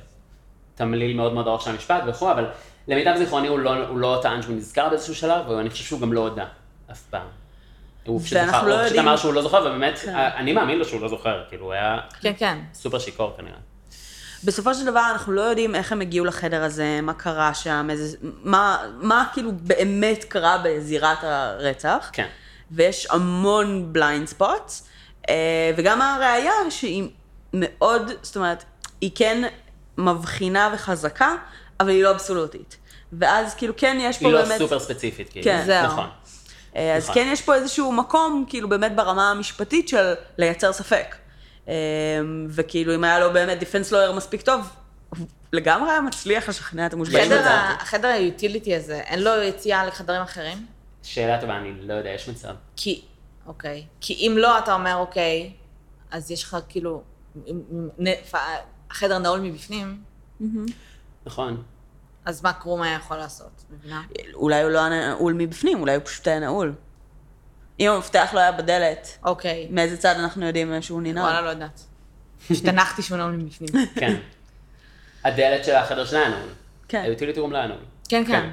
תמליל 0.75 1.17
מאוד 1.17 1.33
מאוד 1.33 1.47
ארוך 1.47 1.63
של 1.63 1.71
המשפט 1.71 2.03
וכו', 2.07 2.31
אבל 2.31 2.47
למיטב 2.89 3.15
זיכרוני 3.19 3.49
הוא 3.49 3.59
לא, 3.59 3.87
הוא 3.89 3.99
לא 3.99 4.19
טען 4.23 4.43
שהוא 4.43 4.57
נזכר 4.57 4.89
באיזשהו 4.89 5.15
שלב, 5.15 5.49
ואני 5.49 5.71
חושב 5.71 5.85
שהוא 5.85 6.01
גם 6.01 6.13
לא 6.13 6.21
הודה, 6.21 6.45
אף 6.93 7.03
פעם. 7.11 7.27
הוא 8.09 8.21
פשוט, 8.21 8.39
ואנחנו 8.39 8.59
זכר, 8.59 8.69
לא 8.69 8.81
הוא 8.81 8.87
פשוט 8.87 8.99
אמר 8.99 9.17
שהוא 9.17 9.35
לא 9.35 9.43
זוכר, 9.43 9.61
ובאמת, 9.61 9.99
כן. 9.99 10.15
אני 10.15 10.53
מאמין 10.53 10.79
לו 10.79 10.85
שהוא 10.85 11.01
לא 11.01 11.09
זוכר, 11.09 11.43
כאילו 11.49 11.65
הוא 11.65 11.73
היה 11.73 11.99
כן, 12.21 12.33
כן. 12.39 12.59
סופר 12.75 12.99
שיכור 12.99 13.35
כנראה. 13.37 13.59
בסופו 14.45 14.75
של 14.75 14.85
דבר 14.85 15.09
אנחנו 15.13 15.33
לא 15.33 15.41
יודעים 15.41 15.75
איך 15.75 15.93
הם 15.93 16.01
הגיעו 16.01 16.25
לחדר 16.25 16.65
הזה, 16.65 17.01
מה 17.03 17.15
קרה 17.15 17.55
שם, 17.55 17.89
איזה, 17.91 18.17
מה, 18.23 18.79
מה 19.01 19.25
כאילו 19.33 19.51
באמת 19.53 20.25
קרה 20.25 20.59
בזירת 20.65 21.19
הרצח. 21.23 22.11
כן. 22.13 22.27
ויש 22.71 23.07
המון 23.11 23.93
blind 23.93 24.27
spots, 24.27 24.89
וגם 25.77 26.03
הראיה 26.03 26.53
שהיא 26.71 27.09
מאוד, 27.53 28.11
זאת 28.23 28.37
אומרת, 28.37 28.65
היא 29.01 29.11
כן 29.15 29.43
מבחינה 29.99 30.71
וחזקה, 30.75 31.35
אבל 31.81 31.89
היא 31.89 32.03
לא 32.03 32.11
אבסולוטית. 32.11 32.77
ואז 33.13 33.55
כאילו 33.55 33.75
כן 33.77 33.99
יש 34.01 34.19
פה 34.19 34.27
היא 34.27 34.35
לא 34.35 34.43
באמת... 34.43 34.59
סופר 34.59 34.79
ספציפית, 34.79 35.29
כאילו. 35.29 35.45
כן. 35.45 35.63
זהו. 35.67 35.87
נכון. 35.87 36.07
אה, 36.77 36.97
אז 36.97 37.03
נכון. 37.03 37.15
כן 37.15 37.29
יש 37.33 37.43
פה 37.43 37.55
איזשהו 37.55 37.93
מקום, 37.93 38.45
כאילו 38.49 38.69
באמת 38.69 38.97
ברמה 38.97 39.31
המשפטית 39.31 39.89
של 39.89 40.15
לייצר 40.39 40.73
ספק. 40.73 41.17
אה, 41.69 41.75
וכאילו 42.49 42.95
אם 42.95 43.05
היה 43.05 43.21
לו 43.21 43.33
באמת 43.33 43.59
דיפנס 43.59 43.93
לויר 43.93 44.13
מספיק 44.13 44.43
טוב, 44.43 44.69
לגמרי 45.53 45.91
היה 45.91 46.01
מצליח 46.01 46.49
לשכנע 46.49 46.87
את 46.87 46.93
המושבעים. 46.93 47.33
החדר 47.81 48.09
היוטיליטי 48.09 48.77
הזה, 48.77 49.01
אין 49.01 49.23
לו 49.23 49.43
יציאה 49.43 49.87
לחדרים 49.87 50.23
אחרים? 50.23 50.67
שאלה 51.03 51.41
טובה, 51.41 51.57
אני 51.57 51.73
לא 51.83 51.95
יודע, 51.95 52.11
יש 52.11 52.29
מצב. 52.29 52.55
כי, 52.77 53.03
אוקיי. 53.47 53.85
כי 54.01 54.15
אם 54.15 54.35
לא, 54.39 54.59
אתה 54.59 54.75
אומר, 54.75 54.97
אוקיי, 54.97 55.53
אז 56.11 56.31
יש 56.31 56.45
לך 56.45 56.57
כאילו, 56.69 57.03
החדר 58.91 59.19
נעול 59.19 59.41
מבפנים, 59.41 60.03
נכון. 61.27 61.63
אז 62.25 62.43
מה 62.43 62.53
קרום 62.53 62.83
היה 62.83 62.95
יכול 62.95 63.17
לעשות, 63.17 63.65
מבינה? 63.71 64.03
אולי 64.35 64.63
הוא 64.63 64.71
לא 64.71 64.79
היה 64.79 64.89
נעול 64.89 65.33
מבפנים, 65.33 65.81
אולי 65.81 65.95
הוא 65.95 66.05
פשוט 66.05 66.29
היה 66.29 66.41
נעול. 66.41 66.75
אם 67.81 67.91
המפתח 67.91 68.31
לא 68.35 68.41
היה 68.41 68.53
בדלת, 68.53 69.19
אוקיי. 69.25 69.69
מאיזה 69.71 69.97
צד 69.97 70.15
אנחנו 70.19 70.47
יודעים 70.47 70.83
שהוא 70.83 71.03
ננעל? 71.03 71.25
וואלה, 71.25 71.41
לא 71.41 71.49
יודעת. 71.49 71.81
השתנחתי 72.51 73.03
שהוא 73.03 73.19
נעול 73.19 73.33
מבפנים. 73.33 73.87
כן. 74.01 74.17
הדלת 75.25 75.65
של 75.65 75.75
החדר 75.75 76.05
שלה 76.05 76.19
היה 76.19 76.29
נעול. 76.29 76.51
כן. 76.89 77.03
היוטיליטי 77.03 77.41
רום 77.41 77.53
לא 77.53 77.59
היה 77.59 77.67
נעול. 77.67 77.81
כן, 78.09 78.25
כן. 78.25 78.51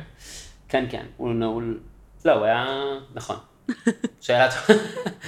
כן, 0.69 0.86
כן, 0.89 1.06
הוא 1.17 1.34
נעול. 1.34 1.80
לא, 2.25 2.32
הוא 2.32 2.45
היה... 2.45 2.65
נכון. 3.13 3.36
שאלה 4.21 4.49
טובה. 4.51 4.80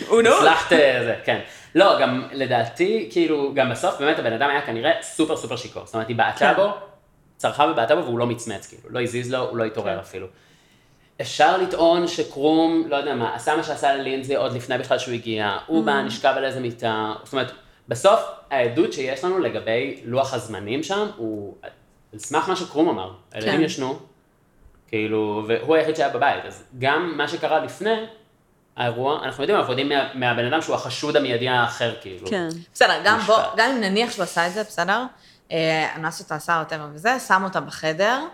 הוא 0.07 0.21
נעול. 0.21 0.37
הצלחת 0.37 0.73
אה, 0.73 1.03
זה, 1.03 1.15
כן. 1.25 1.39
לא, 1.75 1.99
גם 2.01 2.27
לדעתי, 2.31 3.09
כאילו, 3.11 3.53
גם 3.55 3.71
בסוף 3.71 3.99
באמת 3.99 4.19
הבן 4.19 4.33
אדם 4.33 4.49
היה 4.49 4.61
כנראה 4.65 4.91
סופר 5.01 5.37
סופר 5.37 5.55
שיכור. 5.55 5.85
זאת 5.85 5.93
אומרת, 5.93 6.07
היא 6.07 6.15
בעטה 6.15 6.39
כן. 6.39 6.55
בו, 6.55 6.73
צרחה 7.37 7.67
ובעטה 7.71 7.95
בו 7.95 8.03
והוא 8.03 8.19
לא 8.19 8.27
מצמץ, 8.27 8.67
כאילו. 8.67 8.83
לא 8.89 9.01
הזיז 9.01 9.31
לו, 9.33 9.39
הוא 9.49 9.57
לא 9.57 9.63
התעורר 9.63 9.93
כן. 9.93 9.99
אפילו. 9.99 10.27
אפשר 11.21 11.57
לטעון 11.57 12.07
שקרום, 12.07 12.83
לא 12.89 12.95
יודע 12.95 13.15
מה, 13.15 13.35
עשה 13.35 13.55
מה 13.55 13.63
שעשה 13.63 13.95
ללינזי 13.95 14.35
עוד 14.35 14.53
לפני 14.53 14.77
בכלל 14.77 14.97
שהוא 14.99 15.13
הגיע, 15.13 15.57
הוא 15.67 15.83
Mm. 15.83 15.85
בא, 15.85 16.01
נשכב 16.01 16.33
על 16.37 16.45
איזה 16.45 16.59
מיטה, 16.59 17.13
זאת 17.23 17.33
אומרת, 17.33 17.51
בסוף 17.87 18.19
העדות 18.51 18.93
שיש 18.93 19.23
לנו 19.23 19.39
לגבי 19.39 20.01
לוח 20.05 20.33
הזמנים 20.33 20.83
שם, 20.83 21.07
הוא 21.17 21.55
על 22.13 22.19
סמך 22.19 22.49
מה 22.49 22.55
שקרום 22.55 22.89
אמר, 22.89 23.11
הילדים 23.31 23.53
כן. 23.57 23.61
ישנו, 23.61 23.99
כאילו, 24.87 25.43
והוא 25.47 25.75
היחיד 25.75 25.95
שהיה 25.95 26.09
בבית, 26.09 26.45
אז 26.45 26.63
גם 26.79 27.13
מה 27.17 27.27
שקרה 27.27 27.59
לפני 27.59 27.95
האירוע, 28.77 29.19
אנחנו 29.23 29.43
יודעים, 29.43 29.59
אנחנו 29.59 29.71
יודעים 29.73 29.89
מה, 29.89 30.09
מהבן 30.13 30.45
אדם 30.45 30.61
שהוא 30.61 30.75
החשוד 30.75 31.15
המיידי 31.17 31.49
האחר, 31.49 31.93
כאילו. 32.01 32.27
כן. 32.27 32.47
בסדר, 32.73 33.01
גם 33.03 33.19
בוא. 33.19 33.37
גם 33.57 33.69
אם 33.71 33.81
נניח 33.81 34.11
שהוא 34.11 34.23
עשה 34.23 34.47
את 34.47 34.53
זה, 34.53 34.63
בסדר? 34.63 35.03
אה, 35.51 35.95
אנס 35.95 36.19
אותה, 36.19 36.35
עשה 36.35 36.59
אותה 36.59 36.87
וזה, 36.93 37.19
שם 37.27 37.43
אותה 37.43 37.61
בחדר, 37.61 38.25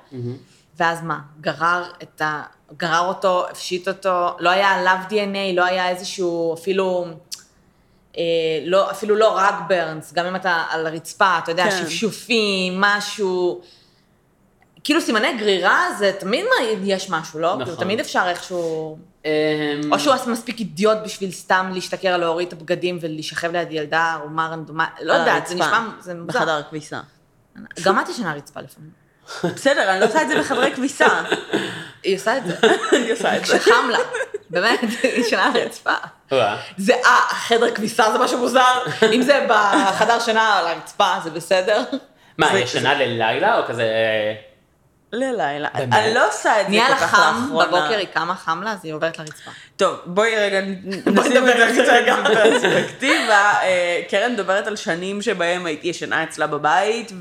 ואז 0.78 1.04
מה? 1.04 1.20
גרר 1.42 1.92
את 2.04 2.22
ה... 2.22 2.44
גרר 2.78 3.08
אותו, 3.08 3.50
הפשיט 3.50 3.88
אותו, 3.88 4.36
לא 4.40 4.50
היה 4.50 4.68
עליו 4.68 4.98
DNA, 5.10 5.56
לא 5.56 5.66
היה 5.66 5.90
איזשהו, 5.90 6.54
אפילו, 6.54 7.06
אה, 8.18 8.24
לא, 8.66 8.92
אפילו 8.92 9.16
לא 9.16 9.38
רק 9.38 9.56
ברנס, 9.68 10.14
גם 10.14 10.26
אם 10.26 10.36
אתה 10.36 10.64
על 10.70 10.88
הרצפה, 10.88 11.38
אתה 11.44 11.52
יודע, 11.52 11.64
כן. 11.64 11.78
שפשופים, 11.78 12.82
משהו, 12.82 13.62
כאילו 14.84 15.02
סימני 15.02 15.38
גרירה 15.38 15.88
זה 15.98 16.12
תמיד 16.20 16.46
מה- 16.46 16.66
יש 16.84 17.10
משהו, 17.10 17.40
לא? 17.40 17.54
נכון. 17.54 17.66
כאילו, 17.66 17.78
תמיד 17.78 18.00
אפשר 18.00 18.24
איכשהו... 18.28 18.98
אמ, 19.26 19.30
או 19.92 20.00
שהוא 20.00 20.16
מספיק 20.28 20.60
אידיוט 20.60 20.98
בשביל 21.04 21.32
סתם 21.32 21.72
להשתכר, 21.74 22.18
להוריד 22.18 22.48
את 22.48 22.54
הבגדים 22.54 22.98
ולהישכב 23.02 23.52
ליד 23.52 23.72
ילדה, 23.72 24.18
או 24.24 24.30
מה 24.30 24.48
רנדומה, 24.48 24.86
לא 25.02 25.14
על 25.14 25.20
יודעת, 25.20 25.48
זה 25.48 25.56
נשמע, 25.56 25.88
זה 26.00 26.14
מוזר. 26.14 26.40
בחדר 26.40 26.58
הכביסה. 26.58 27.00
גם 27.84 28.00
את 28.00 28.10
ישנה 28.10 28.30
על 28.32 28.36
הרצפה 28.36 28.60
לפעמים. 28.62 28.90
בסדר, 29.56 29.92
אני 29.92 30.00
לא 30.00 30.06
עושה 30.06 30.22
את 30.22 30.28
זה 30.28 30.40
בחדרי 30.40 30.76
כביסה. 30.76 31.08
היא 32.04 32.16
עושה 32.16 32.38
את 32.38 32.44
זה, 32.46 32.56
אני 32.98 33.12
עושה 33.12 33.38
את 33.38 33.46
זה. 33.46 33.60
כשחם 33.60 33.90
לה, 33.90 33.98
באמת, 34.50 34.80
היא 35.04 35.12
ישנה 35.22 35.46
על 35.46 35.62
הרצפה. 35.62 35.94
וואה. 36.32 36.58
זה, 36.78 36.94
אה, 37.06 37.28
חדר 37.30 37.76
כביסה 37.76 38.12
זה 38.12 38.18
משהו 38.20 38.38
מוזר, 38.38 38.84
אם 39.14 39.22
זה 39.22 39.48
בחדר 39.50 40.20
שינה 40.20 40.58
על 40.60 40.68
הרצפה 40.68 41.14
זה 41.24 41.30
בסדר. 41.30 41.84
מה, 42.38 42.60
ישנה 42.60 42.94
ללילה 42.94 43.60
או 43.60 43.66
כזה... 43.68 43.86
ללילה. 45.14 45.70
באמת? 45.74 45.94
אני 45.94 46.14
לא 46.14 46.28
עושה 46.28 46.62
את 46.62 46.66
זה 46.66 46.70
נהיה 46.70 46.86
כל 46.86 46.92
לה 46.92 46.98
כך 46.98 47.16
חם, 47.16 47.40
לאחרונה. 47.42 47.66
בבוקר 47.66 47.98
היא 47.98 48.08
קמה 48.14 48.36
חם 48.36 48.62
לה, 48.64 48.72
אז 48.72 48.80
היא 48.84 48.94
עוברת 48.94 49.20
לרצפה. 49.20 49.52
טוב, 49.78 49.96
בואי 50.06 50.36
רגע 50.36 50.62
נשים 51.06 51.50
את 51.50 51.58
זה 51.58 51.84
קצת 51.84 51.94
גם 52.08 52.24
בפרספקטיבה. 52.24 53.54
אה, 53.64 54.02
קרן 54.10 54.34
מדברת 54.34 54.68
על 54.68 54.76
שנים 54.76 55.22
שבהם 55.22 55.66
הייתי 55.66 55.88
ישנה 55.88 56.24
אצלה 56.24 56.48
בבית, 56.48 57.12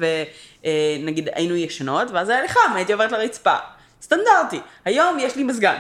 ונגיד 0.63 1.29
היינו 1.35 1.57
ישנות, 1.57 2.11
ואז 2.11 2.29
היה 2.29 2.43
לי 2.43 2.49
חם, 2.49 2.73
הייתי 2.75 2.93
עוברת 2.93 3.13
לרצפה. 3.13 3.57
סטנדרטי. 4.03 4.61
היום 4.85 5.19
יש 5.19 5.37
לי 5.37 5.45
מזגן. 5.45 5.77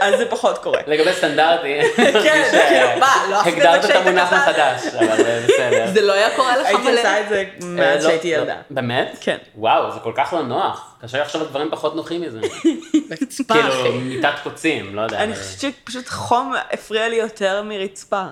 אז 0.00 0.18
זה 0.18 0.26
פחות 0.30 0.58
קורה. 0.58 0.80
לגבי 0.86 1.12
סטנדרטי, 1.12 1.80
כן, 1.96 2.12
כאילו, 2.52 3.00
מה, 3.00 3.24
לא 3.30 3.40
עשית 3.40 3.54
את 3.54 3.62
זה 3.62 3.70
הגדרת 3.70 3.90
את 3.90 3.96
המונח? 3.96 4.32
מחדש, 4.32 4.86
אבל 4.94 5.26
אה, 5.26 5.40
בסדר. 5.48 5.86
זה 5.94 6.00
לא 6.00 6.12
היה 6.12 6.36
קורה 6.36 6.56
לך 6.56 6.66
הייתי 6.66 6.82
מלא? 6.82 6.98
עושה 6.98 7.20
את 7.20 7.28
זה 7.28 7.36
אה, 7.36 7.66
מאז 7.68 8.04
לא, 8.04 8.10
שהייתי 8.10 8.32
לא, 8.32 8.36
ילדה. 8.36 8.56
באמת? 8.70 9.18
כן. 9.20 9.36
וואו, 9.54 9.92
זה 9.92 10.00
כל 10.00 10.12
כך 10.14 10.32
לא 10.32 10.42
נוח. 10.42 10.94
קשה 11.02 11.16
לי 11.16 11.22
לחשוב 11.22 11.42
על 11.42 11.48
דברים 11.48 11.68
פחות 11.70 11.96
נוחים 11.96 12.20
מזה. 12.20 12.40
רצפה, 13.22 13.54
כאילו, 13.54 13.68
אחי. 13.68 13.90
מיטת 13.90 14.34
קוצים, 14.42 14.94
לא 14.94 15.00
יודע. 15.00 15.18
אני 15.18 15.34
חושבת 15.34 15.60
שפשוט 15.60 16.08
חום 16.08 16.54
הפריע 16.72 17.08
לי 17.08 17.16
יותר 17.16 17.62
מרצפה. 17.62 18.24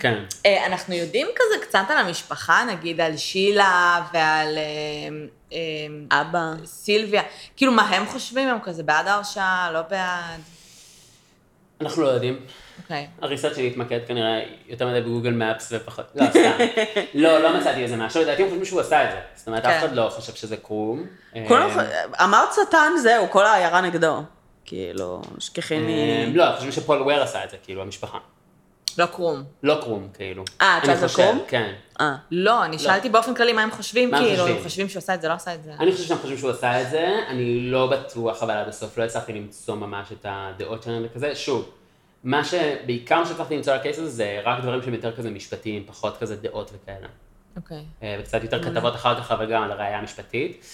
כן. 0.00 0.24
אה, 0.46 0.66
אנחנו 0.66 0.94
יודעים 0.94 1.26
כזה 1.36 1.66
קצת 1.66 1.84
על 1.88 1.98
המשפחה, 1.98 2.64
נגיד 2.64 3.00
על 3.00 3.16
שילה 3.16 4.00
ועל 4.12 4.58
אה, 4.58 5.08
אה, 5.52 6.20
אבא. 6.20 6.52
סילביה. 6.64 7.22
כאילו, 7.56 7.72
מה 7.72 7.82
הם 7.82 8.06
חושבים? 8.06 8.48
הם 8.48 8.58
כזה 8.62 8.82
בעד 8.82 9.06
ההרשעה, 9.06 9.70
לא 9.72 9.82
בעד? 9.82 10.40
אנחנו 11.80 12.02
לא 12.02 12.08
יודעים. 12.08 12.38
אוקיי. 12.82 13.06
הריסט 13.22 13.54
שלי 13.54 13.66
התמקד 13.66 14.00
כנראה 14.06 14.40
יותר 14.66 14.88
מדי 14.88 15.00
בגוגל 15.00 15.30
מפס 15.30 15.72
ופחות, 15.76 16.04
לא, 16.14 16.26
סתם. 16.30 16.64
לא, 17.14 17.38
לא 17.38 17.60
מצאתי 17.60 17.82
איזה 17.82 17.96
משהו, 17.96 18.22
לדעתי 18.22 18.42
הם 18.42 18.48
חושבים 18.48 18.64
שהוא 18.64 18.80
עשה 18.80 19.04
את 19.04 19.10
זה. 19.10 19.18
זאת 19.34 19.46
אומרת, 19.46 19.64
אף 19.64 19.72
כן. 19.72 19.78
אחד 19.78 19.94
לא 19.94 20.12
חושב 20.16 20.34
שזה 20.34 20.56
קרום. 20.56 21.06
אמרת 22.22 22.48
שטן, 22.52 22.92
זהו, 23.02 23.30
כל 23.30 23.46
העיירה 23.46 23.80
נגדו. 23.80 24.22
כאילו, 24.64 25.22
שכחי 25.38 25.78
מ... 25.78 26.36
לא, 26.36 26.44
חושבים 26.54 26.72
שפול 26.72 27.02
וויר 27.02 27.22
עשה 27.22 27.44
את 27.44 27.50
זה, 27.50 27.56
כאילו, 27.62 27.82
המשפחה. 27.82 28.18
לא 28.98 29.06
קרום. 29.06 29.44
לא 29.62 29.78
קרום, 29.80 30.08
כאילו. 30.14 30.44
אה, 30.60 30.78
את 30.78 30.84
שאלת 30.84 30.98
חושב, 31.00 31.16
קרום? 31.16 31.40
כן. 31.48 31.72
אה. 32.00 32.16
לא, 32.30 32.64
אני 32.64 32.78
שאלתי 32.78 33.08
באופן 33.08 33.34
כללי 33.34 33.52
מה 33.52 33.62
הם 33.62 33.70
חושבים, 33.70 34.10
כאילו, 34.10 34.36
חושבים? 34.36 34.56
הם 34.56 34.62
חושבים 34.62 34.88
שהוא 34.88 34.98
עשה 34.98 35.14
את 35.14 35.22
זה, 35.22 35.28
לא 35.28 35.32
עשה 35.32 35.54
את 35.54 35.64
זה. 35.64 35.72
אני 35.80 35.92
חושב 35.92 36.04
שהם 36.04 36.18
חושבים 36.18 36.38
שהוא 36.38 36.50
עשה 36.50 36.82
את 36.82 36.90
זה, 36.90 37.08
אני 37.28 37.60
לא 37.60 37.86
בטוח, 37.86 38.42
אבל 38.42 38.54
עד 38.54 38.68
הסוף 38.68 38.98
לא 38.98 39.04
הצלחתי 39.04 39.32
למצוא 39.32 39.74
ממש 39.74 40.12
את 40.12 40.26
הדעות 40.28 40.82
שלהם 40.82 41.02
וכזה. 41.06 41.34
שוב, 41.34 41.70
מה 42.24 42.44
שבעיקר 42.44 43.24
שהצלחתי 43.24 43.56
למצוא 43.56 43.72
על 43.72 43.78
הקייס 43.78 43.98
הזה, 43.98 44.10
זה 44.10 44.40
רק 44.44 44.62
דברים 44.62 44.82
שהם 44.82 44.94
יותר 44.94 45.16
כזה 45.16 45.30
משפטיים, 45.30 45.84
פחות 45.86 46.16
כזה 46.18 46.36
דעות 46.36 46.70
וכאלה. 46.74 47.08
אוקיי. 47.56 47.84
אה, 48.02 48.16
וקצת 48.20 48.42
יותר 48.42 48.62
כתבות 48.62 48.94
אחר 48.94 49.20
כך, 49.20 49.32
אבל 49.32 49.52
גם 49.52 49.62
על 49.62 49.72
הראייה 49.72 49.98
המשפטית. 49.98 50.64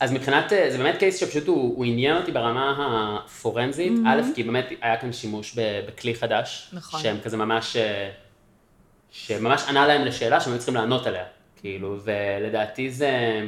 אז 0.00 0.12
מבחינת, 0.12 0.52
אה, 0.52 0.70
זה 0.70 0.78
באמת 0.78 0.96
קייס 0.98 1.20
שפשוט 1.20 1.46
הוא, 1.46 1.76
הוא 1.76 1.84
עניין 1.84 2.16
אותי 2.16 2.32
ברמה 2.32 2.76
הפורנזית, 3.24 3.92
א', 4.06 4.20
כי 4.34 4.42
באמת 4.42 4.68
היה 4.80 4.96
כאן 4.96 5.12
שימוש 5.12 5.58
בכלי 5.86 6.14
חדש, 6.14 6.70
נכון. 6.72 7.00
שהם 7.00 7.16
כזה 7.24 7.36
ממש, 7.36 7.76
אה, 7.76 8.10
שממש 9.10 9.62
ענה 9.68 9.86
להם 9.86 10.04
לשאלה 10.04 10.40
שהם 10.40 10.52
היו 10.52 10.58
צריכים 10.58 10.74
לענות 10.74 11.06
עליה, 11.06 11.24
כאילו, 11.60 11.96
ולדעתי 12.04 12.90
זה, 12.90 13.40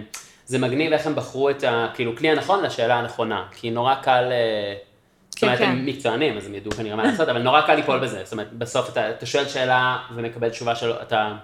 זה 0.46 0.58
מגניב 0.58 0.92
איך 0.92 1.06
הם 1.06 1.14
בחרו 1.14 1.50
את 1.50 1.64
ה, 1.64 1.88
כאילו, 1.94 2.16
כלי 2.16 2.30
הנכון 2.30 2.64
לשאלה 2.64 2.94
הנכונה, 2.94 3.44
כי 3.50 3.70
נורא 3.70 3.94
קל, 3.94 4.28
אה, 4.32 4.74
זאת 5.30 5.40
כן, 5.40 5.46
אומרת, 5.46 5.58
כן. 5.58 5.64
הם 5.64 5.86
מקצוענים, 5.86 6.36
אז 6.36 6.46
הם 6.46 6.54
ידעו 6.54 6.72
כנראה 6.72 6.96
מה 6.96 7.02
לעשות, 7.02 7.28
אבל 7.28 7.42
נורא 7.42 7.60
קל 7.60 7.74
ליפול 7.74 7.98
בזה, 7.98 8.20
זאת 8.24 8.32
אומרת, 8.32 8.52
בסוף 8.52 8.88
אתה, 8.88 9.10
אתה 9.10 9.26
שואל 9.26 9.48
שאלה 9.48 9.98
ומקבל 10.14 10.48
תשובה 10.48 10.74
שלא, 10.74 11.02
אתה 11.02 11.34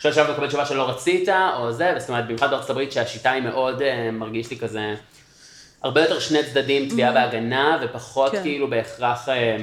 שואל 0.00 0.14
שאלה 0.14 0.30
ומקבל 0.30 0.46
תשובה 0.46 0.66
שלא 0.66 0.88
רצית, 0.88 1.28
או 1.56 1.72
זה, 1.72 1.94
זאת 1.98 2.08
אומרת, 2.08 2.24
במיוחד 2.24 2.50
בארצות 2.50 2.70
הברית 2.70 2.92
שהשיטה 2.92 3.30
היא 3.30 3.42
מאוד, 3.42 3.82
אה, 3.82 4.10
מרגיש 4.10 4.50
לי 4.50 4.58
כזה, 4.58 4.94
הרבה 5.82 6.00
יותר 6.00 6.18
שני 6.18 6.38
צדדים, 6.42 6.88
תביעה 6.88 7.14
והגנה, 7.14 7.78
ופחות 7.82 8.32
כן. 8.32 8.42
כאילו 8.42 8.70
בהכרח 8.70 9.28
אה, 9.28 9.56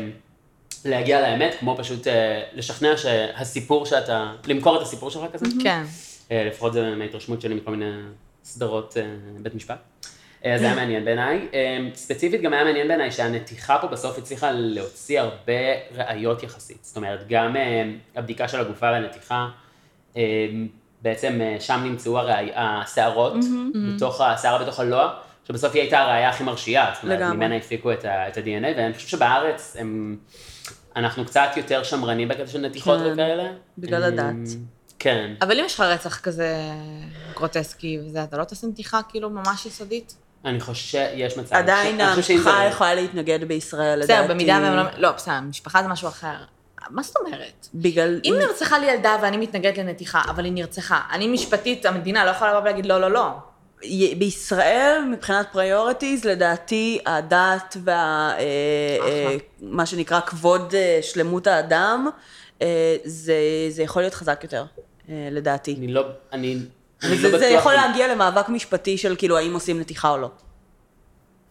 להגיע 0.85 1.21
לאמת, 1.21 1.55
כמו 1.59 1.75
פשוט 1.77 2.07
אה, 2.07 2.43
לשכנע 2.53 2.97
שהסיפור 2.97 3.85
שאתה, 3.85 4.33
למכור 4.47 4.77
את 4.77 4.81
הסיפור 4.81 5.09
שלך 5.09 5.23
כזה. 5.33 5.45
כן. 5.63 5.83
אה, 6.31 6.43
לפחות 6.47 6.73
זה 6.73 6.95
מההתרשמות 6.95 7.41
שלי 7.41 7.55
מכל 7.55 7.71
מיני 7.71 7.91
סדרות 8.43 8.97
בית 9.39 9.55
משפט. 9.55 9.77
אז 10.43 10.59
זה 10.59 10.65
היה 10.65 10.75
מעניין 10.75 11.05
בעיניי. 11.05 11.47
ספציפית 11.93 12.41
גם 12.41 12.53
היה 12.53 12.63
מעניין 12.63 12.87
בעיניי 12.87 13.11
שהנתיחה 13.11 13.77
פה 13.81 13.87
בסוף 13.87 14.17
הצליחה 14.17 14.51
להוציא 14.51 15.21
הרבה 15.21 15.53
ראיות 15.95 16.43
יחסית. 16.43 16.77
זאת 16.81 16.97
אומרת, 16.97 17.27
גם 17.27 17.55
הבדיקה 18.15 18.47
של 18.47 18.59
הגופה 18.59 18.85
והנתיחה, 18.85 19.47
בעצם 21.01 21.39
אה, 21.41 21.55
שם 21.59 21.81
נמצאו 21.83 22.19
הראי- 22.19 22.51
השערות, 22.55 23.33
בתוך, 23.95 24.21
השערה 24.21 24.63
בתוך 24.63 24.79
הלוע, 24.79 25.13
שבסוף 25.47 25.73
היא 25.73 25.81
הייתה 25.81 25.99
הראייה 25.99 26.29
הכי 26.29 26.43
מרשיעה. 26.43 26.91
זאת 26.95 27.03
אומרת. 27.03 27.19
ממנה 27.33 27.55
הפיקו 27.55 27.91
את 27.91 28.05
ה- 28.05 28.27
את 28.27 28.37
ה-DNA, 28.37 28.67
ואני 28.77 28.93
חושב 28.93 29.07
שבארץ 29.07 29.75
הם... 29.79 30.17
אנחנו 30.95 31.25
קצת 31.25 31.49
יותר 31.57 31.83
שמרנים 31.83 32.27
בקטע 32.27 32.47
של 32.47 32.59
נתיחות 32.61 32.99
כן, 32.99 33.13
וכאלה. 33.13 33.47
בגלל 33.77 34.03
אה, 34.03 34.07
הדת. 34.07 34.49
כן. 34.99 35.33
אבל 35.41 35.59
אם 35.59 35.65
יש 35.65 35.73
לך 35.75 35.79
רצח 35.79 36.19
כזה 36.19 36.55
גרוטסקי 37.33 37.99
וזה, 38.05 38.23
אתה 38.23 38.37
לא 38.37 38.43
תעשה 38.43 38.67
נתיחה 38.67 38.99
כאילו 39.09 39.29
ממש 39.29 39.65
יסודית? 39.65 40.15
אני 40.45 40.59
חושב, 40.59 41.05
יש 41.13 41.37
מצב. 41.37 41.55
עדיין 41.55 42.01
המשפחה 42.01 42.65
יכולה 42.69 42.95
להתנגד 42.95 43.43
בישראל, 43.43 43.99
לדעתי. 43.99 44.21
בסדר, 44.23 44.33
במידה 44.33 44.59
והם 44.63 44.73
לא... 44.77 44.83
לא, 44.97 45.11
בסדר, 45.11 45.39
משפחה 45.41 45.81
זה 45.83 45.87
משהו 45.87 46.07
אחר. 46.07 46.35
מה 46.89 47.03
זאת 47.03 47.17
אומרת? 47.17 47.67
בגלל... 47.73 48.21
אם 48.25 48.35
נרצחה 48.39 48.79
לי 48.79 48.91
ילדה 48.91 49.17
ואני 49.21 49.37
מתנגדת 49.37 49.77
לנתיחה, 49.77 50.21
אבל 50.29 50.45
היא 50.45 50.53
נרצחה, 50.53 51.01
אני 51.11 51.27
משפטית, 51.27 51.85
המדינה 51.85 52.25
לא 52.25 52.29
יכולה 52.29 52.51
לבוא 52.51 52.61
ולהגיד 52.61 52.85
לא, 52.85 53.01
לא, 53.01 53.11
לא. 53.11 53.29
בישראל, 54.17 55.03
מבחינת 55.11 55.47
priorities, 55.51 56.25
לדעתי 56.25 56.99
הדת 57.05 57.77
וה... 57.83 57.93
אה, 57.93 58.39
אה, 59.01 59.25
אחלה. 59.25 59.37
מה 59.61 59.85
שנקרא 59.85 60.19
כבוד 60.19 60.75
אה, 60.75 60.99
שלמות 61.01 61.47
האדם, 61.47 62.09
זה, 63.03 63.35
זה 63.69 63.83
יכול 63.83 64.01
להיות 64.01 64.13
חזק 64.13 64.39
יותר, 64.43 64.65
לדעתי. 65.09 65.75
אני 65.77 65.87
לא, 65.87 66.03
אני, 66.33 66.57
אני 67.03 67.21
לא 67.21 67.29
בטוח, 67.29 67.39
זה 67.39 67.45
יכול 67.45 67.73
להגיע 67.73 68.15
למאבק 68.15 68.49
משפטי 68.49 68.97
של 68.97 69.15
כאילו 69.17 69.37
האם 69.37 69.53
עושים 69.53 69.79
נתיחה 69.79 70.09
או 70.09 70.17
לא. 70.17 70.29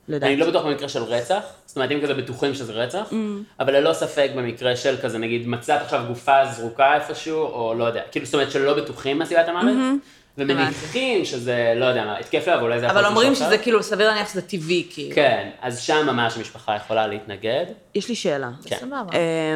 לדעתי. 0.08 0.32
אני 0.32 0.40
לא 0.40 0.46
בטוח 0.50 0.64
במקרה 0.64 0.88
של 0.88 1.02
רצח, 1.02 1.40
זאת 1.66 1.76
אומרת, 1.76 1.90
אם 1.90 2.00
כזה 2.02 2.14
בטוחים 2.14 2.54
שזה 2.54 2.72
רצח, 2.72 3.06
Mm. 3.10 3.14
אבל 3.60 3.76
ללא 3.76 3.92
ספק 3.92 4.30
במקרה 4.36 4.76
של 4.76 4.96
כזה, 5.02 5.18
נגיד, 5.18 5.48
מצאת 5.48 5.82
עכשיו 5.82 6.04
גופה 6.08 6.46
זרוקה 6.46 6.94
איפשהו, 6.94 7.38
או 7.42 7.74
לא 7.78 7.84
יודע, 7.84 8.02
כאילו, 8.10 8.26
זאת 8.26 8.34
אומרת 8.34 8.50
שלא 8.50 8.74
בטוחים 8.74 9.18
מהסיבת 9.18 9.48
המוות, 9.48 9.64
Mm-hmm. 9.76 10.06
ומניחים 10.38 11.24
שזה, 11.24 11.72
לא 11.76 11.84
יודע 11.84 12.04
מה, 12.04 12.18
התקף 12.18 12.48
לב, 12.48 12.60
אולי 12.62 12.80
זה 12.80 12.86
יכול 12.86 12.98
אבל 12.98 13.06
אומרים 13.06 13.34
שזה 13.34 13.48
אחר. 13.48 13.58
כאילו, 13.58 13.82
סביר 13.82 14.08
להניח 14.08 14.28
שזה 14.32 14.42
טבעי, 14.42 14.86
כאילו. 14.90 15.14
כן, 15.14 15.50
אז 15.62 15.80
שם 15.80 16.06
ממש 16.06 16.36
המשפחה 16.36 16.76
יכולה 16.76 17.06
להתנגד. 17.06 17.64
יש 17.94 18.08
לי 18.08 18.14
שאלה. 18.14 18.50
כן. 18.64 18.76
סבבה. 18.80 18.96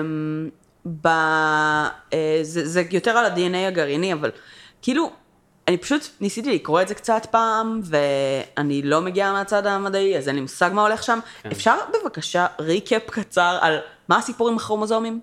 אמ, 0.00 0.48
ב... 1.02 1.06
אה, 1.06 1.88
זה, 2.42 2.66
זה 2.68 2.82
יותר 2.90 3.10
על 3.10 3.24
ה-DNA 3.26 3.68
הגרעיני, 3.68 4.12
אבל 4.12 4.30
כאילו, 4.82 5.10
אני 5.68 5.76
פשוט 5.76 6.08
ניסיתי 6.20 6.54
לקרוא 6.54 6.82
את 6.82 6.88
זה 6.88 6.94
קצת 6.94 7.26
פעם, 7.30 7.80
ואני 7.84 8.82
לא 8.82 9.00
מגיעה 9.00 9.32
מהצד 9.32 9.66
המדעי, 9.66 10.18
אז 10.18 10.28
אין 10.28 10.36
לי 10.36 10.42
מושג 10.42 10.70
מה 10.72 10.82
הולך 10.82 11.02
שם. 11.02 11.18
כן. 11.42 11.50
אפשר 11.50 11.74
בבקשה 11.94 12.46
ריקאפ 12.60 13.02
קצר 13.10 13.58
על 13.60 13.78
מה 14.08 14.16
הסיפור 14.16 14.48
עם 14.48 14.56
הכרומוזומים? 14.56 15.20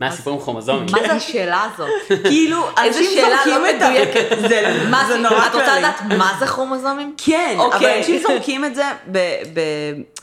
מה 0.00 0.06
הסיפור 0.06 0.34
עם 0.34 0.40
כרומוזומים? 0.40 0.86
מה 0.92 0.98
זה 1.00 1.12
השאלה 1.12 1.66
הזאת? 1.74 1.88
כאילו, 2.30 2.66
איזה 2.82 3.04
שאלה 3.04 3.46
לא. 3.46 3.62
מדויקת. 3.62 4.26
זה, 4.40 5.16
נורא 5.28 5.46
את 5.46 5.54
רוצה. 5.54 5.78
לדעת 5.78 6.00
מה 6.18 6.36
זה 6.38 6.46
כרומוזומים? 6.46 7.14
כן, 7.16 7.54
אבל 7.56 7.64
אוקיי. 7.64 7.98
אנשים 7.98 8.18
זורקים 8.28 8.64
את 8.64 8.74
זה 8.74 8.84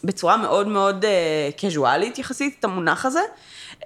בצורה 0.03 0.37
מאוד 0.37 0.67
מאוד 0.67 1.05
קזואלית 1.61 2.19
יחסית, 2.19 2.55
את 2.59 2.63
המונח 2.63 3.05
הזה, 3.05 3.21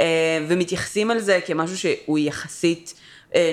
אה, 0.02 0.06
ומתייחסים 0.48 1.12
על 1.12 1.20
זה 1.20 1.40
כמשהו 1.46 1.78
שהוא 1.78 2.20
יחסית, 2.20 2.94
אה, 2.98 3.05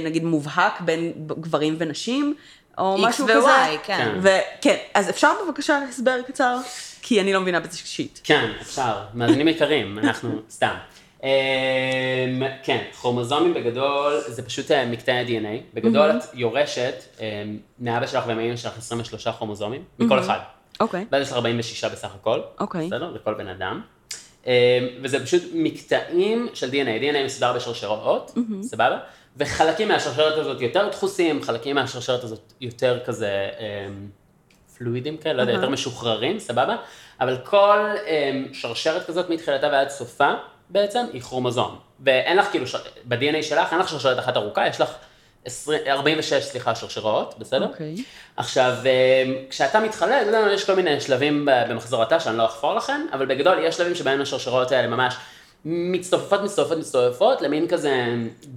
נגיד, 0.04 0.24
מובהק 0.24 0.80
בין 0.80 1.12
גברים 1.16 1.76
ונשים, 1.78 2.34
או 2.78 2.96
X 2.96 3.00
משהו 3.08 3.26
ו-Y, 3.26 3.32
כזה. 3.32 3.78
כן. 3.84 4.18
וכן, 4.22 4.76
אז 4.94 5.10
אפשר 5.10 5.32
בבקשה 5.46 5.78
הסבר 5.88 6.22
קצר? 6.26 6.58
כי 7.02 7.20
אני 7.20 7.32
לא 7.32 7.40
מבינה 7.40 7.60
בזה 7.60 7.78
שיט. 7.78 8.18
כן, 8.24 8.50
אפשר. 8.60 8.96
מאזינים 9.14 9.48
יקרים, 9.48 9.98
אנחנו 9.98 10.30
סתם. 10.50 10.74
אמ, 11.22 11.28
כן, 12.62 12.84
כרומוזומים 13.00 13.54
בגדול 13.54 14.20
זה 14.26 14.42
פשוט 14.42 14.70
אה, 14.70 14.86
מקטעי 14.86 15.26
DNA. 15.26 15.74
בגדול 15.74 16.10
את 16.10 16.22
יורשת 16.34 16.94
אמ, 17.20 17.24
מאבא 17.78 18.06
שלך 18.06 18.24
ומאמא 18.26 18.56
שלך 18.56 18.78
23 18.78 19.28
כרומוזומים, 19.28 19.84
מכל 19.98 20.18
אחד. 20.18 20.38
אוקיי. 20.80 21.04
ואז 21.12 21.22
יש 21.22 21.28
לך 21.30 21.36
46 21.36 21.84
בסך 21.84 22.14
הכל. 22.14 22.40
אוקיי. 22.60 22.86
בסדר? 22.86 23.10
לכל 23.10 23.34
בן 23.34 23.48
אדם. 23.48 23.80
אמ, 24.46 24.50
וזה 25.02 25.24
פשוט 25.24 25.42
מקטעים 25.54 26.48
של 26.54 26.70
DNA. 26.70 27.02
DNA 27.02 27.24
מסודר 27.24 27.52
בשרשראות, 27.52 28.34
סבבה? 28.62 28.98
וחלקים 29.36 29.88
מהשרשרת 29.88 30.38
הזאת 30.38 30.60
יותר 30.60 30.88
דחוסים, 30.88 31.42
חלקים 31.42 31.74
מהשרשרת 31.76 32.24
הזאת 32.24 32.52
יותר 32.60 32.98
כזה 33.04 33.48
אמ, 33.58 34.08
פלואידים 34.78 35.16
כאלה, 35.16 35.34
לא 35.34 35.40
יודע, 35.40 35.52
יותר 35.52 35.68
משוחררים, 35.68 36.38
סבבה? 36.38 36.76
אבל 37.20 37.36
כל 37.44 37.78
אמ, 38.06 38.46
שרשרת 38.52 39.06
כזאת 39.06 39.30
מתחילתה 39.30 39.68
ועד 39.72 39.88
סופה 39.88 40.32
בעצם 40.68 41.04
היא 41.12 41.22
כרומוזום. 41.22 41.78
ואין 42.04 42.36
לך 42.36 42.50
כאילו, 42.50 42.64
ב-DNA 43.04 43.42
שלך 43.42 43.72
אין 43.72 43.80
לך 43.80 43.88
שרשרת 43.88 44.18
אחת 44.18 44.36
ארוכה, 44.36 44.68
יש 44.68 44.80
לך 44.80 44.90
20, 45.44 45.80
46, 45.86 46.44
סליחה, 46.44 46.74
שרשראות, 46.74 47.34
בסדר? 47.38 47.66
אוקיי. 47.66 47.94
עכשיו, 48.36 48.74
אה, 48.86 49.24
כשאתה 49.50 49.80
מתחלק, 49.80 50.26
יש 50.52 50.64
כל 50.64 50.74
מיני 50.74 51.00
שלבים 51.00 51.44
ב- 51.46 51.70
במחזור 51.70 52.02
התא 52.02 52.18
שאני 52.18 52.38
לא 52.38 52.44
אחפור 52.44 52.74
לכם, 52.74 53.06
אבל 53.12 53.26
בגדול 53.26 53.58
יש 53.64 53.76
שלבים 53.76 53.94
שבהם 53.94 54.20
השרשרות 54.20 54.72
האלה 54.72 54.88
ממש 54.88 55.14
מצטופפות, 55.64 56.40
מצטופפות, 56.40 56.78
מצטופפות, 56.78 57.42
למין 57.42 57.68
כזה 57.68 58.14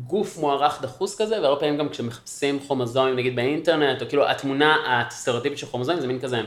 גוף 0.08 0.38
מוערך 0.38 0.82
דחוס 0.82 1.22
כזה, 1.22 1.42
והרבה 1.42 1.60
פעמים 1.60 1.78
גם 1.78 1.90
כשמחפשים 1.90 2.60
כרומוזומים, 2.60 3.16
נגיד 3.16 3.36
באינטרנט, 3.36 4.02
או 4.02 4.08
כאילו 4.10 4.30
התמונה 4.30 4.76
הסטריאוטיפית 4.88 5.58
של 5.58 5.68
כרומוזומים 5.68 6.02
זה 6.02 6.08
מין 6.08 6.20
כזה, 6.20 6.42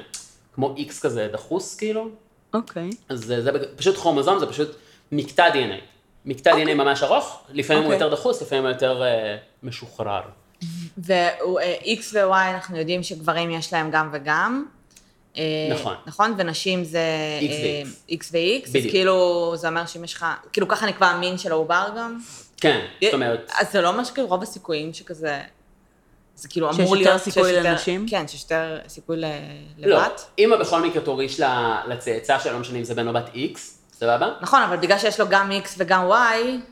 כמו 0.55 0.75
איקס 0.77 1.01
כזה 1.01 1.29
דחוס 1.33 1.77
כאילו, 1.77 2.09
אוקיי. 2.55 2.91
אז 3.09 3.25
זה, 3.25 3.43
זה 3.43 3.51
פשוט 3.77 3.97
כרומוזום, 3.97 4.39
זה 4.39 4.47
פשוט 4.47 4.77
מקטע 5.13 5.49
DNA. 5.49 5.81
מקטע 6.25 6.53
DNA 6.53 6.75
ממש 6.75 7.03
ארוך, 7.03 7.43
לפעמים 7.53 7.83
הוא 7.83 7.93
אוקיי. 7.93 8.07
יותר 8.07 8.17
דחוס, 8.17 8.43
לפעמים 8.43 8.65
הוא 8.65 8.73
יותר 8.73 9.03
אה, 9.03 9.37
משוחרר. 9.63 10.21
ו-X 10.99 12.01
ו-Y 12.13 12.55
אנחנו 12.55 12.77
יודעים 12.77 13.03
שגברים 13.03 13.51
יש 13.51 13.73
להם 13.73 13.91
גם 13.91 14.09
וגם. 14.13 14.65
אה, 15.39 15.75
נכון. 15.75 15.95
נכון? 16.07 16.35
ונשים 16.39 16.85
זה 16.85 17.01
X 17.41 17.45
אה, 17.53 17.83
ו-X. 17.85 18.13
X 18.13 18.27
ו-X, 18.33 18.67
אז 18.67 18.73
בדיוק. 18.73 18.91
כאילו 18.93 19.53
זה 19.57 19.69
אומר 19.69 19.87
שאם 19.87 20.05
יש 20.05 20.15
לך, 20.15 20.27
כאילו 20.53 20.69
ככה 20.69 20.87
נקבע 20.87 21.07
המין 21.07 21.39
של 21.39 21.53
העובר 21.53 21.89
גם. 21.99 22.19
כן, 22.61 22.81
זאת 23.05 23.15
אומרת, 23.15 23.51
אז 23.59 23.73
זה 23.73 23.81
לא 23.81 23.89
אומר 23.89 24.05
שכאילו 24.05 24.29
רוב 24.29 24.43
הסיכויים 24.43 24.95
שכזה, 24.95 25.41
זה 26.35 26.49
כאילו 26.49 26.71
אמור 26.71 26.97
להיות... 26.97 27.21
סיכוי 27.21 27.43
שיש 27.45 27.57
יותר- 27.57 27.71
לנשים? 27.71 28.07
כן, 28.11 28.29
שיש 28.29 28.43
יותר 28.43 28.79
סיכוי 28.89 29.17
ל- 29.17 29.25
לא, 29.79 29.97
לבת. 29.97 30.27
אמא 30.39 30.57
בכל 30.57 30.83
מקרה 30.83 31.03
תוריש 31.03 31.41
לצאצא 31.89 32.39
שלה, 32.39 32.53
לא 32.53 32.59
משנה 32.59 32.79
אם 32.79 32.85
זה 32.85 32.95
בן 32.95 33.09
או 33.09 33.13
בת 33.13 33.29
X, 33.35 33.59
סבבה? 33.93 34.31
נכון, 34.41 34.63
אבל 34.63 34.77
בגלל 34.77 34.99
שיש 34.99 35.21
לו 35.21 35.27
גם 35.29 35.51
X 35.65 35.69
וגם 35.79 36.11
Y 36.11 36.15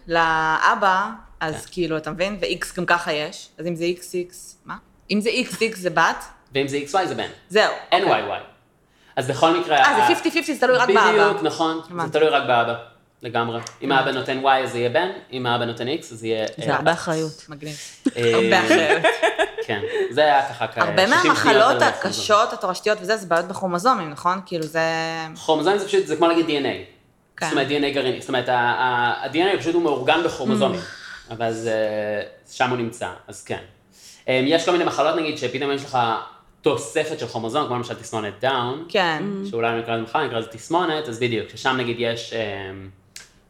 לאבא, 0.09 1.11
אז 1.41 1.67
כן. 1.67 1.73
כאילו, 1.73 1.97
אתה 1.97 2.11
מבין? 2.11 2.39
ו-X 2.41 2.67
גם 2.77 2.87
ככה 2.87 3.12
יש, 3.12 3.49
אז 3.59 3.67
אם 3.67 3.75
זה 3.77 3.85
XX, 3.97 4.35
מה? 4.64 4.77
אם 5.11 5.21
זה 5.21 5.31
XX 5.31 5.77
זה 5.77 5.91
בת, 5.91 6.25
ואם 6.55 6.69
זה 6.69 6.79
XY 6.87 7.07
זה 7.07 7.14
בן. 7.14 7.29
זהו. 7.49 7.73
אין 7.93 8.03
אוקיי. 8.05 8.23
YY. 8.23 8.56
אז 9.17 9.31
בכל 9.31 9.61
מקרה... 9.61 9.77
אה, 9.79 10.14
זה 10.25 10.29
50-50, 10.29 10.53
זה 10.53 10.61
תלוי 10.61 10.77
רק 10.77 10.89
באבא. 10.89 11.12
בדיוק, 11.29 11.43
נכון. 11.43 11.81
זה. 12.07 12.12
תלוי 12.12 12.29
רק 12.29 12.43
באבא. 12.47 12.75
לגמרי. 13.23 13.61
אם 13.83 13.93
האבא 13.93 14.11
נותן 14.11 14.45
Y 14.45 14.49
אז 14.64 14.73
זה 14.73 14.79
יהיה 14.79 14.89
בן, 14.91 15.09
אם 15.33 15.47
האבא 15.47 15.64
נותן 15.64 15.89
X 15.89 16.01
אז 16.01 16.09
זה 16.19 16.27
יהיה... 16.27 16.47
זה 16.64 16.75
הרבה 16.75 16.93
אחריות. 16.93 17.45
מגניב. 17.49 17.77
אה, 18.17 18.35
הרבה 18.35 18.61
אחרת. 18.67 19.03
כן, 19.67 19.81
זה 20.11 20.21
היה 20.21 20.49
ככה 20.49 20.67
כ- 20.67 20.79
הרבה 20.79 21.07
60 21.07 21.21
שניות 21.23 21.27
מהמחלות. 21.27 21.83
הקשות, 21.83 22.53
התורשתיות 22.53 22.99
וזה, 23.01 23.17
זה 23.17 23.27
בעיות 23.27 23.47
בכרומוזומים, 23.49 24.11
נכון? 24.11 24.41
כאילו 24.47 24.64
זה... 24.67 24.81
כרומוזומים 25.45 25.79
זה 25.79 25.87
פשוט, 25.87 26.07
זה 26.07 26.17
כמו 26.17 26.29
להגיד 26.29 26.47
DNA. 26.47 26.69
כן. 27.37 27.47
זאת 27.47 27.53
אומרת, 27.53 27.67
DNA 27.69 27.95
גרעיני. 27.95 28.21
זאת 28.21 28.29
אומרת, 28.29 28.49
ה-DNA 28.49 29.59
פשוט 29.59 29.75
הוא 29.75 29.83
מאורגן 29.83 30.23
בכרומוזומים. 30.25 30.81
אבל 31.31 31.53
זה- 31.53 32.23
שם 32.51 32.71
הוא 32.71 32.79
נמצא, 32.79 33.09
אז 33.29 33.45
כן. 33.45 33.59
אה, 34.29 34.41
יש 34.47 34.64
כל 34.64 34.73
מיני 34.73 34.85
מחלות, 34.85 35.17
נגיד, 35.17 35.39
שפתאום 35.39 35.73
יש 35.73 35.85
לך 35.85 35.99
תוספת 36.67 37.19
של 37.19 37.27
כרומוזום, 37.27 37.67
כמו 37.67 37.77
למשל 37.77 37.95
תסמונת 37.95 38.35
דאון. 38.41 38.85
כן. 38.89 39.23
שאולי 39.51 39.69
אני 39.69 39.81
אקרא 39.81 39.95
לזה 39.95 40.03
מחר, 40.03 40.19
אני 40.19 40.29
אקרא 40.29 40.39
לזה 40.39 40.49
תסמונת, 40.49 41.09
אז 41.09 41.19
בדיוק, 41.19 41.49
ששם 41.49 41.77
נגיד 41.79 41.97
יש 41.99 42.33
אה, 42.33 42.71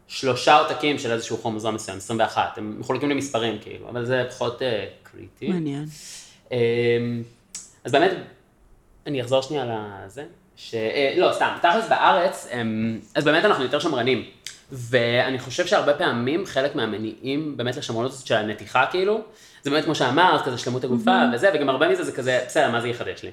שלושה 0.08 0.56
עותקים 0.56 0.98
של 0.98 1.12
איזשהו 1.12 1.38
כרומוזום 1.38 1.74
מסוים, 1.74 1.96
21, 1.96 2.58
הם 2.58 2.76
מחולקים 2.80 3.10
למספרים 3.10 3.58
כאילו, 3.60 3.88
אבל 3.88 4.04
זה 4.04 4.24
פחות 4.30 4.62
אה, 4.62 4.86
קריטי. 5.02 5.48
מעניין. 5.48 5.84
אה, 6.52 6.58
אז 7.84 7.92
באמת, 7.92 8.10
אני 9.06 9.20
אחזור 9.20 9.42
שנייה 9.42 9.64
לזה, 10.06 10.24
ש... 10.56 10.74
אה, 10.74 11.14
לא, 11.16 11.32
סתם, 11.32 11.56
תכלס 11.62 11.88
בארץ, 11.88 12.48
אה, 12.52 12.62
אז 13.14 13.24
באמת 13.24 13.44
אנחנו 13.44 13.64
יותר 13.64 13.78
שמרנים. 13.78 14.24
ואני 14.72 15.38
חושב 15.38 15.66
שהרבה 15.66 15.94
פעמים 15.94 16.46
חלק 16.46 16.74
מהמניעים 16.74 17.56
באמת 17.56 17.76
לשמרנות 17.76 18.12
הזאת 18.12 18.26
של 18.26 18.34
הנתיחה 18.34 18.86
כאילו, 18.90 19.20
זה 19.66 19.70
באמת 19.70 19.84
כמו 19.84 19.94
שאמרת, 19.94 20.44
כזה 20.44 20.58
שלמות 20.58 20.84
הגופה 20.84 21.20
וזה, 21.34 21.50
וגם 21.54 21.68
הרבה 21.68 21.88
מזה 21.88 22.04
זה 22.04 22.12
כזה, 22.12 22.42
בסדר, 22.46 22.70
מה 22.70 22.80
זה 22.80 22.88
יחדש 22.88 23.22
לי? 23.22 23.30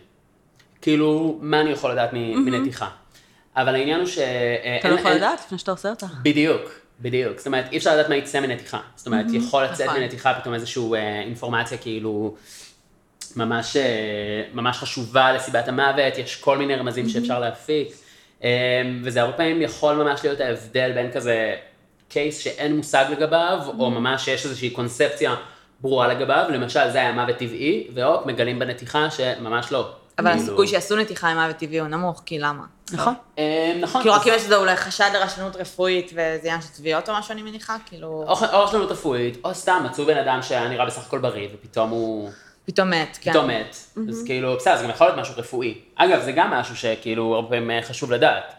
כאילו, 0.82 1.38
מה 1.42 1.62
אני 1.62 1.70
יכול 1.70 1.92
לדעת 1.92 2.10
מ- 2.14 2.46
מנתיחה? 2.46 2.90
אבל 3.56 3.76
העניין 3.76 4.00
הוא 4.00 4.08
ש... 4.08 4.18
אה, 4.18 4.78
אתה 4.80 4.90
לא 4.90 5.00
יכול 5.00 5.12
לדעת 5.12 5.40
לפני 5.46 5.58
שאתה 5.58 5.72
עושה 5.72 5.90
אותה. 5.90 6.06
בדיוק, 6.22 6.62
בדיוק. 7.00 7.38
זאת 7.38 7.48
אומרת, 7.48 7.66
אי 7.72 7.78
אפשר 7.78 7.94
לדעת 7.94 8.10
מה 8.10 8.16
יצא 8.16 8.40
מנתיחה. 8.40 8.80
זאת 8.96 9.08
אומרת, 9.08 9.26
יכול 9.30 9.64
לצאת 9.64 9.88
נכון. 9.88 10.00
מנתיחה 10.00 10.34
פתאום 10.34 10.54
איזושהי 10.54 10.94
אה, 10.94 11.22
אינפורמציה 11.22 11.78
כאילו 11.78 12.36
ממש, 13.36 13.78
אה, 13.78 14.44
ממש 14.54 14.78
חשובה 14.78 15.34
לסיבת 15.34 15.68
המוות, 15.68 16.18
יש 16.18 16.36
כל 16.36 16.58
מיני 16.58 16.76
רמזים 16.76 17.10
שאפשר 17.10 17.40
להפיק, 17.40 17.88
אה, 18.44 18.50
וזה 19.04 19.22
הרבה 19.22 19.34
פעמים 19.34 19.62
יכול 19.62 19.96
ממש 19.96 20.24
להיות 20.24 20.40
ההבדל 20.40 20.92
בין 20.92 21.12
כזה 21.12 21.56
קייס 22.10 22.40
שאין 22.40 22.76
מושג 22.76 23.06
לגביו, 23.12 23.60
או 23.80 23.92
ממש 23.92 24.26
שיש 24.26 24.46
איזושהי 24.46 24.70
קונספציה 24.70 25.36
ברורה 25.84 26.08
לגביו, 26.08 26.46
למשל 26.50 26.90
זה 26.92 26.98
היה 26.98 27.12
מוות 27.12 27.36
טבעי, 27.38 27.88
והופ, 27.94 28.26
מגלים 28.26 28.60
בנתיחה 28.60 29.10
שממש 29.10 29.72
לא. 29.72 29.90
אבל 30.20 30.30
כאילו- 30.32 30.44
הסיכוי 30.44 30.68
שיעשו 30.68 30.96
נתיחה 30.96 31.30
עם 31.30 31.38
מוות 31.38 31.58
טבעי 31.58 31.80
הוא 31.80 31.88
נמוך, 31.88 32.22
כי 32.26 32.40
למה? 32.40 32.64
נכון? 32.94 33.14
אה, 33.40 33.74
נכון. 33.82 34.02
כאילו 34.02 34.16
רק 34.16 34.28
אם 34.28 34.34
יש 34.36 34.44
לזה 34.46 34.56
אולי 34.56 34.76
חשד 34.76 35.10
לרשלנות 35.14 35.56
רפואית 35.56 36.12
וזה 36.12 36.40
עניין 36.44 36.62
של 36.62 36.68
תביעות 36.68 37.10
או 37.10 37.14
משהו, 37.14 37.32
אני 37.32 37.42
מניחה, 37.42 37.76
כאילו... 37.86 38.08
או 38.28 38.36
או 38.54 38.64
רשלנות 38.64 38.92
רפואית, 38.92 39.38
או 39.44 39.54
סתם 39.56 39.82
מצאו 39.86 40.06
בן 40.06 40.18
אדם 40.18 40.40
שהיה 40.42 40.68
נראה 40.68 40.86
בסך 40.86 41.08
הכל 41.08 41.20
בריא, 41.20 41.48
ופתאום 41.54 41.90
הוא 41.90 42.30
פתאום 42.66 42.90
מת, 42.90 43.18
כן. 43.22 43.32
פתאום 43.32 43.48
מת. 43.48 43.76
אז 44.10 44.24
כאילו, 44.26 44.56
בסדר, 44.56 44.78
זה 44.78 44.84
גם 44.84 44.90
יכול 44.90 45.08
להיות 45.08 45.20
משהו 45.20 45.34
רפואי. 45.38 45.78
אגב, 45.96 46.22
זה 46.22 46.32
גם 46.32 46.52
משהו 46.52 46.76
שכאילו 46.76 47.36
הרבה 47.36 47.50
פעמים 47.50 47.82
חשוב 47.84 48.12
לדעת. 48.12 48.54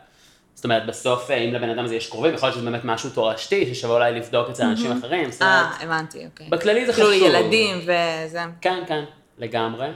זאת 0.54 0.64
אומרת, 0.64 0.86
בסוף, 0.86 1.30
אה, 1.30 1.36
אם 1.36 1.54
לבן 1.54 1.68
אדם 1.68 1.84
הזה 1.84 1.94
יש 1.94 2.10
קרובים, 2.10 2.34
יכול 2.34 2.46
להיות 2.46 2.56
שזה 2.56 2.70
באמת 2.70 2.84
משהו 2.84 3.10
תורשתי, 3.10 3.74
ששווה 3.74 3.94
אולי 3.94 4.12
לבדוק 4.12 4.48
אצל 4.48 4.62
אנשים 4.62 4.92
אחרים. 4.92 5.30
אה, 5.42 5.70
הבנתי, 5.80 6.26
אוקיי. 6.26 6.46
בכללי 6.48 6.86
זה 6.86 6.92
כאילו 6.92 7.08
חשוב. 7.08 7.22
ילדים 7.22 7.78
וזה. 7.78 8.40
כן, 8.60 8.82
כן, 8.86 9.04
לגמרי. 9.38 9.88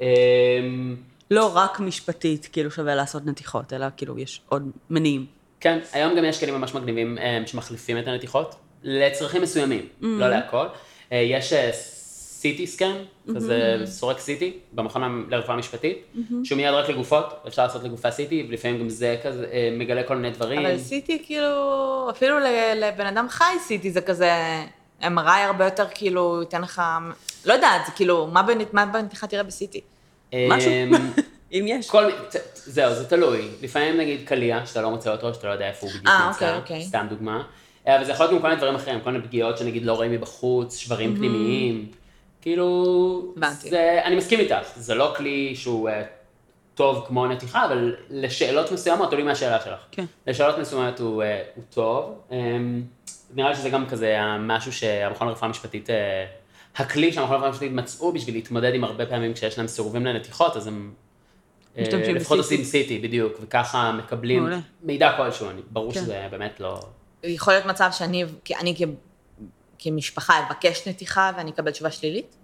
אמ, 0.00 0.06
לא 1.30 1.50
רק 1.54 1.80
משפטית, 1.80 2.48
כאילו 2.52 2.70
שווה 2.70 2.94
לעשות 2.94 3.26
נתיחות, 3.26 3.72
אלא 3.72 3.86
כאילו 3.96 4.18
יש 4.18 4.40
עוד 4.48 4.70
מניעים. 4.90 5.26
כן, 5.60 5.78
היום 5.92 6.16
גם 6.16 6.24
יש 6.24 6.40
כלים 6.40 6.54
ממש 6.54 6.74
מגניבים 6.74 7.18
אה, 7.18 7.42
שמחליפים 7.46 7.98
את 7.98 8.08
הנתיחות, 8.08 8.54
לצרכים 8.82 9.42
מסוימים, 9.42 9.88
לא 10.00 10.28
להכל. 10.28 10.66
אה, 11.12 11.18
יש 11.18 11.52
סיטי 12.40 12.66
סקן, 12.66 12.92
כזה 13.34 13.76
סורק 13.84 14.18
סיטי, 14.18 14.52
במכון 14.72 15.26
לרפואה 15.30 15.56
משפטית, 15.56 15.98
שהוא 16.44 16.56
מיד 16.56 16.74
רק 16.74 16.88
לגופות, 16.88 17.44
אפשר 17.48 17.62
לעשות 17.62 17.84
לגופה 17.84 18.10
סיטי, 18.10 18.46
ולפעמים 18.48 18.80
גם 18.80 18.88
זה 18.88 19.16
כזה 19.24 19.46
אה, 19.52 19.70
מגלה 19.78 20.02
כל 20.02 20.16
מיני 20.16 20.30
דברים. 20.30 20.58
אבל 20.66 20.78
סיטי 20.78 21.22
כאילו, 21.26 22.08
אפילו 22.10 22.36
לבן 22.76 23.06
אדם 23.06 23.26
חי 23.28 23.44
סיטי 23.66 23.90
זה 23.90 24.00
כזה, 24.00 24.32
MRI 25.02 25.06
הרבה 25.46 25.64
יותר 25.64 25.84
כאילו, 25.94 26.38
ייתן 26.40 26.62
לך, 26.62 26.82
לא 27.44 27.52
יודעת, 27.52 27.86
זה 27.86 27.92
כאילו, 27.92 28.26
מה 28.26 28.42
בנ- 28.46 28.64
מה 28.72 28.86
בנתיחה 28.86 29.26
תראה 29.26 29.42
בסיטי? 29.42 29.80
משהו. 30.34 30.70
אמ, 30.70 30.92
אם 31.52 31.64
יש. 31.68 31.90
כל, 31.90 32.04
זהו, 32.54 32.94
זה 32.94 33.08
תלוי. 33.08 33.48
לפעמים 33.62 33.96
נגיד 33.96 34.20
קליע, 34.28 34.66
שאתה 34.66 34.82
לא 34.82 34.90
מוצא 34.90 35.12
אותו, 35.12 35.34
שאתה 35.34 35.46
לא 35.48 35.52
יודע 35.52 35.68
איפה 35.68 35.86
הוא 35.86 35.90
בדיוק 35.90 36.06
אה, 36.08 36.26
נמצא, 36.26 36.56
אוקיי, 36.56 36.56
אוקיי. 36.56 36.82
סתם 36.82 37.06
דוגמה. 37.10 37.42
אה, 37.86 37.96
אבל 37.96 38.04
זה 38.04 38.12
יכול 38.12 38.26
להיות 38.26 38.34
גם 38.34 38.42
כל 38.42 38.48
מיני 38.48 38.58
דברים 38.60 38.74
אחרים, 38.74 39.00
כל 39.00 39.10
מיני 39.10 39.24
פגיעות 39.24 39.58
שנגיד 39.58 39.84
לא 39.84 39.92
רואים 39.92 40.12
מבחוץ, 40.12 40.76
שברים 40.76 41.16
פנימיים. 41.16 41.86
כאילו. 42.42 43.34
זה, 43.60 44.00
אני 44.04 44.16
מסכים 44.16 44.40
איתך, 44.40 44.54
זה 44.76 44.94
לא 44.94 45.14
כלי 45.16 45.52
שהוא 45.56 45.88
אה, 45.88 46.02
טוב 46.74 47.04
כמו 47.08 47.26
נתיחה, 47.26 47.64
אבל 47.66 47.96
לשאלות 48.10 48.72
מסוימות, 48.72 49.10
תלוי 49.10 49.22
מהשאלה 49.22 49.60
שלך. 49.60 49.78
כן. 49.92 50.04
לשאלות 50.26 50.58
מסוימות 50.58 51.00
הוא, 51.00 51.22
אה, 51.22 51.42
הוא 51.54 51.64
טוב. 51.70 52.14
אמ, 52.30 52.82
נראה 53.34 53.50
לי 53.50 53.56
שזה 53.56 53.70
גם 53.70 53.86
כזה 53.86 54.16
משהו 54.38 54.72
שהמכון 54.72 55.28
לרפואה 55.28 55.50
משפטית, 55.50 55.90
אה, 55.90 56.26
הכלי 56.76 57.12
שהמכון 57.12 57.34
לרפואה 57.34 57.50
משפטית 57.50 57.72
מצאו 57.72 58.12
בשביל 58.12 58.34
להתמודד 58.34 58.74
עם 58.74 58.84
הרבה 58.84 59.06
פעמים 59.06 59.34
כשיש 59.34 59.58
להם 59.58 59.66
סירובים 59.66 60.06
לנתיחות, 60.06 60.56
אז 60.56 60.66
הם 60.66 60.92
משתמשים 61.80 62.14
לפחות. 62.16 62.38
עושים 62.38 62.64
סיטי, 62.64 62.98
בדיוק, 62.98 63.32
וככה 63.42 63.92
מקבלים 63.92 64.38
מעולה. 64.42 64.58
מידע 64.82 65.12
כלשהו, 65.16 65.50
אני- 65.50 65.60
ברור 65.70 65.92
כן. 65.92 66.00
שזה 66.00 66.26
באמת 66.30 66.60
לא... 66.60 66.80
יכול 67.24 67.52
להיות 67.52 67.66
מצב 67.66 67.88
שאני, 67.92 68.24
כי 68.44 68.54
אני 68.56 68.74
כ- 68.78 68.88
כמשפחה 69.80 70.34
אבקש 70.38 70.88
נתיחה 70.88 71.30
ואני 71.36 71.50
אקבל 71.50 71.70
תשובה 71.70 71.90
שלילית? 71.90 72.36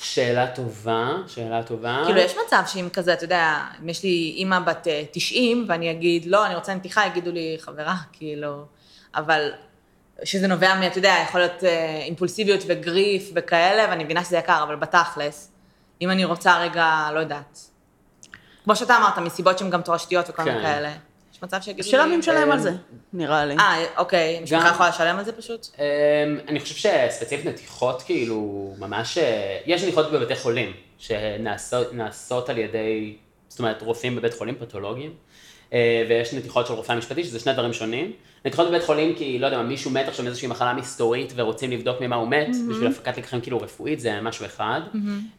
שאלה 0.00 0.46
טובה, 0.46 1.12
שאלה 1.26 1.62
טובה. 1.62 2.02
כאילו, 2.04 2.20
יש 2.20 2.34
מצב 2.46 2.62
שאם 2.66 2.88
כזה, 2.92 3.12
אתה 3.12 3.24
יודע, 3.24 3.64
אם 3.82 3.88
יש 3.88 4.02
לי 4.02 4.34
אימא 4.36 4.58
בת 4.58 4.88
אה, 4.88 5.02
90, 5.12 5.64
ואני 5.68 5.90
אגיד, 5.90 6.26
לא, 6.26 6.46
אני 6.46 6.54
רוצה 6.54 6.74
נתיחה, 6.74 7.06
יגידו 7.06 7.32
לי, 7.32 7.56
חברה, 7.60 7.96
כאילו, 8.12 8.64
אבל 9.14 9.50
שזה 10.24 10.46
נובע 10.46 10.74
מ, 10.74 10.82
אתה 10.82 10.98
יודע, 10.98 11.14
יכול 11.28 11.40
להיות 11.40 11.64
אה, 11.64 12.02
אימפולסיביות 12.02 12.60
וגריף 12.66 13.30
וכאלה, 13.34 13.90
ואני 13.90 14.04
מבינה 14.04 14.24
שזה 14.24 14.36
יקר, 14.36 14.62
אבל 14.62 14.76
בתכלס, 14.76 15.52
אם 16.02 16.10
אני 16.10 16.24
רוצה 16.24 16.60
רגע, 16.60 17.08
לא 17.14 17.20
יודעת, 17.20 17.58
כמו 18.64 18.76
שאתה 18.76 18.96
אמרת, 18.96 19.18
מסיבות 19.18 19.58
שהן 19.58 19.70
גם 19.70 19.82
תורשתיות 19.82 20.30
וכל 20.30 20.42
מיני 20.42 20.56
כן. 20.56 20.62
כאלה, 20.62 20.92
יש 21.36 21.42
מצב 21.42 21.60
שיגידו 21.60 21.82
לי... 21.82 21.88
השאלה 21.88 22.06
מי 22.06 22.16
משלם 22.16 22.50
על 22.50 22.52
אה, 22.52 22.58
זה, 22.58 22.70
נראה 23.12 23.44
לי. 23.44 23.56
אה, 23.58 23.84
אוקיי, 23.96 24.40
משפחה 24.42 24.68
יכולה 24.68 24.88
לשלם 24.88 25.18
על 25.18 25.24
זה 25.24 25.32
פשוט? 25.32 25.66
אמ, 25.78 25.84
אני 26.48 26.60
חושב 26.60 26.74
שספציפית 26.74 27.46
נתיחות, 27.46 28.02
כאילו, 28.02 28.74
ממש, 28.78 29.18
אה, 29.18 29.58
יש 29.66 29.82
נתיחות 29.82 30.12
בבתי 30.12 30.36
חולים, 30.36 30.72
שנעשות 30.98 31.94
נעשות 31.94 32.48
על 32.48 32.58
ידי, 32.58 33.16
זאת 33.48 33.58
אומרת, 33.58 33.82
רופאים 33.82 34.16
בבית 34.16 34.34
חולים 34.34 34.54
פתולוגיים, 34.54 35.10
אה, 35.72 36.04
ויש 36.08 36.34
נתיחות 36.34 36.66
של 36.66 36.72
רופאה 36.72 36.96
משפטית, 36.96 37.24
שזה 37.24 37.40
שני 37.40 37.52
דברים 37.52 37.72
שונים. 37.72 38.12
נתיחות 38.44 38.68
בבית 38.68 38.84
חולים, 38.84 39.14
כי, 39.14 39.38
לא 39.38 39.46
יודע, 39.46 39.58
מה, 39.58 39.62
מישהו 39.62 39.90
מת 39.90 40.08
עכשיו 40.08 40.24
מאיזושהי 40.24 40.48
מחלה 40.48 40.74
מסתורית 40.74 41.32
ורוצים 41.36 41.70
לבדוק 41.70 42.00
ממה 42.00 42.16
הוא 42.16 42.28
מת, 42.28 42.48
בשביל 42.70 42.86
הפקת 42.86 43.18
לקחים 43.18 43.40
כאילו 43.40 43.58
רפואית, 43.58 44.00
זה 44.00 44.20
משהו 44.20 44.46
אחד. 44.46 44.80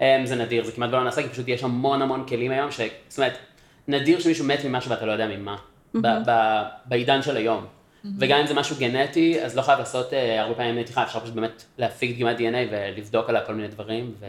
אה, 0.01 0.21
זה 0.25 0.35
נדיר, 0.35 0.65
זה 0.65 0.71
כמעט 0.71 0.91
לא 0.91 1.03
נעשה, 1.03 1.23
כי 1.23 1.29
פשוט 1.29 1.47
יש 1.47 1.63
המון 1.63 2.01
המון 2.01 2.27
כלים 2.27 2.51
היום, 2.51 2.71
ש... 2.71 2.81
זאת 3.07 3.17
אומרת, 3.17 3.37
נדיר 3.87 4.19
שמישהו 4.19 4.45
מת 4.45 4.65
ממשהו 4.65 4.91
ואתה 4.91 5.05
לא 5.05 5.11
יודע 5.11 5.27
ממה, 5.27 5.55
ב- 6.01 6.29
ב- 6.29 6.63
בעידן 6.85 7.21
של 7.21 7.37
היום. 7.37 7.65
וגם 8.19 8.39
אם 8.39 8.47
זה 8.47 8.53
משהו 8.53 8.75
גנטי, 8.79 9.41
אז 9.41 9.55
לא 9.57 9.61
חייב 9.61 9.79
לעשות 9.79 10.13
אה, 10.13 10.41
הרבה 10.41 10.55
פעמים 10.55 10.79
נתיחה, 10.79 11.03
אפשר 11.03 11.19
פשוט 11.19 11.33
באמת 11.33 11.63
להפיק 11.77 12.11
דגימת 12.11 12.37
DNA 12.37 12.41
ולבדוק 12.71 13.29
עליה 13.29 13.41
כל 13.41 13.53
מיני 13.55 13.67
דברים, 13.67 14.13
ו- 14.19 14.25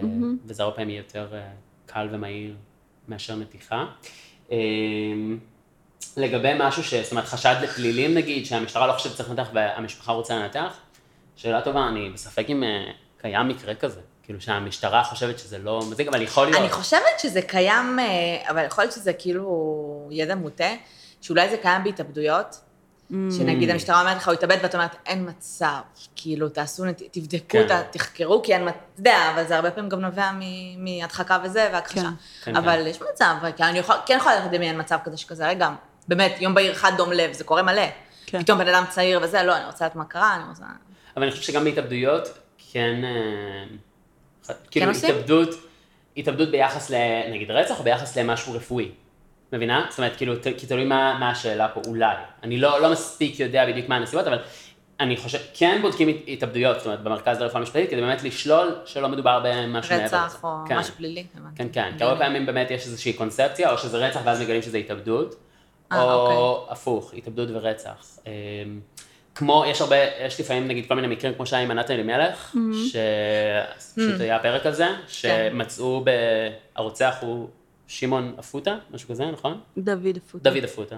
וזה 0.47 0.63
הרבה 0.63 0.75
פעמים 0.75 0.91
יהיה 0.91 0.99
יותר 0.99 1.27
אה, 1.33 1.41
קל 1.87 2.09
ומהיר 2.13 2.55
מאשר 3.09 3.37
נתיחה. 3.37 3.85
אה, 4.53 4.57
לגבי 6.17 6.53
משהו 6.59 6.85
ש... 6.85 6.95
זאת 6.95 7.11
אומרת, 7.11 7.25
חשד 7.27 7.57
לפלילים 7.63 8.15
נגיד, 8.15 8.47
שהמשטרה 8.47 8.87
לא 8.87 8.93
חושבת 8.93 9.13
שצריך 9.13 9.31
לנתח 9.31 9.49
והמשפחה 9.53 10.13
רוצה 10.13 10.35
לנתח, 10.39 10.77
שאלה 11.37 11.61
טובה, 11.61 11.89
אני 11.89 12.11
בספק 12.11 12.45
אם 12.49 12.65
אה, 12.65 12.85
קיים 13.21 13.49
מקרה 13.49 13.75
כזה. 13.75 14.01
כאילו 14.23 14.41
שהמשטרה 14.41 15.05
חושבת 15.05 15.39
שזה 15.39 15.59
לא 15.59 15.83
מזיק, 15.91 16.09
אבל 16.09 16.23
יכול 16.23 16.47
להיות. 16.47 16.61
אני 16.61 16.69
חושבת 16.69 17.21
שזה 17.23 17.43
קיים, 17.43 17.99
אבל 18.51 18.65
יכול 18.65 18.85
להיות 18.85 18.95
שזה 18.95 19.13
כאילו 19.13 20.09
ידע 20.11 20.35
מוטה, 20.35 20.71
שאולי 21.21 21.49
זה 21.51 21.57
קיים 21.57 21.85
בהתאבדויות, 21.85 22.61
שנגיד 23.11 23.71
המשטרה 23.71 24.01
אומרת 24.01 24.17
לך, 24.17 24.27
הוא 24.29 24.35
התאבד, 24.35 24.57
ואתה 24.63 24.77
אומרת, 24.79 24.97
אין 25.07 25.29
מצב, 25.29 25.79
כאילו, 26.17 26.49
תעשו, 26.49 26.85
תבדקו, 27.11 27.49
כן. 27.49 27.67
ת- 27.69 27.97
תחקרו, 27.97 28.43
כי 28.43 28.55
אין, 28.55 28.69
מצ- 28.69 28.73
אתה 28.73 29.01
יודע, 29.01 29.31
אבל 29.35 29.45
זה 29.47 29.57
הרבה 29.57 29.71
פעמים 29.71 29.89
גם 29.91 30.01
נובע 30.01 30.31
מ- 30.41 30.85
מהדחקה 30.85 31.39
וזה, 31.45 31.69
והכחשה. 31.73 32.01
כן. 32.01 32.09
כן, 32.45 32.57
אבל 32.57 32.87
יש 32.87 32.99
מצב, 33.13 33.35
כי 33.57 33.63
אני 33.63 33.79
יכול- 33.79 33.97
כן 34.07 34.17
יכולה 34.17 34.47
לדמיין 34.47 34.81
מצב 34.81 34.99
כזה 35.05 35.17
שכזה, 35.17 35.49
רגע, 35.49 35.71
באמת, 36.09 36.37
יום 36.41 36.55
בהיר 36.55 36.73
אחד 36.73 36.93
דום 36.97 37.13
לב, 37.13 37.33
זה 37.33 37.45
קורה 37.45 37.63
מלא. 37.63 37.83
כן. 38.27 38.43
פתאום 38.43 38.59
בן 38.59 38.69
אדם 38.69 38.85
צעיר 38.89 39.21
וזה, 39.23 39.43
לא, 39.43 39.57
אני 39.57 39.65
רוצה 39.67 39.85
לדעת 39.85 39.97
מה 39.97 40.05
קרה, 40.05 40.37
אני 40.37 40.43
רוצה... 40.49 40.65
אבל 41.17 41.23
אני 41.23 41.31
חושב 41.33 41.43
שגם 41.43 41.65
בהתאבדויות, 41.65 42.29
כן, 42.73 42.95
אה, 43.05 44.55
כאילו 44.71 44.87
כן 44.87 44.93
עושים? 44.93 45.11
התאבדות, 45.15 45.49
התאבדות 46.17 46.51
ביחס 46.51 46.91
לנגיד 46.91 47.51
רצח 47.51 47.79
או 47.79 47.85
ביחס 47.85 48.17
למשהו 48.19 48.53
רפואי. 48.53 48.91
מבינה? 49.53 49.87
זאת 49.91 49.99
אומרת, 49.99 50.17
כאילו, 50.17 50.35
כי 50.57 50.67
תלוי 50.67 50.85
מה, 50.85 51.17
מה 51.21 51.31
השאלה 51.31 51.69
פה, 51.69 51.81
אולי. 51.87 52.15
אני 52.43 52.59
לא, 52.59 52.81
לא 52.81 52.93
מספיק 52.93 53.41
יודע 53.41 53.67
בדיוק 53.67 53.89
מה 53.89 53.97
הנסיבות, 53.97 54.27
אבל 54.27 54.39
אני 55.01 55.17
חושב, 55.17 55.39
כן 55.55 55.79
בודקים 55.83 56.09
הת- 56.09 56.17
התאבדויות, 56.29 56.77
זאת 56.77 56.87
אומרת, 56.87 57.01
במרכז 57.03 57.41
לרפואה 57.41 57.63
משפטית, 57.63 57.91
כדי 57.91 58.01
באמת 58.01 58.23
לשלול 58.23 58.77
שלא 58.85 59.09
מדובר 59.09 59.41
במשהו 59.45 59.95
מעבר. 59.97 60.05
רצח 60.05 60.41
או 60.45 60.49
כן. 60.69 60.79
משהו 60.79 60.95
פלילי. 60.95 61.25
כן, 61.57 61.69
כן, 61.73 61.93
כי 61.99 62.05
הרבה 62.05 62.19
פעמים 62.19 62.47
באמת 62.47 62.71
יש 62.71 62.87
איזושהי 62.87 63.13
קונספציה, 63.13 63.73
או 63.73 63.79
שזה 63.79 63.99
רצח 63.99 64.21
ואז 64.25 64.41
מגלים 64.43 64.63
שזה 64.63 64.79
התאבדות, 64.79 65.35
אה, 65.93 66.03
או 66.03 66.13
אוקיי. 66.13 66.73
הפוך, 66.73 67.15
התאבדות 67.15 67.49
ורצח. 67.53 68.19
אמ, 68.27 68.31
כמו, 69.35 69.65
יש 69.67 69.81
הרבה, 69.81 69.97
יש 70.27 70.41
לפעמים 70.41 70.69
נגיד 70.69 70.87
כל 70.89 70.95
מיני 70.95 71.07
מקרים, 71.07 71.35
כמו 71.35 71.47
שהיה 71.47 71.63
עם 71.63 71.71
ענת 71.71 71.91
אלימלך, 71.91 72.57
שפשוט 72.89 74.21
היה 74.21 74.39
פרק 74.39 74.67
על 74.67 74.73
זה, 74.73 74.89
שמצאו, 75.09 76.01
ב... 76.05 76.11
הרוצח 76.77 77.17
הוא 77.21 77.49
שמעון 77.89 78.35
אפוטה, 78.41 78.77
משהו 78.91 79.09
כזה, 79.09 79.25
נכון? 79.27 79.61
דוד 79.79 80.17
אפוטה. 80.27 80.51
דוד 80.51 80.65
אפוטה. 80.65 80.97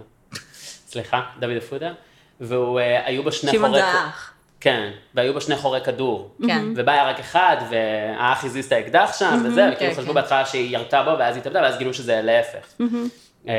סליחה, 0.88 1.22
דוד 1.41 1.57
אפוטה. 1.57 1.93
והיו 2.41 3.22
בו 3.22 3.32
שני 3.32 3.51
שמעון 3.51 3.70
חורי... 3.70 3.82
זה 3.82 3.86
האח. 3.88 4.32
כן, 4.61 4.91
והיו 5.14 5.32
בו 5.34 5.41
שני 5.41 5.57
חורי 5.57 5.80
כדור. 5.84 6.34
כן. 6.47 6.64
ובא 6.76 6.93
היה 6.93 7.09
רק 7.11 7.20
אחד, 7.20 7.57
והאח 7.70 8.45
הזיז 8.45 8.66
את 8.66 8.72
האקדח 8.72 9.11
שם, 9.18 9.43
וזה, 9.47 9.70
וכאילו 9.72 9.91
כן, 9.95 9.97
חשבו 10.01 10.09
כן. 10.09 10.14
בהתחלה 10.14 10.47
שהיא 10.47 10.76
ירתה 10.76 11.03
בו, 11.03 11.11
ואז 11.18 11.34
היא 11.34 11.41
התאבדה, 11.41 11.61
ואז 11.62 11.78
גילו 11.78 11.95
שזה 11.95 12.20
להפך. 12.22 12.66
אמ, 12.80 13.51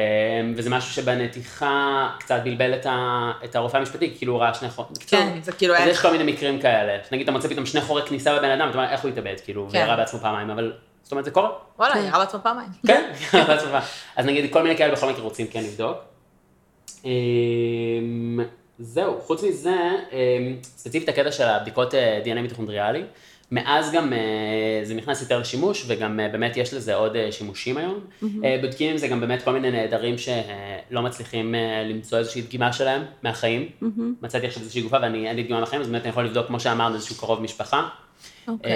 וזה 0.58 0.70
משהו 0.70 0.92
שבנתיחה 0.94 2.10
קצת 2.20 2.40
בלבל 2.44 2.74
את 2.74 2.86
ה- 2.86 3.32
את 3.44 3.56
הרופא 3.56 3.78
המשפטי, 3.78 4.14
כאילו 4.18 4.34
הוא 4.34 4.42
ראה 4.42 4.54
שני. 4.54 4.68
בקיצור, 4.92 5.20
כן, 5.20 5.40
זה 5.42 5.52
כאילו 5.52 5.76
אז 5.76 5.82
איך- 5.82 5.90
יש 5.90 6.02
כל 6.02 6.12
מיני 6.12 6.32
מקרים 6.32 6.62
כאלה. 6.62 6.98
נגיד 7.12 7.24
אתה 7.24 7.32
מוצא 7.32 7.48
פתאום 7.48 7.66
שני 7.66 7.82
חורי 7.82 8.02
כניסה 8.08 8.38
בבן 8.40 8.50
אדם, 8.50 8.70
אתה 8.70 8.78
אומר, 8.78 8.90
איך 8.92 9.02
הוא 9.02 9.12
התאבד, 9.12 9.36
כאילו, 9.46 9.68
כן. 9.72 9.78
וירה 9.78 9.96
בעצמו 9.96 10.20
פעמיים, 10.20 10.50
אבל, 10.50 10.74
זאת 11.12 11.14
אומרת, 11.14 11.26
זה 11.26 11.32
קורה. 11.32 11.50
וואלה, 11.80 12.00
ירה 12.00 12.20
בעצמו 12.20 12.40
פעמיים. 12.44 12.70
כן, 12.88 13.12
בעצמך. 13.48 13.76
אז 14.16 14.26
נגיד 14.26 14.54
כל 14.54 14.64
מיני 14.64 14.78
כאלה 14.78 14.94
בכל 14.96 15.10
מקרה 15.10 15.24
רוצים 15.24 15.48
כן 15.48 15.64
לבדוק. 15.64 15.98
אמ, 17.06 18.40
זהו, 18.80 19.20
חוץ 19.22 19.44
מזה, 19.44 19.76
אמ, 20.12 20.56
ספציפית 20.64 21.10
הקטע 21.10 21.32
של 21.32 21.44
הבדיקות 21.44 21.96
אה, 21.96 22.22
DNA 22.26 22.42
מיטוכונדריאלי, 22.42 23.04
מאז 23.52 23.92
גם 23.92 24.14
אה, 24.14 24.20
זה 24.84 24.94
נכנס 24.94 25.22
יותר 25.22 25.40
לשימוש, 25.40 25.84
וגם 25.88 26.20
אה, 26.20 26.30
באמת 26.30 26.58
יש 26.58 26.74
לזה 26.74 26.96
עוד 26.96 27.16
אה, 27.16 27.32
שימושים 27.32 27.78
היום. 27.78 28.00
אה, 28.44 28.58
בודקים 28.62 28.92
עם 28.92 28.98
זה 28.98 29.08
גם 29.08 29.20
באמת 29.20 29.42
כל 29.44 29.52
מיני 29.52 29.72
נעדרים 29.72 30.16
שלא 30.18 31.02
מצליחים 31.02 31.56
אה, 31.56 31.84
למצוא 31.84 32.18
איזושהי 32.18 32.42
דגימה 32.42 32.74
שלהם 32.74 33.02
מהחיים. 33.24 33.70
מצאתי 34.22 34.48
עכשיו 34.48 34.62
איזושהי 34.64 34.82
גופה 34.82 34.98
ואני 35.02 35.28
אין 35.28 35.36
לי 35.36 35.44
דגימה 35.44 35.60
מהחיים, 35.60 35.82
אז 35.82 35.88
באמת 35.88 36.02
אני 36.02 36.10
יכול 36.10 36.26
לבדוק, 36.26 36.48
כמו 36.48 36.60
שאמרנו, 36.60 36.96
איזשהו 36.96 37.16
קרוב 37.16 37.42
משפחה. 37.42 37.88
אוקיי. 38.48 38.72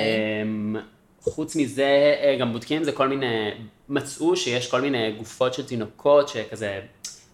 חוץ 1.25 1.55
מזה, 1.55 2.15
אה, 2.23 2.35
גם 2.39 2.53
בודקים 2.53 2.83
זה 2.83 2.91
כל 2.91 3.07
מיני, 3.07 3.51
מצאו 3.89 4.35
שיש 4.35 4.71
כל 4.71 4.81
מיני 4.81 5.11
גופות 5.17 5.53
של 5.53 5.65
תינוקות 5.65 6.27
שכזה, 6.27 6.81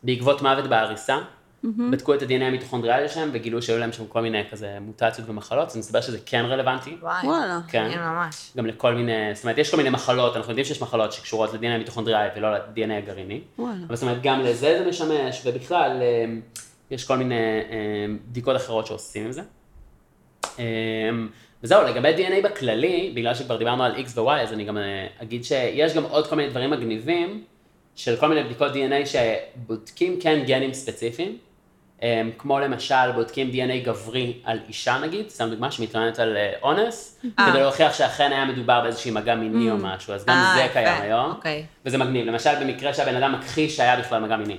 בעקבות 0.03 0.41
מוות 0.41 0.67
בעריסה, 0.67 1.17
בדקו 1.63 2.13
את 2.13 2.21
ה-DNA 2.21 2.43
המיטוכונדריאלי 2.43 3.09
שלהם 3.09 3.29
וגילו 3.33 3.61
שהיו 3.61 3.79
להם 3.79 3.91
שם 3.91 4.07
כל 4.07 4.21
מיני 4.21 4.43
כזה 4.51 4.77
מוטציות 4.81 5.29
ומחלות, 5.29 5.67
אז 5.67 5.77
מסתבר 5.77 6.01
שזה 6.01 6.17
כן 6.25 6.45
רלוונטי. 6.45 6.97
וואי. 7.01 7.27
וואלה. 7.27 7.59
כן. 7.67 7.81
מעניין 7.81 8.01
ממש. 8.01 8.51
גם 8.57 8.65
לכל 8.65 8.93
מיני, 8.93 9.35
זאת 9.35 9.43
אומרת, 9.43 9.57
יש 9.57 9.71
כל 9.71 9.77
מיני 9.77 9.89
מחלות, 9.89 10.35
אנחנו 10.35 10.51
יודעים 10.51 10.65
שיש 10.65 10.81
מחלות 10.81 11.11
שקשורות 11.13 11.53
ל-DNA 11.53 11.65
המיטוכונדריאלי 11.65 12.29
ולא 12.35 12.53
ל-DNA 12.53 12.93
הגרעיני. 12.93 13.41
וואלה. 13.59 13.75
אבל 13.87 13.95
זאת 13.95 14.03
אומרת, 14.03 14.21
גם 14.23 14.39
לזה 14.39 14.79
זה 14.83 14.89
משמש, 14.89 15.41
ובכלל, 15.45 16.01
אה, 16.01 16.25
יש 16.91 17.05
כל 17.05 17.17
מיני 17.17 17.35
אה, 17.35 18.05
בדיקות 18.29 18.55
אחרות 18.55 18.87
שעושים 18.87 19.25
עם 19.25 19.31
זה. 19.31 19.41
וזהו, 21.63 21.83
לגבי 21.87 22.15
DNA 22.15 22.43
בכללי, 22.43 23.11
בגלל 23.15 23.35
שכבר 23.35 23.57
דיברנו 23.57 23.83
על 23.83 23.95
X 23.95 24.19
ו-Y, 24.19 24.31
אז 24.31 24.53
אני 24.53 24.63
גם 24.63 24.77
אה, 24.77 25.07
אגיד 25.21 25.43
שיש 25.43 25.93
גם 25.93 26.03
עוד 26.03 26.27
כל 26.27 26.35
מיני 26.35 26.49
דברים 26.49 26.69
מגניבים, 26.69 27.43
של 27.95 28.15
כל 28.15 28.27
מיני 28.27 28.43
בדיקות 28.43 28.71
DNA 28.71 29.05
שבודקים 29.05 30.19
כן 30.21 30.43
גנים 30.45 30.73
ספציפיים, 30.73 31.37
אה, 32.03 32.21
כמו 32.37 32.59
למשל 32.59 33.11
בודקים 33.15 33.51
DNA 33.51 33.85
גברי 33.85 34.33
על 34.43 34.59
אישה 34.67 34.97
נגיד, 34.97 35.29
סתם 35.29 35.49
דוגמה 35.49 35.71
שמתלוננת 35.71 36.19
על 36.19 36.37
אה, 36.37 36.53
אונס, 36.63 37.21
אה. 37.39 37.51
כדי 37.51 37.61
להוכיח 37.61 37.93
שאכן 37.93 38.31
היה 38.31 38.45
מדובר 38.45 38.81
באיזושהי 38.81 39.11
מגע 39.11 39.35
מיני 39.35 39.71
או 39.71 39.77
משהו, 39.77 40.13
אז 40.13 40.25
גם 40.25 40.43
זה 40.55 40.67
קיים 40.73 41.01
היום, 41.01 41.31
אוקיי. 41.31 41.65
וזה 41.85 41.97
מגניב. 41.97 42.25
למשל 42.25 42.49
במקרה 42.61 42.93
שהבן 42.93 43.15
אדם 43.15 43.35
מכחיש 43.39 43.77
שהיה 43.77 43.99
בכלל 43.99 44.21
מגע 44.21 44.37
מיני, 44.37 44.57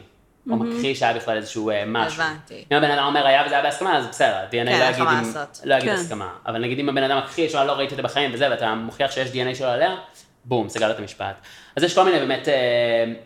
או 0.50 0.56
מכחיש 0.56 0.98
שהיה 0.98 1.14
בכלל 1.14 1.36
איזשהו 1.36 1.70
אה, 1.70 1.84
משהו. 1.86 2.22
הבנתי. 2.22 2.64
אם 2.72 2.76
הבן 2.76 2.90
אדם 2.90 3.04
אומר 3.04 3.26
היה 3.26 3.42
וזה 3.46 3.54
היה 3.54 3.62
בהסכמה, 3.62 3.98
אז 3.98 4.06
בסדר, 4.06 4.34
ה-DNA 4.34 4.50
כן, 4.50 4.80
לא 4.80 4.84
יגיד 4.84 5.04
לעשות. 5.04 5.60
לא 5.64 5.74
יגיד 5.74 5.88
כן. 5.88 5.94
הסכמה. 5.94 6.30
אבל 6.46 6.60
נגיד 6.60 6.78
אם 6.78 6.88
הבן 6.88 7.02
אדם 7.02 7.18
מכחיש, 7.18 7.54
או 7.54 7.64
לא 7.64 7.72
ראיתי 7.72 7.92
את 7.92 7.96
זה 7.96 8.02
בחיים 8.02 8.30
וזה, 8.34 8.50
ואתה 8.50 8.74
מוכיח 8.74 9.10
שיש 9.10 9.30
DNA 9.30 9.54
שלו 9.54 9.66
עליה, 9.68 9.96
בום, 10.44 10.68
סגר 10.68 10.90
את 10.90 10.98
המשפט. 10.98 11.36
אז 11.76 11.82
יש 11.82 11.94
כל 11.94 12.04
מיני 12.04 12.18
באמת 12.18 12.48
אה, 12.48 12.54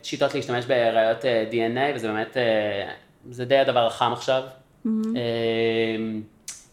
שיטות 0.03 0.35
להשתמש 0.35 0.65
בראיות 0.65 1.25
אה, 1.25 1.45
DNA, 1.51 1.97
וזה 1.97 2.09
באמת, 2.09 2.37
אה, 2.37 2.91
זה 3.31 3.45
די 3.45 3.59
הדבר 3.59 3.87
החם 3.87 4.13
עכשיו. 4.13 4.43
אה, 4.87 4.91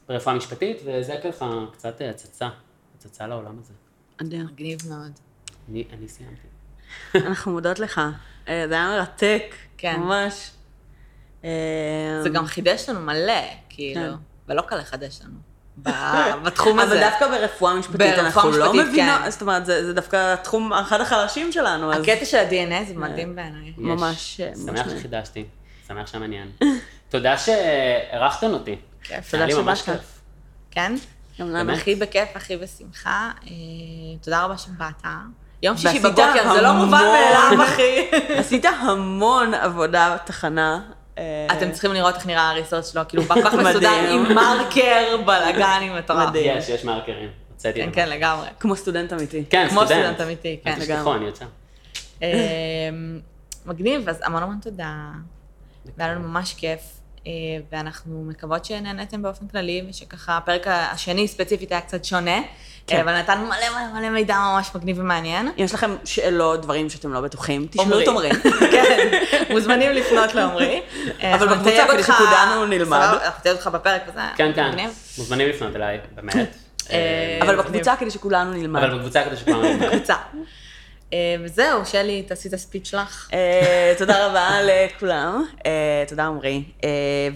ברפואה 0.07 0.35
משפטית, 0.35 0.77
וזה 0.85 1.15
ככה 1.23 1.65
קצת 1.73 2.01
אה, 2.01 2.09
הצצה, 2.09 2.49
הצצה 2.97 3.27
לעולם 3.27 3.59
הזה. 3.59 3.73
אדיר. 4.21 4.45
מגניב 4.53 4.79
מאוד. 4.89 5.11
אני 5.69 5.83
אני 5.93 6.07
סיימתי. 6.07 6.47
אנחנו 7.15 7.51
מודות 7.51 7.79
לך. 7.79 8.01
אה, 8.47 8.65
זה 8.67 8.73
היה 8.73 8.87
מרתק. 8.87 9.55
כן. 9.83 9.99
ממש. 9.99 10.51
אה, 11.43 11.49
זה 12.23 12.29
גם 12.29 12.45
חידש 12.45 12.89
לנו 12.89 12.99
מלא, 12.99 13.33
כאילו, 13.69 14.01
כן. 14.01 14.11
ולא 14.47 14.61
קל 14.61 14.77
לחדש 14.77 15.19
לנו. 15.23 15.33
בתחום 16.43 16.79
הזה. 16.79 16.93
אבל 16.93 17.09
דווקא 17.09 17.27
ברפואה 17.27 17.75
משפטית 17.75 18.01
אנחנו 18.01 18.51
לא 18.51 18.73
מבינות, 18.73 19.21
כן. 19.23 19.29
זאת 19.29 19.41
אומרת, 19.41 19.65
זה 19.65 19.85
זה 19.85 19.93
דווקא 19.93 20.33
התחום, 20.33 20.73
אחד 20.73 21.01
החלשים 21.01 21.51
שלנו, 21.51 21.93
אז 21.93 22.01
הקטע 22.01 22.25
של 22.25 22.37
ה-DNA 22.37 22.87
זה 22.87 22.93
מדהים 22.95 23.35
בעיניי. 23.35 23.73
ממש, 23.77 24.41
אה, 24.41 24.51
שמח. 24.65 24.89
שחידשתי, 24.89 25.45
שמח 25.87 26.07
שמעניין. 26.07 26.51
תודה 27.09 27.37
שאירחתן 27.37 28.51
אותי. 28.51 28.75
כיף. 29.03 29.31
תודה 29.31 29.45
היה 29.45 29.55
לי 29.55 29.61
ממש 29.61 29.79
שבאת. 29.79 29.99
כיף. 29.99 30.19
כן? 30.71 30.95
גם 31.39 31.49
לנו. 31.49 31.73
הכי 31.73 31.95
בכיף, 31.95 32.29
הכי 32.35 32.57
בשמחה. 32.57 33.31
אה, 33.43 33.49
תודה 34.21 34.43
רבה 34.43 34.57
שבאת. 34.57 35.05
יום 35.63 35.77
שישי 35.77 35.99
בבוקר, 35.99 36.53
זה 36.53 36.61
לא. 36.61 36.71
מובן 36.73 37.03
מאליו, 37.03 37.63
אחי. 37.67 38.07
עשית 38.37 38.65
המון 38.65 39.53
עבודה 39.53 40.15
בתחנה. 40.15 40.81
אה, 41.17 41.23
אתם 41.57 41.71
צריכים 41.71 41.93
לראות 41.93 42.15
איך 42.15 42.25
נראה 42.25 42.49
הריסות 42.49 42.85
שלו, 42.85 43.01
כאילו 43.07 43.23
פח 43.23 43.53
מסודר. 43.63 44.09
עם 44.09 44.35
מרקר, 44.35 45.17
בלאגן 45.25 45.79
עם 45.81 45.95
מטורף. 45.97 46.29
מדהים. 46.29 46.57
יש, 46.57 46.69
יש 46.69 46.85
מרקרים. 46.85 47.29
הוצאתי 47.51 47.83
כן. 47.83 47.89
כן, 47.93 48.09
לגמרי. 48.09 48.47
כמו 48.59 48.75
סטודנט 48.75 49.13
אמיתי. 49.13 49.43
כן, 49.49 49.67
כמו 49.69 49.79
סטודנט. 49.85 50.03
סטודנט 50.03 50.21
אמיתי, 50.21 50.59
כן. 50.63 50.75
אני 51.15 51.25
יוצא. 51.25 51.45
אמ, 52.21 52.27
מגניב, 53.65 54.09
אז 54.09 54.21
המון 54.23 54.43
המון 54.43 54.57
תודה. 54.61 54.93
והיה 55.97 56.11
לנו 56.11 56.27
ממש 56.27 56.53
כיף, 56.53 56.79
ואנחנו 57.71 58.23
מקוות 58.27 58.65
שנהניתם 58.65 59.21
באופן 59.21 59.47
כללי, 59.47 59.83
ושככה 59.89 60.37
הפרק 60.37 60.61
השני 60.67 61.27
ספציפית 61.27 61.71
היה 61.71 61.81
קצת 61.81 62.05
שונה, 62.05 62.41
כן. 62.87 62.99
אבל 62.99 63.17
נתנו 63.19 63.45
מלא 63.45 63.55
מלא 63.75 63.99
מלא 63.99 64.09
מידע 64.09 64.35
ממש 64.37 64.69
מגניב 64.75 64.99
ומעניין. 64.99 65.51
יש 65.57 65.73
לכם 65.73 65.95
שאלות, 66.05 66.61
דברים 66.61 66.89
שאתם 66.89 67.13
לא 67.13 67.21
בטוחים, 67.21 67.67
תשאלו. 67.71 68.01
את 68.01 68.07
עומרי. 68.07 68.29
כן, 68.71 69.19
מוזמנים 69.49 69.91
לפנות 69.91 70.35
לעומרי. 70.35 70.81
אבל 71.21 71.27
אנחנו 71.31 71.47
בקבוצה, 71.49 71.85
כדי 71.87 71.97
אותך- 71.97 72.07
שכולנו 72.13 72.65
נלמד. 72.65 72.97
אנחנו 72.99 73.37
נתייג 73.39 73.55
אותך 73.55 73.67
בפרק 73.67 74.01
וזה. 74.11 74.19
כן, 74.35 74.51
כן, 74.55 74.69
מגניב. 74.69 74.89
מוזמנים 75.17 75.49
לפנות 75.49 75.75
אליי, 75.75 75.99
באמת. 76.15 76.35
אה, 76.91 77.39
אבל. 77.41 77.55
בקבוצה 77.55 77.95
כדי 77.95 78.11
שכולנו 78.11 78.53
נלמד. 78.53 78.83
אבל 78.83 78.97
בקבוצה 78.97 79.23
כדי 79.25 79.37
שכולם 79.37 79.61
נלמד. 79.63 79.89
קבוצה. 79.89 80.15
אה, 81.13 81.35
וזהו, 81.43 81.85
שלי, 81.85 82.23
תעשי 82.23 82.47
את 82.47 82.53
הספיץ' 82.53 82.87
שלך. 82.87 83.29
אה, 83.33 83.93
תודה 83.97 84.27
רבה 84.27 84.49
לכולם, 84.67 85.45
אה, 85.65 86.03
תודה 86.07 86.25
עמרי, 86.25 86.63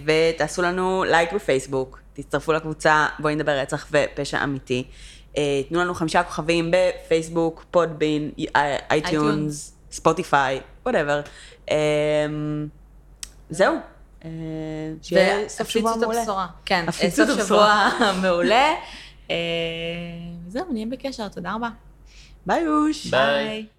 ותעשו 0.06 0.62
לנו 0.62 1.04
לייק 1.04 1.34
בפייסבוק, 1.34 2.00
תצטרפו 2.14 2.54
לקבוצה 2.54 3.08
בואי 3.20 3.36
נדבר 3.36 3.52
רצח 3.52 3.88
ופשע 3.92 4.44
אמיתי. 4.44 4.84
תנו 5.70 5.80
לנו 5.80 5.94
חמישה 5.94 6.24
כוכבים 6.24 6.72
בפייסבוק, 6.72 7.66
פודבין, 7.72 8.32
iTunes, 8.92 9.76
Spotify, 9.92 10.60
whatever. 10.86 11.22
זהו. 13.50 13.76
שיהיה 15.02 15.50
סוף 15.50 15.70
שבוע 15.70 15.96
מעולה. 15.96 16.46
כן, 16.66 16.86
סוף. 16.92 17.46
שבוע 17.46 17.90
מעולה. 18.22 18.74
זהו, 20.48 20.66
נהיה 20.72 20.86
בקשר, 20.86 21.28
תודה 21.28 21.54
רבה. 21.54 21.70
Bye, 22.48 22.64
Ush. 22.64 23.12
Bye. 23.12 23.68
Bye. 23.68 23.70